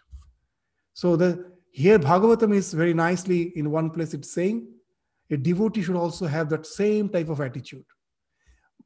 So 0.92 1.16
the 1.16 1.52
here 1.70 1.98
Bhagavatam 1.98 2.54
is 2.54 2.72
very 2.72 2.94
nicely 2.94 3.52
in 3.54 3.70
one 3.70 3.90
place 3.90 4.14
it's 4.14 4.32
saying 4.32 4.66
a 5.30 5.36
devotee 5.36 5.82
should 5.82 5.96
also 5.96 6.26
have 6.26 6.48
that 6.48 6.66
same 6.66 7.08
type 7.08 7.28
of 7.28 7.40
attitude. 7.40 7.84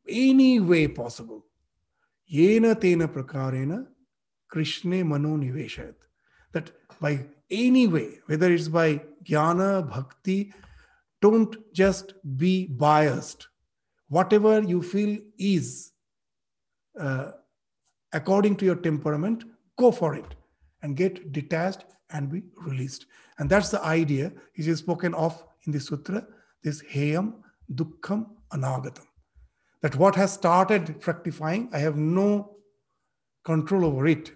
Any 0.09 0.61
way 0.61 0.89
possible. 0.89 1.47
Yena 2.33 2.75
tena 2.75 3.07
prakarena 3.07 3.87
Krishna 4.49 5.05
mano 5.05 5.37
niveshayat. 5.37 5.95
That 6.53 6.71
by 7.01 7.27
any 7.51 7.87
way, 7.87 8.19
whether 8.27 8.53
it's 8.53 8.69
by 8.69 9.01
jnana, 9.25 9.89
bhakti, 9.89 10.53
don't 11.21 11.57
just 11.73 12.15
be 12.37 12.67
biased. 12.67 13.49
Whatever 14.09 14.61
you 14.61 14.83
feel 14.83 15.19
is 15.39 15.93
uh, 16.99 17.31
according 18.13 18.57
to 18.57 18.65
your 18.65 18.77
temperament, 18.77 19.45
go 19.79 19.91
for 19.91 20.15
it 20.15 20.35
and 20.83 20.97
get 20.97 21.33
detached 21.33 21.85
and 22.11 22.31
be 22.31 22.43
released. 22.57 23.07
And 23.39 23.49
that's 23.49 23.71
the 23.71 23.83
idea 23.83 24.33
which 24.57 24.67
is 24.67 24.79
spoken 24.79 25.15
of 25.15 25.43
in 25.67 25.73
the 25.73 25.81
sutra, 25.81 26.27
this 26.63 26.83
heyam, 26.83 27.35
dukkham, 27.75 28.27
anagatam. 28.53 29.07
That 29.81 29.97
what 29.97 30.15
has 30.17 30.33
started 30.33 31.03
fructifying, 31.03 31.69
I 31.73 31.79
have 31.79 31.97
no 31.97 32.57
control 33.45 33.85
over 33.85 34.07
it. 34.07 34.33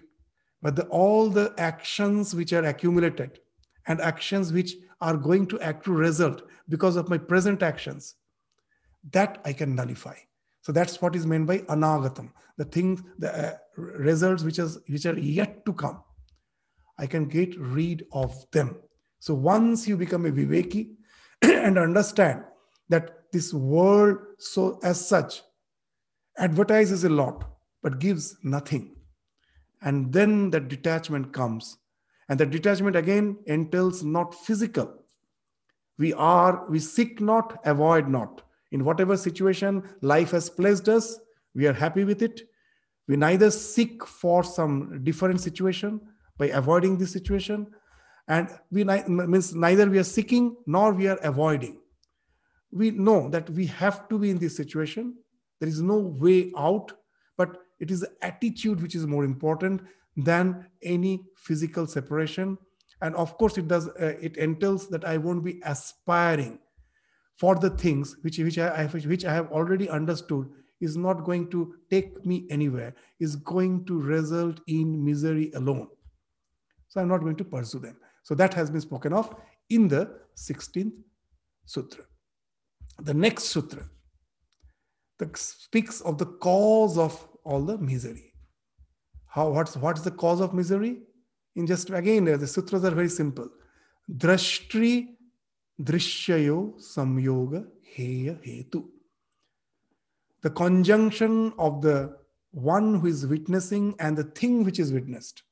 But 0.61 0.75
the, 0.75 0.85
all 0.87 1.29
the 1.29 1.53
actions 1.57 2.33
which 2.35 2.51
are 2.51 2.65
accumulated 2.65 3.39
and 3.87 4.01
actions 4.01 4.51
which 4.51 4.75
are 4.99 5.15
going 5.15 5.47
to 5.47 5.69
accrue 5.69 5.95
result 5.95 6.41
because 6.67 6.95
of 6.95 7.09
my 7.09 7.17
present 7.17 7.61
actions, 7.61 8.15
that 9.11 9.39
I 9.45 9.53
can 9.53 9.75
nullify. 9.75 10.15
So 10.67 10.73
that's 10.73 11.01
what 11.01 11.15
is 11.15 11.25
meant 11.25 11.47
by 11.47 11.59
anagatam, 11.59 12.29
the 12.57 12.65
things, 12.65 13.01
the 13.19 13.31
uh, 13.33 13.57
results 13.77 14.43
which, 14.43 14.59
is, 14.59 14.77
which 14.89 15.05
are 15.05 15.17
yet 15.17 15.65
to 15.65 15.71
come. 15.71 16.03
I 16.99 17.07
can 17.07 17.29
get 17.29 17.57
rid 17.57 18.05
of 18.11 18.35
them. 18.51 18.75
So 19.19 19.33
once 19.33 19.87
you 19.87 19.95
become 19.95 20.25
a 20.25 20.29
viveki 20.29 20.89
and 21.41 21.77
understand 21.77 22.43
that 22.89 23.31
this 23.31 23.53
world, 23.53 24.17
so 24.39 24.77
as 24.83 25.07
such, 25.07 25.41
advertises 26.37 27.05
a 27.05 27.09
lot 27.09 27.45
but 27.81 27.99
gives 27.99 28.35
nothing 28.43 28.97
and 29.83 30.11
then 30.11 30.49
the 30.49 30.59
detachment 30.59 31.31
comes 31.31 31.77
and 32.27 32.37
the 32.37 32.45
detachment 32.45 32.97
again 32.97 33.37
entails 33.45 34.03
not 34.03 34.35
physical 34.35 35.01
we 35.97 36.13
are 36.13 36.69
we 36.69 36.77
seek 36.77 37.21
not 37.21 37.57
avoid 37.65 38.09
not 38.09 38.41
in 38.71 38.83
whatever 38.83 39.15
situation 39.15 39.83
life 40.01 40.31
has 40.31 40.49
placed 40.49 40.89
us 40.89 41.19
we 41.57 41.65
are 41.65 41.73
happy 41.73 42.03
with 42.03 42.21
it. 42.21 42.41
We 43.07 43.17
neither 43.17 43.49
seek 43.49 44.05
for 44.05 44.43
some 44.43 45.03
different 45.03 45.41
situation 45.41 45.99
by 46.37 46.49
avoiding 46.49 46.99
this 46.99 47.11
situation. 47.11 47.67
And 48.27 48.49
we 48.71 48.83
means 48.83 49.55
neither 49.55 49.89
we 49.89 49.97
are 49.97 50.03
seeking 50.03 50.55
nor 50.67 50.93
we 50.93 51.07
are 51.07 51.17
avoiding. 51.23 51.79
We 52.71 52.91
know 52.91 53.27
that 53.29 53.49
we 53.49 53.65
have 53.67 54.07
to 54.09 54.19
be 54.19 54.29
in 54.29 54.37
this 54.37 54.55
situation. 54.55 55.15
There 55.59 55.69
is 55.69 55.81
no 55.81 55.97
way 55.97 56.51
out 56.55 56.93
but 57.37 57.57
it 57.79 57.91
is 57.91 58.01
the 58.01 58.11
attitude 58.21 58.81
which 58.81 58.95
is 58.95 59.05
more 59.05 59.23
important 59.23 59.81
than 60.15 60.65
any 60.83 61.23
physical 61.35 61.87
separation. 61.87 62.57
And 63.01 63.15
of 63.15 63.37
course 63.37 63.57
it 63.57 63.67
does 63.67 63.87
uh, 63.87 64.15
it 64.21 64.37
entails 64.37 64.89
that 64.89 65.05
i 65.05 65.17
won't 65.17 65.43
be 65.43 65.61
aspiring 65.63 66.59
for 67.37 67.55
the 67.55 67.69
things 67.69 68.17
which 68.21 68.37
which 68.39 68.57
I, 68.57 68.85
which 68.85 69.25
I 69.25 69.33
have 69.33 69.51
already 69.51 69.89
understood 69.89 70.49
is 70.79 70.95
not 70.95 71.23
going 71.23 71.49
to 71.49 71.75
take 71.89 72.25
me 72.25 72.45
anywhere 72.49 72.93
is 73.19 73.35
going 73.35 73.85
to 73.85 73.99
result 73.99 74.59
in 74.67 75.03
misery 75.03 75.51
alone 75.55 75.87
so 76.87 77.01
i'm 77.01 77.07
not 77.07 77.21
going 77.21 77.35
to 77.35 77.43
pursue 77.43 77.79
them 77.79 77.97
so 78.23 78.35
that 78.35 78.53
has 78.53 78.69
been 78.69 78.81
spoken 78.81 79.11
of 79.11 79.35
in 79.69 79.87
the 79.87 80.19
16th 80.35 80.91
sutra 81.65 82.03
the 82.99 83.13
next 83.13 83.45
sutra 83.45 83.83
that 85.19 85.35
speaks 85.37 86.01
of 86.01 86.17
the 86.17 86.25
cause 86.25 86.97
of 86.97 87.27
all 87.43 87.61
the 87.61 87.77
misery. 87.77 88.33
How, 89.27 89.49
what's, 89.49 89.75
what's 89.77 90.01
the 90.01 90.11
cause 90.11 90.41
of 90.41 90.53
misery? 90.53 90.99
In 91.55 91.65
just 91.65 91.89
again, 91.89 92.25
the 92.25 92.47
sutras 92.47 92.85
are 92.85 92.91
very 92.91 93.09
simple. 93.09 93.49
Drashtri 94.11 95.15
drishyayo 95.81 96.73
samyoga 96.77 97.65
heya 97.95 98.37
hetu. 98.43 98.85
The 100.41 100.49
conjunction 100.49 101.53
of 101.57 101.81
the 101.81 102.15
one 102.51 102.95
who 102.95 103.07
is 103.07 103.25
witnessing 103.25 103.95
and 103.99 104.17
the 104.17 104.23
thing 104.23 104.63
which 104.63 104.79
is 104.79 104.91
witnessed. 104.93 105.43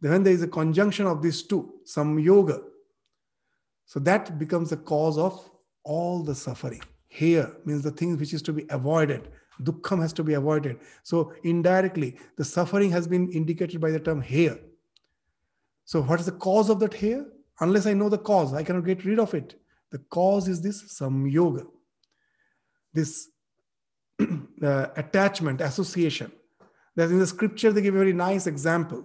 Then 0.00 0.22
there 0.22 0.32
is 0.32 0.42
a 0.42 0.48
conjunction 0.48 1.06
of 1.06 1.22
these 1.22 1.42
two, 1.42 1.74
samyoga. 1.84 2.62
So 3.86 4.00
that 4.00 4.38
becomes 4.38 4.70
the 4.70 4.76
cause 4.76 5.16
of 5.16 5.50
all 5.84 6.22
the 6.22 6.34
suffering. 6.34 6.82
Heya 7.12 7.54
means 7.64 7.82
the 7.82 7.90
things 7.90 8.18
which 8.18 8.34
is 8.34 8.42
to 8.42 8.52
be 8.52 8.66
avoided. 8.68 9.28
Dukkham 9.62 10.00
has 10.02 10.12
to 10.14 10.24
be 10.24 10.34
avoided. 10.34 10.80
So 11.02 11.32
indirectly, 11.44 12.18
the 12.36 12.44
suffering 12.44 12.90
has 12.90 13.08
been 13.08 13.30
indicated 13.32 13.80
by 13.80 13.90
the 13.90 14.00
term 14.00 14.22
heya. 14.22 14.58
So 15.84 16.02
what 16.02 16.20
is 16.20 16.26
the 16.26 16.32
cause 16.32 16.68
of 16.68 16.80
that 16.80 16.92
heya? 16.92 17.24
Unless 17.60 17.86
I 17.86 17.94
know 17.94 18.08
the 18.08 18.18
cause, 18.18 18.52
I 18.52 18.62
cannot 18.62 18.84
get 18.84 19.04
rid 19.04 19.18
of 19.18 19.34
it. 19.34 19.58
The 19.90 19.98
cause 19.98 20.48
is 20.48 20.60
this 20.60 20.82
samyoga, 21.00 21.66
this 22.92 23.28
uh, 24.62 24.86
attachment, 24.96 25.60
association. 25.60 26.32
That 26.96 27.10
in 27.10 27.18
the 27.18 27.26
scripture, 27.26 27.72
they 27.72 27.82
give 27.82 27.94
a 27.94 27.98
very 27.98 28.12
nice 28.12 28.46
example. 28.46 29.04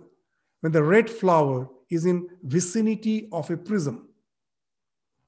When 0.61 0.71
the 0.71 0.83
red 0.83 1.09
flower 1.09 1.69
is 1.89 2.05
in 2.05 2.27
vicinity 2.43 3.27
of 3.31 3.49
a 3.51 3.57
prism, 3.57 4.07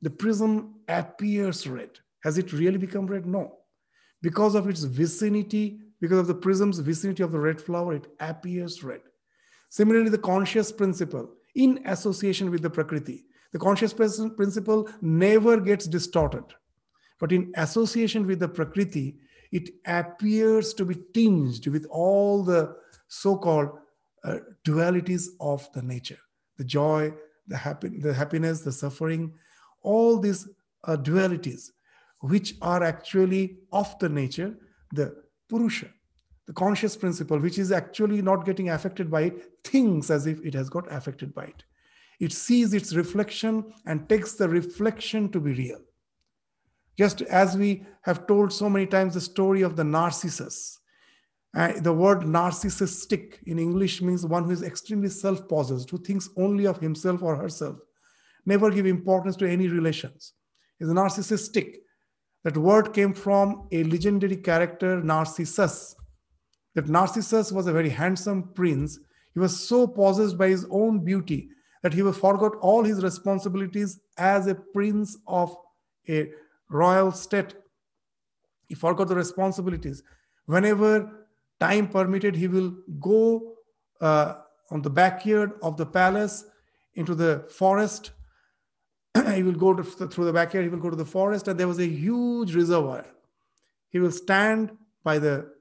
the 0.02 0.10
prism 0.10 0.76
appears 0.88 1.68
red. 1.68 1.92
Has 2.24 2.38
it 2.38 2.54
really 2.54 2.78
become 2.78 3.08
red? 3.08 3.26
No. 3.26 3.58
Because 4.22 4.56
of 4.56 4.70
its 4.70 4.84
vicinity, 4.84 5.80
because 6.00 6.20
of 6.20 6.28
the 6.28 6.36
prism's 6.36 6.80
vicinity 6.80 7.24
of 7.24 7.32
the 7.32 7.40
red 7.40 7.60
flower, 7.60 7.94
it 7.96 8.08
appears 8.20 8.84
red. 8.84 9.02
Similarly, 9.70 10.10
the 10.10 10.18
conscious 10.18 10.72
principle 10.72 11.30
in 11.56 11.82
association 11.86 12.50
with 12.52 12.62
the 12.62 12.70
Prakriti, 12.70 13.26
the 13.52 13.60
conscious 13.60 13.94
principle 13.94 14.90
never 15.02 15.60
gets 15.60 15.86
distorted. 15.88 16.46
But 17.20 17.32
in 17.32 17.52
association 17.56 18.26
with 18.26 18.40
the 18.40 18.50
Prakriti, 18.50 19.18
it 19.52 19.70
appears 19.86 20.74
to 20.74 20.86
be 20.86 20.96
tinged 21.14 21.68
with 21.68 21.86
all 21.90 22.44
the 22.44 22.76
so 23.08 23.38
called 23.38 23.70
uh, 24.24 24.38
dualities 24.66 25.28
of 25.40 25.72
the 25.74 25.84
nature. 25.84 26.18
The 26.58 26.64
joy, 26.64 27.14
the, 27.48 27.58
happy, 27.58 27.90
the 27.90 28.14
happiness, 28.14 28.62
the 28.62 28.72
suffering, 28.72 29.34
all 29.82 30.18
these 30.18 30.48
uh, 30.86 30.98
dualities 30.98 31.70
which 32.20 32.56
are 32.62 32.84
actually 32.84 33.58
of 33.72 34.00
the 34.00 34.08
nature, 34.10 34.56
the 34.94 35.14
Purusha, 35.50 35.90
the 36.48 36.54
conscious 36.54 36.96
principle, 36.96 37.40
which 37.40 37.58
is 37.58 37.72
actually 37.72 38.22
not 38.22 38.46
getting 38.46 38.70
affected 38.70 39.10
by 39.10 39.22
it, 39.22 39.52
thinks 39.64 40.10
as 40.10 40.28
if 40.28 40.44
it 40.46 40.54
has 40.54 40.70
got 40.70 40.92
affected 40.92 41.34
by 41.34 41.46
it. 41.46 41.64
It 42.20 42.32
sees 42.32 42.74
its 42.74 42.94
reflection 42.96 43.74
and 43.86 44.08
takes 44.08 44.34
the 44.34 44.50
reflection 44.50 45.30
to 45.32 45.40
be 45.40 45.54
real. 45.54 45.80
Just 46.98 47.22
as 47.24 47.58
we 47.58 47.86
have 48.04 48.28
told 48.28 48.54
so 48.54 48.70
many 48.70 48.86
times 48.86 49.14
the 49.14 49.22
story 49.22 49.62
of 49.62 49.76
the 49.76 49.84
Narcissus. 49.84 50.80
Uh, 51.56 51.74
the 51.82 51.94
word 51.94 52.22
narcissistic 52.22 53.36
in 53.46 53.60
English 53.60 54.02
means 54.02 54.26
one 54.26 54.44
who 54.44 54.52
is 54.52 54.64
extremely 54.64 55.10
self 55.10 55.48
possessed, 55.48 55.90
who 55.92 56.00
thinks 56.00 56.30
only 56.36 56.66
of 56.66 56.80
himself 56.80 57.22
or 57.22 57.36
herself, 57.36 57.78
never 58.46 58.72
give 58.72 58.88
importance 58.88 59.36
to 59.36 59.48
any 59.48 59.68
relations. 59.68 60.34
Is 60.80 60.90
narcissistic. 60.90 61.76
That 62.44 62.58
word 62.58 62.94
came 62.94 63.14
from 63.14 63.68
a 63.72 63.84
legendary 63.84 64.38
character, 64.38 65.02
Narcissus. 65.02 65.96
That 66.76 66.88
Narcissus 66.88 67.52
was 67.52 67.68
a 67.68 67.74
very 67.74 67.90
handsome 67.90 68.50
prince. 68.54 69.00
He 69.34 69.40
was 69.40 69.68
so 69.68 69.88
possessed 69.88 70.38
by 70.38 70.50
his 70.50 70.66
own 70.70 71.04
beauty 71.04 71.50
that 71.82 71.94
he 71.94 72.02
forgot 72.02 72.56
all 72.62 72.84
his 72.84 73.04
responsibilities 73.04 74.00
as 74.18 74.48
a 74.48 74.56
prince 74.56 75.18
of 75.28 75.56
a 76.10 76.32
royal 76.70 77.12
state. 77.12 77.54
He 78.68 78.76
forgot 78.76 79.08
the 79.08 79.16
responsibilities. 79.16 80.02
Whenever 80.46 81.28
time 81.60 81.88
permitted, 81.88 82.36
he 82.36 82.48
will 82.48 82.74
go 83.00 83.56
uh, 84.02 84.36
on 84.72 84.82
the 84.82 84.90
backyard 84.90 85.52
of 85.62 85.78
the 85.78 85.86
palace 85.86 86.46
into 86.96 87.16
the 87.16 87.46
forest. 87.50 88.12
he 89.34 89.44
will 89.44 89.54
go 89.54 89.74
to, 89.74 89.84
through 89.84 90.26
the 90.26 90.34
backyard, 90.34 90.66
he 90.66 90.70
will 90.70 90.80
go 90.80 90.90
to 90.90 90.96
the 90.96 91.06
forest, 91.06 91.48
and 91.48 91.60
there 91.60 91.68
was 91.68 91.80
a 91.80 91.88
huge 91.88 92.56
reservoir. 92.56 93.06
He 93.90 94.00
will 94.00 94.12
stand 94.12 94.72
by 95.04 95.20
the 95.20 95.52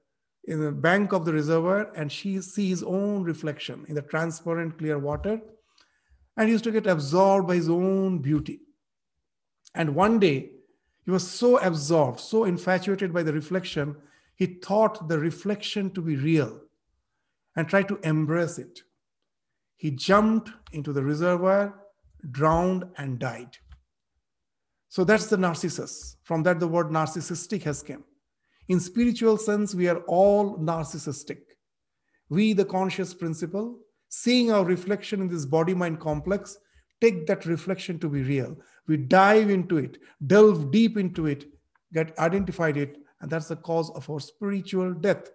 in 0.44 0.60
the 0.60 0.72
bank 0.72 1.12
of 1.12 1.24
the 1.24 1.32
reservoir 1.32 1.92
and 1.94 2.10
she 2.10 2.40
see 2.40 2.68
his 2.68 2.82
own 2.82 3.22
reflection 3.22 3.84
in 3.88 3.94
the 3.94 4.02
transparent 4.02 4.76
clear 4.78 4.98
water 4.98 5.40
and 6.36 6.48
he 6.48 6.52
used 6.52 6.64
to 6.64 6.72
get 6.72 6.86
absorbed 6.86 7.46
by 7.46 7.54
his 7.54 7.68
own 7.68 8.18
beauty 8.18 8.60
and 9.74 9.94
one 9.94 10.18
day 10.18 10.50
he 11.04 11.10
was 11.10 11.28
so 11.28 11.58
absorbed 11.58 12.18
so 12.18 12.44
infatuated 12.44 13.12
by 13.12 13.22
the 13.22 13.32
reflection 13.32 13.96
he 14.34 14.46
thought 14.46 15.08
the 15.08 15.18
reflection 15.18 15.90
to 15.90 16.00
be 16.00 16.16
real 16.16 16.60
and 17.56 17.68
tried 17.68 17.88
to 17.88 17.98
embrace 18.02 18.58
it. 18.58 18.80
He 19.76 19.90
jumped 19.90 20.50
into 20.72 20.92
the 20.92 21.04
reservoir, 21.04 21.74
drowned, 22.30 22.84
and 22.96 23.18
died. 23.18 23.58
So 24.88 25.04
that's 25.04 25.26
the 25.26 25.36
narcissus. 25.36 26.16
From 26.22 26.42
that, 26.44 26.60
the 26.60 26.68
word 26.68 26.88
narcissistic 26.88 27.62
has 27.62 27.82
come. 27.82 28.04
In 28.72 28.80
spiritual 28.80 29.36
sense, 29.36 29.74
we 29.74 29.86
are 29.86 29.98
all 30.18 30.56
narcissistic. 30.56 31.40
We, 32.30 32.54
the 32.54 32.64
conscious 32.64 33.12
principle, 33.12 33.80
seeing 34.08 34.50
our 34.50 34.64
reflection 34.64 35.20
in 35.20 35.28
this 35.28 35.44
body 35.44 35.74
mind 35.74 36.00
complex, 36.00 36.56
take 36.98 37.26
that 37.26 37.44
reflection 37.44 37.98
to 37.98 38.08
be 38.08 38.22
real. 38.22 38.56
We 38.88 38.96
dive 38.96 39.50
into 39.50 39.76
it, 39.76 39.98
delve 40.26 40.70
deep 40.70 40.96
into 40.96 41.26
it, 41.26 41.44
get 41.92 42.18
identified 42.18 42.78
it, 42.78 42.96
and 43.20 43.30
that's 43.30 43.48
the 43.48 43.56
cause 43.56 43.90
of 43.90 44.08
our 44.08 44.20
spiritual 44.20 44.94
death. 44.94 45.30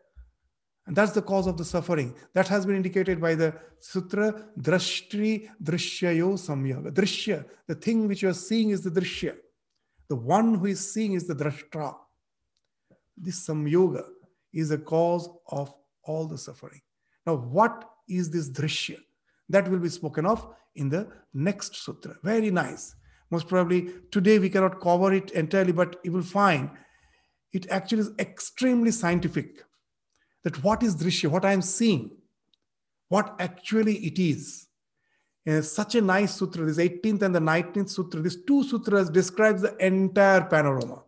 And 0.88 0.96
that's 0.96 1.12
the 1.12 1.22
cause 1.22 1.46
of 1.46 1.58
the 1.58 1.66
suffering. 1.66 2.16
That 2.34 2.48
has 2.48 2.66
been 2.66 2.76
indicated 2.76 3.22
by 3.22 3.36
the 3.36 3.54
sutra, 3.82 4.48
drashtri 4.60 5.48
drishyayo 5.64 6.40
samyoga. 6.40 6.92
Drishya, 6.92 7.46
the 7.68 7.76
thing 7.76 8.08
which 8.08 8.24
you 8.24 8.30
are 8.30 8.34
seeing 8.34 8.72
is 8.72 8.82
the 8.82 8.90
drishya. 8.90 9.36
The 10.10 10.16
one 10.16 10.56
who 10.56 10.66
is 10.66 10.92
seeing 10.92 11.14
is 11.14 11.28
the 11.28 11.36
drashtra. 11.36 11.94
This 13.18 13.48
samyoga 13.48 14.06
is 14.54 14.70
the 14.70 14.78
cause 14.78 15.30
of 15.48 15.74
all 16.04 16.28
the 16.28 16.38
suffering. 16.38 16.82
Now, 17.26 17.36
what 17.36 17.90
is 18.08 18.30
this 18.30 18.50
drishya? 18.50 18.98
That 19.50 19.70
will 19.70 19.80
be 19.80 19.90
spoken 19.90 20.26
of 20.26 20.48
in 20.76 20.90
the 20.90 21.08
next 21.34 21.76
sutra. 21.76 22.16
Very 22.24 22.52
nice. 22.52 22.96
Most 23.30 23.48
probably 23.48 23.92
today 24.12 24.40
we 24.40 24.50
cannot 24.50 24.80
cover 24.80 25.14
it 25.14 25.32
entirely, 25.32 25.74
but 25.74 25.98
you 26.04 26.12
will 26.12 26.22
find 26.22 26.70
it 27.54 27.70
actually 27.70 28.02
is 28.02 28.12
extremely 28.20 28.92
scientific 28.92 29.64
that 30.44 30.64
what 30.64 30.84
is 30.84 30.96
drishya, 30.96 31.30
what 31.30 31.46
I 31.46 31.54
am 31.54 31.62
seeing, 31.62 32.12
what 33.10 33.36
actually 33.40 33.96
it 33.98 34.20
is. 34.20 34.68
And 35.46 35.64
such 35.64 35.96
a 35.96 36.02
nice 36.02 36.36
sutra, 36.36 36.66
this 36.66 36.78
18th 36.78 37.22
and 37.22 37.34
the 37.34 37.40
19th 37.40 37.90
sutra, 37.90 38.22
these 38.22 38.44
two 38.46 38.64
sutras 38.64 39.10
describes 39.10 39.62
the 39.62 39.76
entire 39.78 40.42
panorama. 40.42 41.04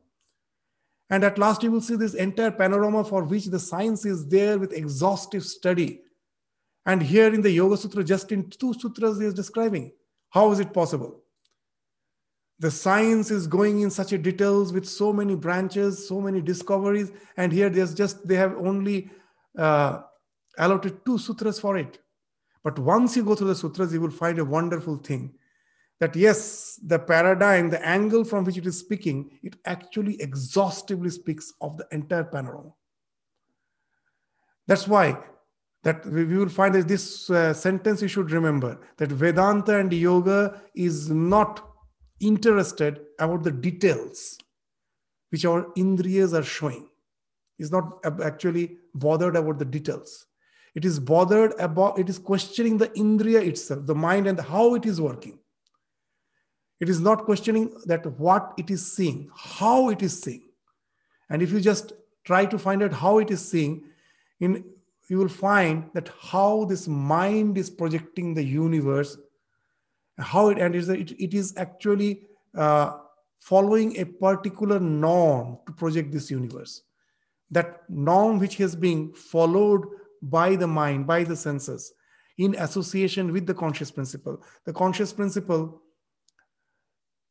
And 1.10 1.24
at 1.24 1.38
last 1.38 1.64
you 1.64 1.72
will 1.72 1.82
see 1.82 1.96
this 1.96 2.14
entire 2.14 2.52
panorama 2.52 3.04
for 3.04 3.24
which 3.24 3.46
the 3.46 3.60
science 3.60 4.06
is 4.06 4.28
there 4.28 4.60
with 4.60 4.74
exhaustive 4.74 5.44
study. 5.44 6.02
And 6.86 7.02
here 7.02 7.34
in 7.34 7.42
the 7.42 7.52
Yoga 7.52 7.78
Sutra, 7.78 8.04
just 8.04 8.32
in 8.32 8.50
two 8.50 8.74
sutras, 8.74 9.20
he 9.20 9.26
is 9.26 9.34
describing. 9.34 9.92
How 10.30 10.52
is 10.52 10.60
it 10.60 10.74
possible? 10.74 11.24
the 12.60 12.70
science 12.70 13.32
is 13.32 13.48
going 13.48 13.82
in 13.82 13.90
such 13.90 14.12
a 14.12 14.18
details 14.18 14.74
with 14.74 14.86
so 14.86 15.12
many 15.12 15.36
branches 15.36 16.08
so 16.08 16.22
many 16.22 16.42
discoveries 16.42 17.12
and 17.38 17.52
here 17.52 17.70
there's 17.70 17.94
just 17.94 18.28
they 18.28 18.36
have 18.36 18.56
only 18.58 19.10
uh, 19.58 20.02
allotted 20.58 21.04
two 21.06 21.18
sutras 21.18 21.60
for 21.60 21.78
it 21.78 22.00
but 22.64 22.78
once 22.78 23.16
you 23.16 23.24
go 23.24 23.36
through 23.36 23.48
the 23.48 23.56
sutras 23.56 23.94
you 23.94 24.02
will 24.02 24.12
find 24.12 24.40
a 24.40 24.46
wonderful 24.46 24.98
thing 24.98 25.34
that 26.00 26.16
yes 26.16 26.80
the 26.86 27.00
paradigm 27.00 27.70
the 27.70 27.86
angle 27.86 28.24
from 28.24 28.44
which 28.44 28.58
it 28.58 28.66
is 28.66 28.80
speaking 28.80 29.40
it 29.44 29.56
actually 29.66 30.20
exhaustively 30.22 31.10
speaks 31.10 31.54
of 31.62 31.78
the 31.78 31.88
entire 31.92 32.24
panorama 32.24 32.74
that's 34.68 34.88
why 34.88 35.18
that 35.84 36.06
we 36.06 36.26
will 36.26 36.50
find 36.50 36.76
that 36.76 36.88
this 36.88 37.30
uh, 37.30 37.54
sentence 37.54 38.02
you 38.02 38.08
should 38.08 38.32
remember 38.32 38.80
that 38.98 39.12
vedanta 39.12 39.80
and 39.80 39.92
yoga 39.94 40.62
is 40.76 41.10
not 41.10 41.66
interested 42.20 43.02
about 43.20 43.44
the 43.44 43.52
details 43.52 44.38
which 45.30 45.46
our 45.46 45.66
indriyas 45.78 46.38
are 46.38 46.44
showing. 46.44 46.88
Is 47.58 47.72
not 47.72 48.00
actually 48.24 48.78
bothered 48.94 49.36
about 49.36 49.60
the 49.60 49.66
details. 49.66 50.26
It 50.76 50.86
is 50.86 50.98
bothered 50.98 51.54
about, 51.60 52.00
it 52.00 52.08
is 52.08 52.18
questioning 52.18 52.78
the 52.78 52.88
indriya 52.90 53.46
itself, 53.46 53.86
the 53.86 53.96
mind 53.96 54.28
and 54.28 54.40
how 54.40 54.76
it 54.76 54.86
is 54.86 55.02
working. 55.02 55.39
It 56.80 56.90
is 56.90 57.00
not 57.00 57.26
questioning 57.26 57.74
that 57.86 58.06
what 58.20 58.54
it 58.58 58.70
is 58.70 58.92
seeing, 58.92 59.30
how 59.36 59.90
it 59.90 60.02
is 60.02 60.22
seeing. 60.22 60.44
And 61.30 61.42
if 61.42 61.52
you 61.52 61.60
just 61.60 61.94
try 62.24 62.46
to 62.46 62.58
find 62.58 62.82
out 62.82 62.94
how 62.94 63.20
it 63.20 63.32
is 63.32 63.48
seeing, 63.48 63.84
in 64.40 64.64
you 65.10 65.18
will 65.18 65.28
find 65.28 65.90
that 65.94 66.12
how 66.22 66.66
this 66.66 66.88
mind 66.88 67.58
is 67.58 67.70
projecting 67.70 68.34
the 68.36 68.44
universe 68.44 69.18
how 70.20 70.50
it 70.50 70.60
and 70.60 70.76
it, 70.76 71.12
it 71.12 71.34
is 71.34 71.54
actually 71.58 72.22
uh, 72.56 72.98
following 73.40 73.98
a 73.98 74.06
particular 74.06 74.80
norm 74.80 75.58
to 75.66 75.74
project 75.74 76.12
this 76.12 76.30
universe 76.30 76.84
that 77.52 77.90
norm 77.90 78.38
which 78.38 78.58
has 78.58 78.76
been 78.76 79.14
followed 79.14 79.86
by 80.22 80.56
the 80.56 80.68
mind 80.68 81.08
by 81.08 81.24
the 81.24 81.36
senses 81.36 81.94
in 82.38 82.56
association 82.56 83.32
with 83.32 83.48
the 83.48 83.54
conscious 83.54 83.90
principle 83.90 84.42
the 84.66 84.74
conscious 84.74 85.14
principle 85.14 85.82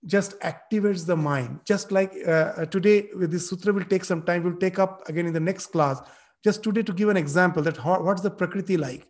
just 0.07 0.39
activates 0.41 1.05
the 1.05 1.17
mind. 1.17 1.61
Just 1.65 1.91
like 1.93 2.13
uh, 2.27 2.65
today 2.67 3.09
with 3.17 3.31
this 3.31 3.49
sutra 3.49 3.73
will 3.73 3.85
take 3.85 4.05
some 4.05 4.23
time. 4.23 4.45
We'll 4.45 4.57
take 4.57 4.79
up 4.79 5.09
again 5.09 5.27
in 5.27 5.33
the 5.33 5.41
next 5.41 5.67
class. 5.67 6.01
Just 6.45 6.63
today 6.63 6.83
to 6.83 6.93
give 6.93 7.09
an 7.09 7.17
example 7.17 7.63
that 7.65 7.77
how, 7.77 8.03
what's 8.03 8.23
the 8.23 8.31
prakriti 8.31 8.77
like? 8.77 9.09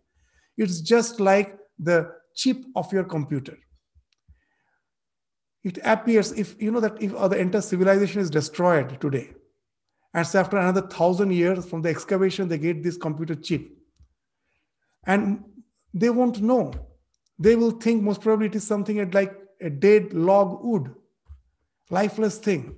It's 0.56 0.80
just 0.80 1.20
like 1.20 1.56
the 1.78 2.10
chip 2.34 2.64
of 2.74 2.92
your 2.92 3.04
computer. 3.04 3.58
It 5.62 5.78
appears 5.84 6.32
if 6.32 6.60
you 6.60 6.70
know 6.70 6.80
that 6.80 7.02
if 7.02 7.12
the 7.12 7.38
entire 7.38 7.60
civilization 7.60 8.20
is 8.20 8.30
destroyed 8.30 9.00
today 9.00 9.34
and 10.14 10.26
so 10.26 10.40
after 10.40 10.56
another 10.56 10.82
thousand 10.82 11.32
years 11.32 11.66
from 11.66 11.82
the 11.82 11.88
excavation 11.88 12.48
they 12.48 12.58
get 12.58 12.82
this 12.82 12.96
computer 12.96 13.34
chip. 13.34 13.68
And 15.06 15.44
they 15.94 16.10
won't 16.10 16.40
know. 16.40 16.72
They 17.38 17.56
will 17.56 17.70
think 17.70 18.02
most 18.02 18.20
probably 18.20 18.46
it 18.46 18.56
is 18.56 18.66
something 18.66 18.98
at 18.98 19.14
like 19.14 19.34
a 19.60 19.70
dead 19.70 20.12
log 20.12 20.64
wood 20.64 20.94
lifeless 21.90 22.38
thing 22.38 22.76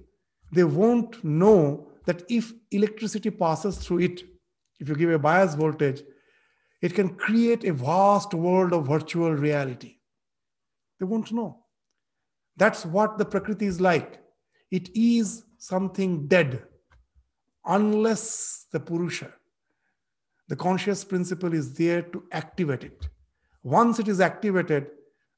they 0.53 0.65
won't 0.65 1.23
know 1.25 1.87
that 2.07 2.23
if 2.29 2.53
electricity 2.71 3.31
passes 3.31 3.79
through 3.79 4.01
it 4.01 4.23
if 4.79 4.89
you 4.89 4.95
give 4.95 5.11
a 5.11 5.19
bias 5.19 5.55
voltage 5.55 6.03
it 6.81 6.95
can 6.95 7.09
create 7.15 7.65
a 7.65 7.73
vast 7.73 8.33
world 8.35 8.73
of 8.73 8.87
virtual 8.87 9.33
reality 9.33 9.97
they 10.99 11.07
won't 11.07 11.33
know 11.33 11.61
that's 12.61 12.85
what 12.85 13.17
the 13.17 13.25
Prakriti 13.25 13.65
is 13.65 13.81
like. 13.81 14.21
It 14.71 14.91
is 14.95 15.45
something 15.57 16.27
dead 16.27 16.63
unless 17.65 18.67
the 18.71 18.79
Purusha, 18.79 19.33
the 20.49 20.57
conscious 20.57 21.03
principle, 21.03 21.55
is 21.55 21.73
there 21.73 22.03
to 22.03 22.23
activate 22.33 22.85
it. 22.85 23.09
Once 23.63 23.99
it 23.99 24.09
is 24.09 24.21
activated, 24.21 24.89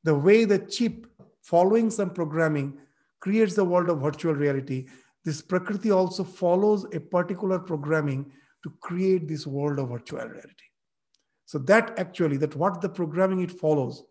the 0.03 0.17
way 0.17 0.45
the 0.45 0.59
chip, 0.59 1.07
following 1.43 1.91
some 1.91 2.11
programming, 2.11 2.79
creates 3.21 3.55
the 3.55 3.65
world 3.65 3.89
of 3.91 4.01
virtual 4.01 4.35
reality, 4.35 4.87
this 5.25 5.43
Prakriti 5.43 5.91
also 5.91 6.25
follows 6.25 6.87
a 6.93 7.01
particular 7.01 7.59
programming 7.59 8.33
to 8.65 8.73
create 8.81 9.29
this 9.29 9.47
world 9.47 9.79
of 9.79 9.91
virtual 9.91 10.21
reality. 10.21 10.65
So 11.45 11.59
that 11.59 11.99
actually, 11.99 12.37
that 12.39 12.57
what 12.57 12.81
the 12.81 12.89
programming 12.89 13.41
it 13.41 13.51
follows, 13.51 14.05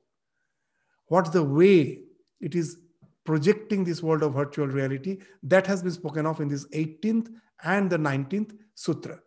what 1.07 1.33
the 1.33 1.43
way 1.43 2.03
it 2.39 2.55
is 2.55 2.77
projecting 3.25 3.83
this 3.83 4.01
world 4.01 4.23
of 4.23 4.33
virtual 4.33 4.67
reality 4.67 5.19
that 5.43 5.67
has 5.67 5.83
been 5.83 5.91
spoken 5.91 6.25
of 6.25 6.39
in 6.39 6.47
this 6.47 6.67
18th 6.69 7.29
and 7.63 7.89
the 7.89 7.97
19th 7.97 8.57
sutra 8.75 9.19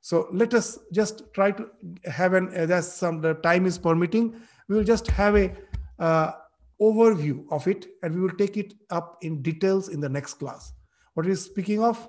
So 0.00 0.28
let 0.32 0.54
us 0.54 0.78
just 0.92 1.24
try 1.34 1.50
to 1.50 1.68
have 2.04 2.34
an, 2.34 2.48
as 2.54 2.92
some 2.94 3.20
the 3.20 3.34
time 3.34 3.66
is 3.66 3.78
permitting, 3.78 4.40
we 4.68 4.76
will 4.76 4.84
just 4.84 5.08
have 5.08 5.36
a 5.36 5.52
uh, 5.98 6.32
overview 6.80 7.44
of 7.50 7.66
it 7.68 7.86
and 8.02 8.14
we 8.14 8.20
will 8.20 8.36
take 8.36 8.56
it 8.56 8.74
up 8.90 9.18
in 9.22 9.42
details 9.42 9.88
in 9.88 10.00
the 10.00 10.08
next 10.08 10.34
class. 10.34 10.72
What 11.14 11.26
is 11.26 11.44
speaking 11.44 11.82
of 11.82 12.08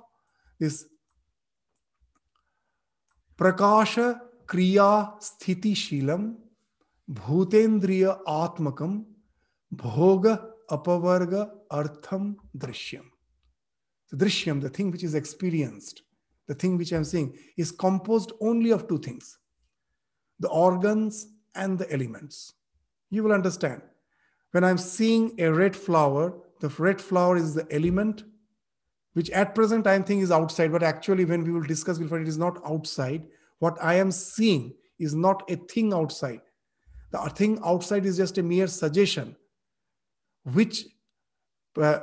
is 0.60 0.88
Prakasha 3.38 4.20
Kriya 4.46 5.20
Sthiti 5.20 5.74
Shilam 5.74 6.36
Bhutendriya 7.12 8.24
Atmakam 8.26 9.06
Bhoga 9.76 10.46
Apavarga 10.70 11.50
Artham 11.72 12.36
Drishyam. 12.58 13.06
The 14.12 14.26
Drishyam, 14.26 14.62
the 14.62 14.70
thing 14.70 14.92
which 14.92 15.04
is 15.04 15.16
experienced, 15.16 16.04
the 16.48 16.54
thing 16.54 16.78
which 16.78 16.92
I'm 16.92 17.04
seeing, 17.04 17.38
is 17.58 17.72
composed 17.72 18.34
only 18.42 18.72
of 18.72 18.88
two 18.88 19.00
things 19.00 19.38
the 20.40 20.50
organs 20.50 21.28
and 21.56 21.78
the 21.78 21.92
elements. 21.94 22.54
You 23.10 23.24
will 23.24 23.32
understand. 23.32 23.82
When 24.52 24.64
I'm 24.64 24.78
seeing 24.78 25.40
a 25.40 25.52
red 25.52 25.76
flower, 25.76 26.34
the 26.60 26.70
red 26.70 27.02
flower 27.02 27.38
is 27.38 27.54
the 27.54 27.68
element, 27.72 28.24
which 29.14 29.30
at 29.32 29.56
present 29.56 29.88
I 29.88 30.00
think 30.00 30.22
is 30.22 30.32
outside, 30.32 30.72
but 30.72 30.84
actually, 30.84 31.26
when 31.26 31.44
we 31.44 31.52
will 31.52 31.64
discuss, 31.64 32.00
we'll 32.00 32.10
find 32.10 32.22
it 32.22 32.28
is 32.28 32.38
not 32.38 32.62
outside. 32.66 33.24
What 33.60 33.78
I 33.82 33.96
am 33.96 34.12
seeing 34.12 34.74
is 35.00 35.14
not 35.16 35.44
a 35.50 35.56
thing 35.56 35.94
outside. 35.94 36.42
The 37.12 37.20
thing 37.36 37.60
outside 37.66 38.06
is 38.06 38.18
just 38.18 38.38
a 38.38 38.44
mere 38.44 38.68
suggestion, 38.68 39.36
which 40.44 40.86
uh, 41.78 42.00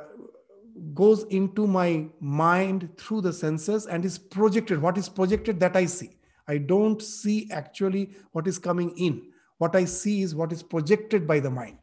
goes 0.93 1.23
into 1.25 1.65
my 1.65 2.07
mind 2.19 2.89
through 2.97 3.21
the 3.21 3.33
senses 3.33 3.87
and 3.87 4.05
is 4.05 4.19
projected. 4.19 4.81
What 4.81 4.97
is 4.97 5.09
projected 5.09 5.59
that 5.61 5.75
I 5.75 5.85
see. 5.85 6.11
I 6.47 6.57
don't 6.57 7.01
see 7.01 7.49
actually 7.51 8.11
what 8.31 8.47
is 8.47 8.59
coming 8.59 8.95
in. 8.97 9.31
What 9.57 9.75
I 9.75 9.85
see 9.85 10.21
is 10.21 10.35
what 10.35 10.51
is 10.51 10.63
projected 10.63 11.27
by 11.27 11.39
the 11.39 11.49
mind. 11.49 11.78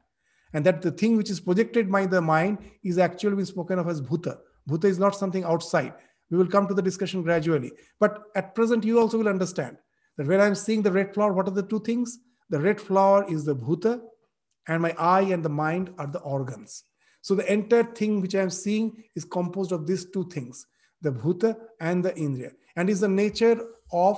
And 0.57 0.65
that 0.65 0.81
the 0.81 0.91
thing 0.91 1.19
which 1.19 1.29
is 1.29 1.39
projected 1.39 1.93
by 1.93 2.07
the 2.07 2.23
mind 2.23 2.61
is 2.83 2.97
actually 2.97 3.45
spoken 3.45 3.79
of 3.79 3.89
as 3.89 4.01
bhuta. 4.01 4.39
Bhuta 4.67 4.85
is 4.85 4.99
not 4.99 5.15
something 5.15 5.45
outside. 5.45 5.93
We 6.31 6.39
will 6.39 6.47
come 6.47 6.67
to 6.67 6.73
the 6.73 6.81
discussion 6.81 7.23
gradually. 7.23 7.73
But 8.01 8.23
at 8.35 8.55
present, 8.55 8.83
you 8.83 8.99
also 8.99 9.19
will 9.19 9.29
understand 9.29 9.77
that 10.17 10.27
when 10.27 10.41
I'm 10.41 10.55
seeing 10.55 10.81
the 10.81 10.91
red 10.91 11.13
flower, 11.13 11.35
what 11.35 11.47
are 11.47 11.51
the 11.51 11.63
two 11.63 11.81
things? 11.81 12.21
The 12.49 12.59
red 12.59 12.81
flower 12.81 13.31
is 13.31 13.45
the 13.45 13.55
bhuta, 13.55 14.01
and 14.67 14.81
my 14.81 14.95
eye 14.99 15.29
and 15.35 15.45
the 15.45 15.51
mind 15.51 15.93
are 15.99 16.07
the 16.07 16.21
organs. 16.21 16.85
So 17.21 17.35
the 17.35 17.53
entire 17.53 17.85
thing 17.85 18.23
which 18.23 18.35
I 18.35 18.41
am 18.41 18.49
seeing 18.51 19.05
is 19.15 19.25
composed 19.25 19.73
of 19.73 19.87
these 19.87 20.07
two 20.11 20.29
things, 20.31 20.67
the 21.03 21.13
bhuta 21.13 21.57
and 21.81 22.03
the 22.03 22.13
indriya, 22.13 22.53
and 22.77 22.89
is 22.89 23.01
the 23.01 23.09
nature 23.09 23.61
of 23.93 24.17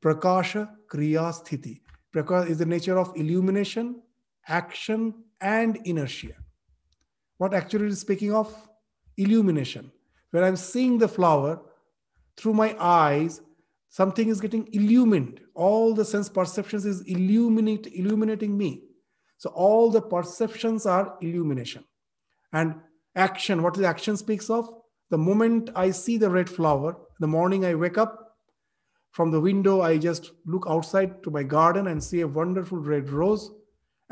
prakasha, 0.00 0.70
kriya, 0.88 1.32
sthiti. 1.32 1.80
Prakasha 2.14 2.50
is 2.50 2.58
the 2.58 2.66
nature 2.66 2.98
of 2.98 3.12
illumination, 3.16 4.01
action, 4.48 5.14
and 5.40 5.78
inertia. 5.84 6.34
What 7.38 7.54
actually 7.54 7.86
is 7.86 8.00
speaking 8.00 8.32
of? 8.32 8.54
Illumination. 9.16 9.90
When 10.30 10.44
I'm 10.44 10.56
seeing 10.56 10.98
the 10.98 11.08
flower 11.08 11.60
through 12.36 12.54
my 12.54 12.76
eyes, 12.78 13.40
something 13.88 14.28
is 14.28 14.40
getting 14.40 14.68
illumined. 14.72 15.40
All 15.54 15.94
the 15.94 16.04
sense 16.04 16.28
perceptions 16.28 16.86
is 16.86 17.02
illuminate, 17.02 17.88
illuminating 17.92 18.56
me. 18.56 18.84
So 19.38 19.50
all 19.50 19.90
the 19.90 20.00
perceptions 20.00 20.86
are 20.86 21.16
illumination. 21.20 21.84
And 22.52 22.76
action, 23.16 23.62
what 23.62 23.74
the 23.74 23.86
action 23.86 24.16
speaks 24.16 24.48
of? 24.48 24.68
The 25.10 25.18
moment 25.18 25.70
I 25.74 25.90
see 25.90 26.16
the 26.16 26.30
red 26.30 26.48
flower, 26.48 26.96
the 27.20 27.26
morning 27.26 27.64
I 27.64 27.74
wake 27.74 27.98
up, 27.98 28.38
from 29.10 29.30
the 29.30 29.40
window, 29.40 29.82
I 29.82 29.98
just 29.98 30.32
look 30.46 30.64
outside 30.66 31.22
to 31.22 31.30
my 31.30 31.42
garden 31.42 31.88
and 31.88 32.02
see 32.02 32.22
a 32.22 32.26
wonderful 32.26 32.78
red 32.78 33.10
rose. 33.10 33.50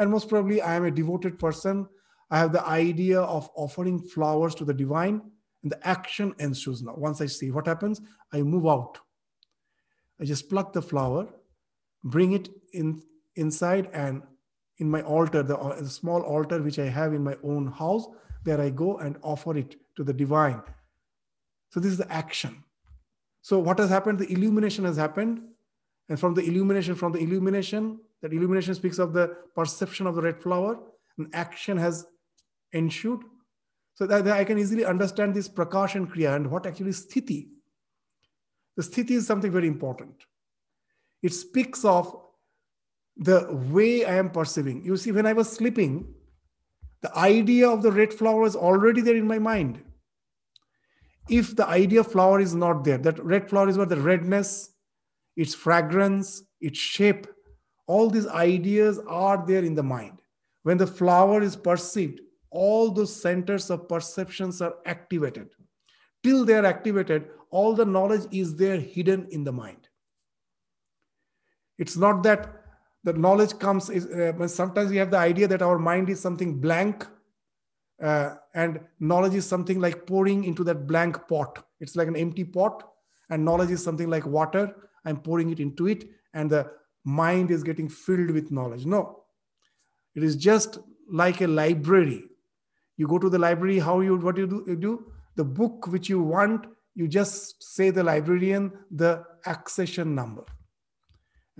And 0.01 0.11
most 0.11 0.30
probably, 0.30 0.62
I 0.62 0.76
am 0.76 0.86
a 0.86 0.90
devoted 0.90 1.38
person. 1.38 1.86
I 2.30 2.38
have 2.38 2.53
the 2.53 2.66
idea 2.66 3.20
of 3.20 3.51
offering 3.55 4.01
flowers 4.01 4.55
to 4.55 4.64
the 4.64 4.72
divine, 4.72 5.20
and 5.62 5.70
the 5.70 5.86
action 5.86 6.34
ensues 6.38 6.82
now. 6.82 6.94
Once 6.96 7.20
I 7.20 7.26
see 7.26 7.51
what 7.51 7.66
happens, 7.66 8.01
I 8.32 8.40
move 8.40 8.66
out. 8.66 8.98
I 10.18 10.24
just 10.24 10.48
pluck 10.48 10.72
the 10.72 10.80
flower, 10.80 11.28
bring 12.03 12.32
it 12.32 12.48
in 12.72 13.03
inside, 13.36 13.90
and 13.92 14.22
in 14.78 14.90
my 14.90 15.03
altar, 15.03 15.42
the, 15.42 15.59
uh, 15.59 15.78
the 15.78 15.88
small 15.88 16.22
altar 16.22 16.62
which 16.62 16.78
I 16.78 16.86
have 16.86 17.12
in 17.12 17.22
my 17.22 17.36
own 17.44 17.66
house, 17.66 18.07
there 18.44 18.59
I 18.59 18.70
go 18.70 18.96
and 18.96 19.18
offer 19.22 19.55
it 19.59 19.76
to 19.96 20.03
the 20.03 20.14
divine. 20.14 20.62
So 21.68 21.78
this 21.78 21.92
is 21.92 21.98
the 21.98 22.11
action. 22.11 22.64
So 23.42 23.59
what 23.59 23.78
has 23.78 23.90
happened? 23.90 24.18
The 24.18 24.32
illumination 24.32 24.86
has 24.86 24.96
happened. 24.96 25.42
And 26.09 26.18
from 26.18 26.32
the 26.32 26.42
illumination, 26.42 26.94
from 26.94 27.12
the 27.12 27.18
illumination, 27.18 28.01
that 28.22 28.32
illumination 28.32 28.74
speaks 28.74 28.98
of 28.98 29.12
the 29.12 29.36
perception 29.54 30.06
of 30.06 30.14
the 30.14 30.22
red 30.22 30.42
flower, 30.42 30.78
and 31.18 31.28
action 31.34 31.76
has 31.76 32.06
ensued. 32.72 33.20
So 33.94 34.06
that, 34.06 34.24
that 34.24 34.36
I 34.36 34.44
can 34.44 34.58
easily 34.58 34.84
understand 34.84 35.34
this 35.34 35.48
prakash 35.48 35.94
and 35.94 36.10
kriya 36.10 36.36
and 36.36 36.50
what 36.50 36.66
actually 36.66 36.90
is 36.90 37.06
sthiti. 37.06 37.48
The 38.76 38.82
sthiti 38.82 39.10
is 39.10 39.26
something 39.26 39.50
very 39.50 39.66
important. 39.66 40.14
It 41.22 41.34
speaks 41.34 41.84
of 41.84 42.16
the 43.16 43.46
way 43.70 44.04
I 44.04 44.16
am 44.16 44.30
perceiving. 44.30 44.84
You 44.84 44.96
see, 44.96 45.12
when 45.12 45.26
I 45.26 45.34
was 45.34 45.50
sleeping, 45.50 46.14
the 47.02 47.14
idea 47.16 47.68
of 47.68 47.82
the 47.82 47.92
red 47.92 48.14
flower 48.14 48.46
is 48.46 48.56
already 48.56 49.00
there 49.00 49.16
in 49.16 49.26
my 49.26 49.38
mind. 49.38 49.82
If 51.28 51.54
the 51.54 51.66
idea 51.66 52.00
of 52.00 52.10
flower 52.10 52.40
is 52.40 52.54
not 52.54 52.84
there, 52.84 52.98
that 52.98 53.22
red 53.22 53.48
flower 53.48 53.68
is 53.68 53.76
what 53.76 53.88
the 53.88 54.00
redness, 54.00 54.70
its 55.36 55.54
fragrance, 55.54 56.42
its 56.60 56.78
shape, 56.78 57.26
all 57.91 58.09
these 58.09 58.28
ideas 58.28 59.01
are 59.09 59.45
there 59.45 59.64
in 59.64 59.74
the 59.74 59.82
mind. 59.82 60.16
When 60.62 60.78
the 60.78 60.86
flower 60.86 61.43
is 61.43 61.57
perceived, 61.57 62.20
all 62.51 62.93
those 62.93 63.14
centers 63.22 63.68
of 63.68 63.88
perceptions 63.88 64.62
are 64.62 64.74
activated. 64.86 65.49
Till 66.22 66.45
they 66.45 66.55
are 66.55 66.66
activated, 66.66 67.28
all 67.51 67.74
the 67.74 67.84
knowledge 67.84 68.26
is 68.30 68.55
there 68.55 68.78
hidden 68.78 69.26
in 69.32 69.43
the 69.43 69.51
mind. 69.51 69.88
It's 71.78 71.97
not 71.97 72.22
that 72.22 72.62
the 73.03 73.14
knowledge 73.14 73.59
comes 73.59 73.91
is 73.91 74.07
uh, 74.07 74.47
sometimes 74.47 74.91
we 74.91 74.97
have 74.99 75.11
the 75.11 75.18
idea 75.18 75.49
that 75.49 75.62
our 75.62 75.78
mind 75.78 76.11
is 76.11 76.20
something 76.20 76.61
blank 76.61 77.07
uh, 78.03 78.34
and 78.55 78.80
knowledge 79.01 79.34
is 79.34 79.47
something 79.47 79.80
like 79.80 80.07
pouring 80.07 80.45
into 80.45 80.64
that 80.64 80.86
blank 80.86 81.16
pot 81.28 81.64
it's 81.80 81.97
like 81.97 82.09
an 82.09 82.16
empty 82.16 82.45
pot 82.45 82.84
and 83.30 83.43
knowledge 83.43 83.70
is 83.70 83.82
something 83.82 84.11
like 84.11 84.26
water 84.26 84.64
i'm 85.07 85.16
pouring 85.16 85.51
it 85.51 85.61
into 85.61 85.88
it 85.88 86.05
and 86.34 86.51
the 86.51 86.70
mind 87.05 87.51
is 87.51 87.62
getting 87.62 87.88
filled 87.88 88.30
with 88.30 88.51
knowledge 88.51 88.86
no 88.86 89.24
it 90.14 90.22
is 90.22 90.36
just 90.36 90.78
like 91.11 91.40
a 91.40 91.46
library 91.46 92.24
you 92.96 93.09
go 93.09 93.18
to 93.18 93.30
the 93.30 93.38
library 93.38 93.78
how 93.78 94.01
you 94.01 94.16
what 94.16 94.36
you 94.36 94.46
do 94.46 94.64
you 94.66 94.76
do 94.76 95.12
the 95.36 95.44
book 95.44 95.86
which 95.86 96.09
you 96.09 96.22
want 96.22 96.66
you 96.94 97.09
just 97.09 97.62
say 97.62 97.90
the 97.90 98.03
librarian 98.03 98.72
the 98.90 99.24
accession 99.46 100.14
number 100.14 100.44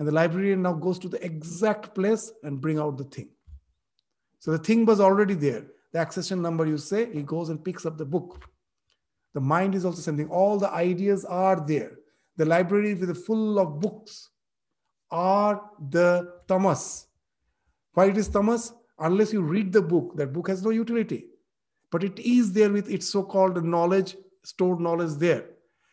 and 0.01 0.09
the 0.09 0.13
librarian 0.13 0.63
now 0.63 0.73
goes 0.73 0.99
to 1.01 1.11
the 1.11 1.23
exact 1.23 1.95
place 1.95 2.33
and 2.43 2.59
bring 2.59 2.79
out 2.79 2.97
the 2.97 3.05
thing. 3.05 3.29
So 4.39 4.51
the 4.51 4.59
thing 4.59 4.87
was 4.87 4.99
already 4.99 5.35
there. 5.35 5.67
The 5.93 6.01
accession 6.01 6.41
number 6.41 6.65
you 6.65 6.79
say, 6.79 7.13
he 7.13 7.23
goes 7.23 7.51
and 7.51 7.63
picks 7.63 7.85
up 7.85 7.99
the 7.99 8.07
book. 8.07 8.49
The 9.35 9.43
mind 9.43 9.75
is 9.75 9.85
also 9.85 10.01
something. 10.01 10.31
All 10.31 10.59
the 10.59 10.71
ideas 10.71 11.27
are 11.27 11.63
there. 11.67 11.99
The 12.39 12.47
library 12.47 12.95
with 12.95 13.27
full 13.27 13.59
of 13.59 13.79
books 13.79 14.31
are 15.11 15.71
the 15.91 16.33
tamas. 16.49 17.07
Why 17.95 18.07
it 18.07 18.17
is 18.17 18.29
tamas? 18.29 18.73
Unless 18.99 19.33
you 19.33 19.43
read 19.43 19.73
the 19.73 19.83
book, 19.83 20.17
that 20.17 20.33
book 20.33 20.49
has 20.49 20.63
no 20.63 20.71
utility. 20.71 21.25
But 21.91 22.05
it 22.05 22.19
is 22.19 22.53
there 22.53 22.71
with 22.71 22.91
its 22.91 23.09
so-called 23.09 23.65
knowledge, 23.65 24.17
stored 24.45 24.81
knowledge 24.81 25.15
there. 25.15 25.47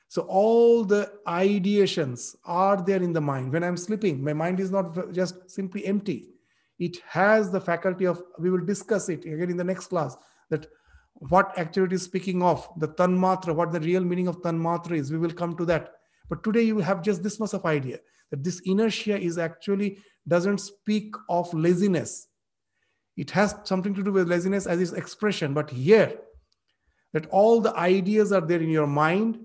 So 0.10 0.22
all 0.24 0.84
the 0.84 1.12
ideations 1.28 2.36
are 2.46 2.78
there 2.78 3.02
in 3.02 3.14
the 3.14 3.22
mind. 3.22 3.52
When 3.52 3.64
I'm 3.64 3.78
sleeping, 3.78 4.24
my 4.24 4.34
mind 4.34 4.60
is 4.60 4.72
not 4.72 5.12
just 5.12 5.50
simply 5.50 5.86
empty. 5.86 6.30
It 6.80 6.98
has 7.08 7.52
the 7.52 7.60
faculty 7.60 8.06
of, 8.06 8.22
we 8.40 8.50
will 8.50 8.64
discuss 8.64 9.10
it 9.10 9.26
again 9.26 9.50
in 9.50 9.58
the 9.58 9.64
next 9.64 9.88
class, 9.88 10.16
that 10.50 10.68
what 11.16 11.52
actually 11.58 11.96
is 11.96 12.04
speaking 12.04 12.44
of, 12.44 12.70
the 12.78 12.90
tanmatra, 12.90 13.56
what 13.56 13.72
the 13.72 13.80
real 13.80 14.04
meaning 14.04 14.28
of 14.28 14.42
tanmatra 14.42 14.98
is. 14.98 15.12
We 15.12 15.18
will 15.18 15.32
come 15.32 15.58
to 15.58 15.66
that. 15.66 15.94
But 16.30 16.44
today 16.44 16.62
you 16.62 16.80
have 16.80 17.02
just 17.02 17.24
this 17.24 17.40
much 17.40 17.54
of 17.54 17.66
idea 17.66 18.00
that 18.32 18.44
this 18.44 18.62
inertia 18.66 19.20
is 19.20 19.38
actually 19.38 20.00
doesn't 20.28 20.60
speak 20.60 21.14
of 21.30 21.54
laziness. 21.54 22.28
It 23.16 23.32
has 23.32 23.56
something 23.64 23.94
to 23.96 24.04
do 24.04 24.12
with 24.12 24.28
laziness 24.28 24.68
as 24.68 24.80
its 24.80 24.94
expression. 24.94 25.54
But 25.54 25.70
here, 25.70 26.20
that 27.14 27.28
all 27.28 27.62
the 27.62 27.76
ideas 27.76 28.32
are 28.32 28.42
there 28.42 28.62
in 28.62 28.70
your 28.70 28.88
mind 28.88 29.40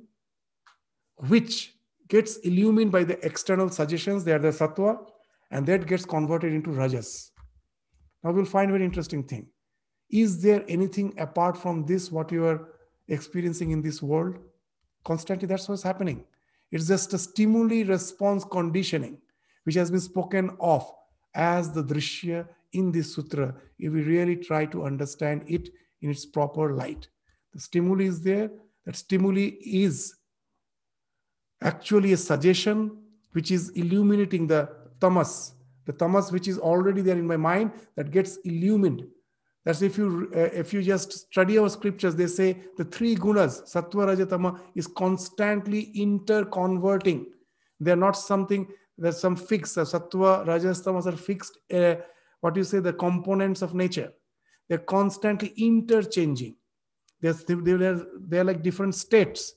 which 1.29 1.75
gets 2.09 2.37
illumined 2.39 2.91
by 2.91 3.05
the 3.05 3.25
external 3.25 3.69
suggestions, 3.71 4.25
they 4.25 4.33
are 4.33 4.39
the 4.39 4.49
sattva, 4.49 4.99
and 5.51 5.67
that 5.67 5.87
gets 5.87 6.05
converted 6.05 6.53
into 6.53 6.71
rajas. 6.71 7.31
Now 8.23 8.33
we'll 8.33 8.45
find 8.45 8.71
very 8.71 8.85
interesting 8.85 9.23
thing. 9.23 9.47
Is 10.11 10.43
there 10.43 10.65
anything 10.69 11.15
apart 11.19 11.57
from 11.57 11.87
this, 11.87 12.11
what 12.11 12.31
you 12.33 12.45
are 12.45 12.69
experiencing 13.09 13.71
in 13.71 13.81
this 13.81 14.03
world? 14.03 14.39
Constantly, 15.05 15.49
that's 15.49 15.69
what's 15.69 15.83
happening. 15.83 16.25
It's 16.73 16.89
just 16.89 17.13
a 17.13 17.19
stimuli 17.19 17.85
response 17.85 18.45
conditioning, 18.45 19.19
which 19.65 19.77
has 19.77 19.91
been 19.91 20.01
spoken 20.01 20.57
of 20.59 20.91
as 21.35 21.71
the 21.71 21.85
drishya 21.85 22.49
in 22.73 22.91
this 22.91 23.15
sutra, 23.15 23.55
if 23.79 23.93
we 23.93 24.03
really 24.03 24.37
try 24.37 24.65
to 24.67 24.85
understand 24.85 25.45
it 25.47 25.69
in 26.01 26.11
its 26.11 26.25
proper 26.25 26.73
light. 26.73 27.09
The 27.53 27.61
stimuli 27.61 28.07
is 28.07 28.23
there. 28.23 28.51
That 28.87 28.97
stimuli 28.97 29.53
is 29.61 30.15
actually 31.63 32.15
a 32.15 32.17
suggestion 32.17 32.99
which 33.33 33.51
is 33.51 33.69
illuminating 33.71 34.47
the 34.47 34.69
tamas, 35.01 35.53
the 35.85 35.93
tamas 35.93 36.33
which 36.33 36.49
is 36.49 36.59
already 36.59 37.03
there 37.03 37.17
in 37.17 37.27
my 37.27 37.37
mind 37.37 37.73
that 37.97 38.11
gets 38.11 38.39
illumined. 38.39 39.05
That's 39.65 39.83
if 39.83 39.97
you 39.97 40.31
uh, 40.35 40.39
if 40.53 40.73
you 40.73 40.83
just 40.83 41.13
study 41.13 41.59
our 41.59 41.69
scriptures, 41.69 42.17
they 42.17 42.27
say 42.27 42.57
the 42.77 42.85
three 42.85 43.15
gunas, 43.15 43.63
sattva, 43.73 44.07
raja, 44.09 44.27
tama, 44.27 44.61
is 44.75 44.87
constantly 44.87 45.93
interconverting. 45.95 47.27
They're 47.79 47.97
not 47.97 48.17
something 48.17 48.67
there's 48.99 49.19
some 49.19 49.37
fixed. 49.37 49.79
Uh, 49.79 49.83
sattva, 49.83 50.47
rajas, 50.47 50.81
tamas 50.81 51.07
are 51.07 51.17
fixed. 51.17 51.59
Uh, 51.73 51.97
what 52.41 52.57
you 52.57 52.65
say 52.65 52.81
the 52.81 52.93
components 52.93 53.63
of 53.63 53.75
nature. 53.75 54.13
They're 54.69 54.79
constantly 54.79 55.53
interchanging. 55.57 56.57
They're, 57.21 57.33
they're, 57.33 58.01
they're 58.29 58.45
like 58.45 58.63
different 58.63 58.95
states. 58.95 59.55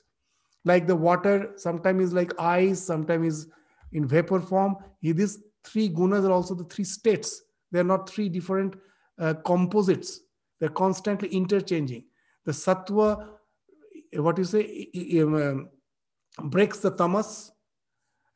Like 0.65 0.87
the 0.87 0.95
water, 0.95 1.53
sometimes 1.57 2.05
is 2.05 2.13
like 2.13 2.33
ice, 2.39 2.79
sometimes 2.81 3.27
is 3.27 3.47
in 3.91 4.07
vapor 4.07 4.39
form. 4.39 4.77
These 5.01 5.39
three 5.63 5.89
gunas 5.89 6.25
are 6.25 6.31
also 6.31 6.55
the 6.55 6.63
three 6.65 6.85
states. 6.85 7.43
They're 7.71 7.83
not 7.83 8.09
three 8.09 8.29
different 8.29 8.75
uh, 9.19 9.33
composites. 9.45 10.21
They're 10.59 10.69
constantly 10.69 11.29
interchanging. 11.29 12.05
The 12.45 12.51
sattva, 12.51 13.27
what 14.13 14.37
you 14.37 14.43
say, 14.43 14.89
um, 15.21 15.69
breaks 16.43 16.79
the 16.79 16.91
tamas, 16.91 17.51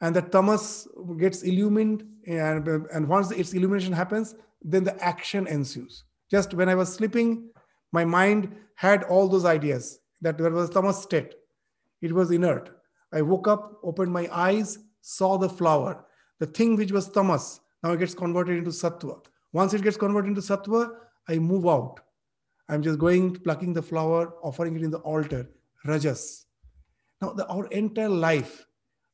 and 0.01 0.15
the 0.15 0.21
tamas 0.21 0.87
gets 1.17 1.43
illumined, 1.43 2.03
and, 2.27 2.67
and 2.67 3.07
once 3.07 3.31
its 3.31 3.53
illumination 3.53 3.93
happens, 3.93 4.35
then 4.61 4.83
the 4.83 5.01
action 5.03 5.47
ensues. 5.47 6.03
Just 6.29 6.53
when 6.53 6.69
I 6.69 6.75
was 6.75 6.93
sleeping, 6.93 7.49
my 7.91 8.05
mind 8.05 8.55
had 8.75 9.03
all 9.03 9.27
those 9.27 9.45
ideas 9.45 9.99
that 10.21 10.37
there 10.37 10.51
was 10.51 10.69
tamas 10.69 11.01
state. 11.01 11.35
It 12.01 12.13
was 12.13 12.31
inert. 12.31 12.69
I 13.11 13.21
woke 13.21 13.47
up, 13.47 13.79
opened 13.83 14.11
my 14.11 14.29
eyes, 14.31 14.77
saw 15.01 15.37
the 15.37 15.49
flower. 15.49 16.05
The 16.39 16.45
thing 16.45 16.75
which 16.75 16.91
was 16.91 17.09
tamas 17.09 17.59
now 17.83 17.93
it 17.93 17.99
gets 17.99 18.13
converted 18.13 18.57
into 18.57 18.71
sattva. 18.71 19.23
Once 19.51 19.73
it 19.73 19.81
gets 19.81 19.97
converted 19.97 20.29
into 20.29 20.41
sattva, 20.41 20.91
I 21.27 21.39
move 21.39 21.67
out. 21.67 21.99
I'm 22.69 22.83
just 22.83 22.99
going, 22.99 23.35
plucking 23.35 23.73
the 23.73 23.81
flower, 23.81 24.33
offering 24.43 24.75
it 24.75 24.83
in 24.83 24.91
the 24.91 24.99
altar, 24.99 25.49
rajas. 25.85 26.45
Now, 27.21 27.33
the, 27.33 27.47
our 27.47 27.65
entire 27.67 28.09
life, 28.09 28.65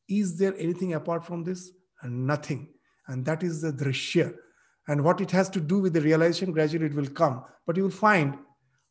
is 0.10 0.38
there 0.38 0.56
anything 0.58 0.94
apart 0.94 1.26
from 1.26 1.44
this? 1.44 1.72
Nothing. 2.04 2.70
And 3.08 3.26
that 3.26 3.44
is 3.44 3.62
the 3.62 3.72
drishya. 3.72 4.34
And 4.88 5.04
what 5.04 5.22
it 5.22 5.32
has 5.32 5.50
to 5.52 5.60
do 5.60 5.80
with 5.80 5.94
the 5.94 6.02
realization, 6.02 6.52
gradually 6.52 6.88
it 6.88 6.94
will 6.94 7.08
come. 7.08 7.44
But 7.66 7.78
you 7.78 7.84
will 7.84 7.90
find 7.90 8.38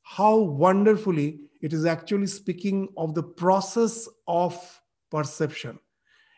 how 0.03 0.37
wonderfully 0.37 1.41
it 1.63 1.73
is 1.73 1.85
actually 1.85 2.27
speaking 2.27 2.89
of 2.97 3.15
the 3.15 3.23
process 3.23 4.09
of 4.27 4.81
perception. 5.11 5.79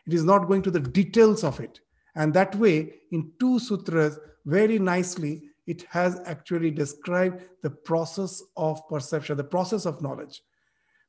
It 0.05 0.13
is 0.13 0.23
not 0.23 0.47
going 0.47 0.61
to 0.63 0.71
the 0.71 0.79
details 0.79 1.43
of 1.43 1.59
it. 1.59 1.79
And 2.15 2.33
that 2.33 2.55
way, 2.55 2.93
in 3.11 3.31
two 3.39 3.59
sutras, 3.59 4.19
very 4.47 4.79
nicely, 4.79 5.43
it 5.67 5.83
has 5.89 6.19
actually 6.25 6.71
described 6.71 7.43
the 7.61 7.69
process 7.69 8.41
of 8.55 8.87
perception, 8.87 9.35
the 9.35 9.43
process 9.43 9.85
of 9.85 10.01
knowledge. 10.01 10.41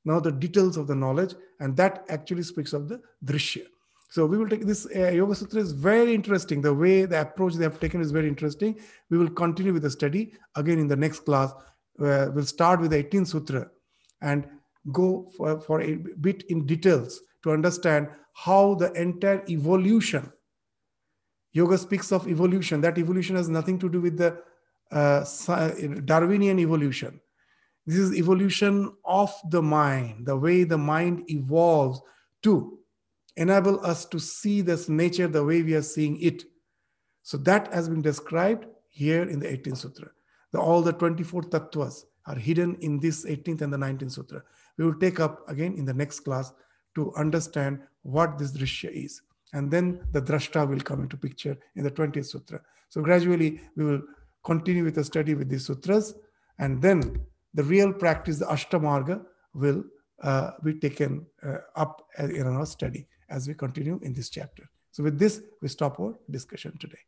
Now, 0.04 0.18
the 0.18 0.32
details 0.32 0.76
of 0.76 0.88
the 0.88 0.94
knowledge, 0.96 1.34
and 1.60 1.76
that 1.76 2.04
actually 2.08 2.42
speaks 2.42 2.72
of 2.72 2.88
the 2.88 3.00
drishya. 3.24 3.66
So 4.10 4.26
we 4.26 4.38
will 4.38 4.48
take 4.48 4.66
this 4.66 4.86
uh, 4.96 5.10
Yoga 5.10 5.34
Sutra 5.34 5.60
is 5.60 5.72
very 5.72 6.14
interesting. 6.14 6.62
The 6.62 6.74
way 6.74 7.04
the 7.04 7.20
approach 7.20 7.54
they 7.54 7.64
have 7.64 7.78
taken 7.78 8.00
is 8.00 8.10
very 8.10 8.26
interesting. 8.26 8.76
We 9.10 9.18
will 9.18 9.30
continue 9.30 9.72
with 9.72 9.82
the 9.82 9.90
study 9.90 10.32
again 10.56 10.78
in 10.78 10.88
the 10.88 10.96
next 10.96 11.20
class. 11.20 11.52
Uh, 12.00 12.30
we'll 12.34 12.44
start 12.44 12.80
with 12.80 12.90
the 12.90 13.04
18th 13.04 13.28
Sutra 13.28 13.70
and 14.22 14.48
go 14.92 15.30
for, 15.36 15.60
for 15.60 15.82
a 15.82 15.96
bit 15.96 16.44
in 16.48 16.66
details 16.66 17.20
to 17.42 17.52
understand 17.52 18.08
how 18.32 18.74
the 18.74 18.90
entire 18.92 19.44
evolution. 19.48 20.32
Yoga 21.52 21.78
speaks 21.78 22.12
of 22.12 22.28
evolution. 22.28 22.80
That 22.80 22.98
evolution 22.98 23.36
has 23.36 23.48
nothing 23.48 23.78
to 23.78 23.88
do 23.88 24.00
with 24.00 24.18
the 24.18 24.42
uh, 24.90 25.24
Darwinian 26.04 26.58
evolution. 26.58 27.20
This 27.86 27.98
is 27.98 28.14
evolution 28.14 28.92
of 29.04 29.34
the 29.50 29.62
mind, 29.62 30.26
the 30.26 30.36
way 30.36 30.64
the 30.64 30.76
mind 30.78 31.24
evolves 31.30 32.00
to 32.42 32.78
enable 33.36 33.84
us 33.84 34.04
to 34.06 34.18
see 34.18 34.60
this 34.60 34.88
nature 34.88 35.26
the 35.26 35.42
way 35.42 35.62
we 35.62 35.74
are 35.74 35.82
seeing 35.82 36.20
it. 36.20 36.44
So 37.22 37.38
that 37.38 37.72
has 37.72 37.88
been 37.88 38.02
described 38.02 38.66
here 38.90 39.22
in 39.22 39.38
the 39.38 39.46
18th 39.46 39.78
Sutra. 39.78 40.10
The, 40.52 40.60
all 40.60 40.82
the 40.82 40.92
24 40.92 41.42
tattvas 41.42 42.04
are 42.26 42.36
hidden 42.36 42.76
in 42.80 43.00
this 43.00 43.24
18th 43.24 43.62
and 43.62 43.72
the 43.72 43.78
19th 43.78 44.12
Sutra. 44.12 44.42
We 44.76 44.84
will 44.84 44.98
take 44.98 45.20
up 45.20 45.48
again 45.48 45.74
in 45.74 45.84
the 45.84 45.94
next 45.94 46.20
class 46.20 46.52
to 46.94 47.14
understand 47.14 47.80
what 48.02 48.38
this 48.38 48.52
drishya 48.52 48.90
is. 48.90 49.22
And 49.52 49.70
then 49.70 50.00
the 50.12 50.20
drashta 50.20 50.68
will 50.68 50.80
come 50.80 51.02
into 51.02 51.16
picture 51.16 51.56
in 51.76 51.84
the 51.84 51.90
20th 51.90 52.26
Sutra. 52.26 52.60
So 52.88 53.02
gradually 53.02 53.60
we 53.76 53.84
will 53.84 54.02
continue 54.44 54.84
with 54.84 54.94
the 54.94 55.04
study 55.04 55.34
with 55.34 55.48
these 55.48 55.66
sutras. 55.66 56.14
And 56.58 56.82
then 56.82 57.20
the 57.54 57.62
real 57.62 57.92
practice, 57.92 58.38
the 58.38 58.46
Ashtamarga, 58.46 59.22
will 59.54 59.84
uh, 60.22 60.52
be 60.64 60.74
taken 60.74 61.26
uh, 61.42 61.58
up 61.76 62.06
in 62.18 62.46
our 62.46 62.66
study 62.66 63.06
as 63.28 63.46
we 63.48 63.54
continue 63.54 63.98
in 64.02 64.12
this 64.12 64.30
chapter. 64.30 64.68
So 64.90 65.02
with 65.02 65.18
this, 65.18 65.40
we 65.62 65.68
stop 65.68 66.00
our 66.00 66.14
discussion 66.30 66.76
today. 66.78 66.98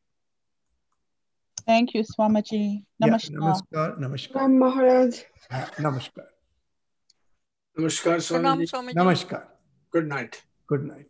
Thank 1.67 1.95
you, 1.95 2.03
Swamiji. 2.03 2.85
Namaskar. 3.03 3.31
Yeah, 3.31 3.39
namaskar. 3.39 3.99
Namaskar. 3.99 4.35
Ram 4.35 4.59
Maharaj. 4.59 5.21
Uh, 5.51 5.67
namaskar. 5.79 6.27
Namaskar, 7.79 8.17
Swamiji. 8.17 8.95
Namaskar. 8.95 9.45
Good 9.91 10.09
night. 10.09 10.43
Good 10.67 10.85
night. 10.85 10.99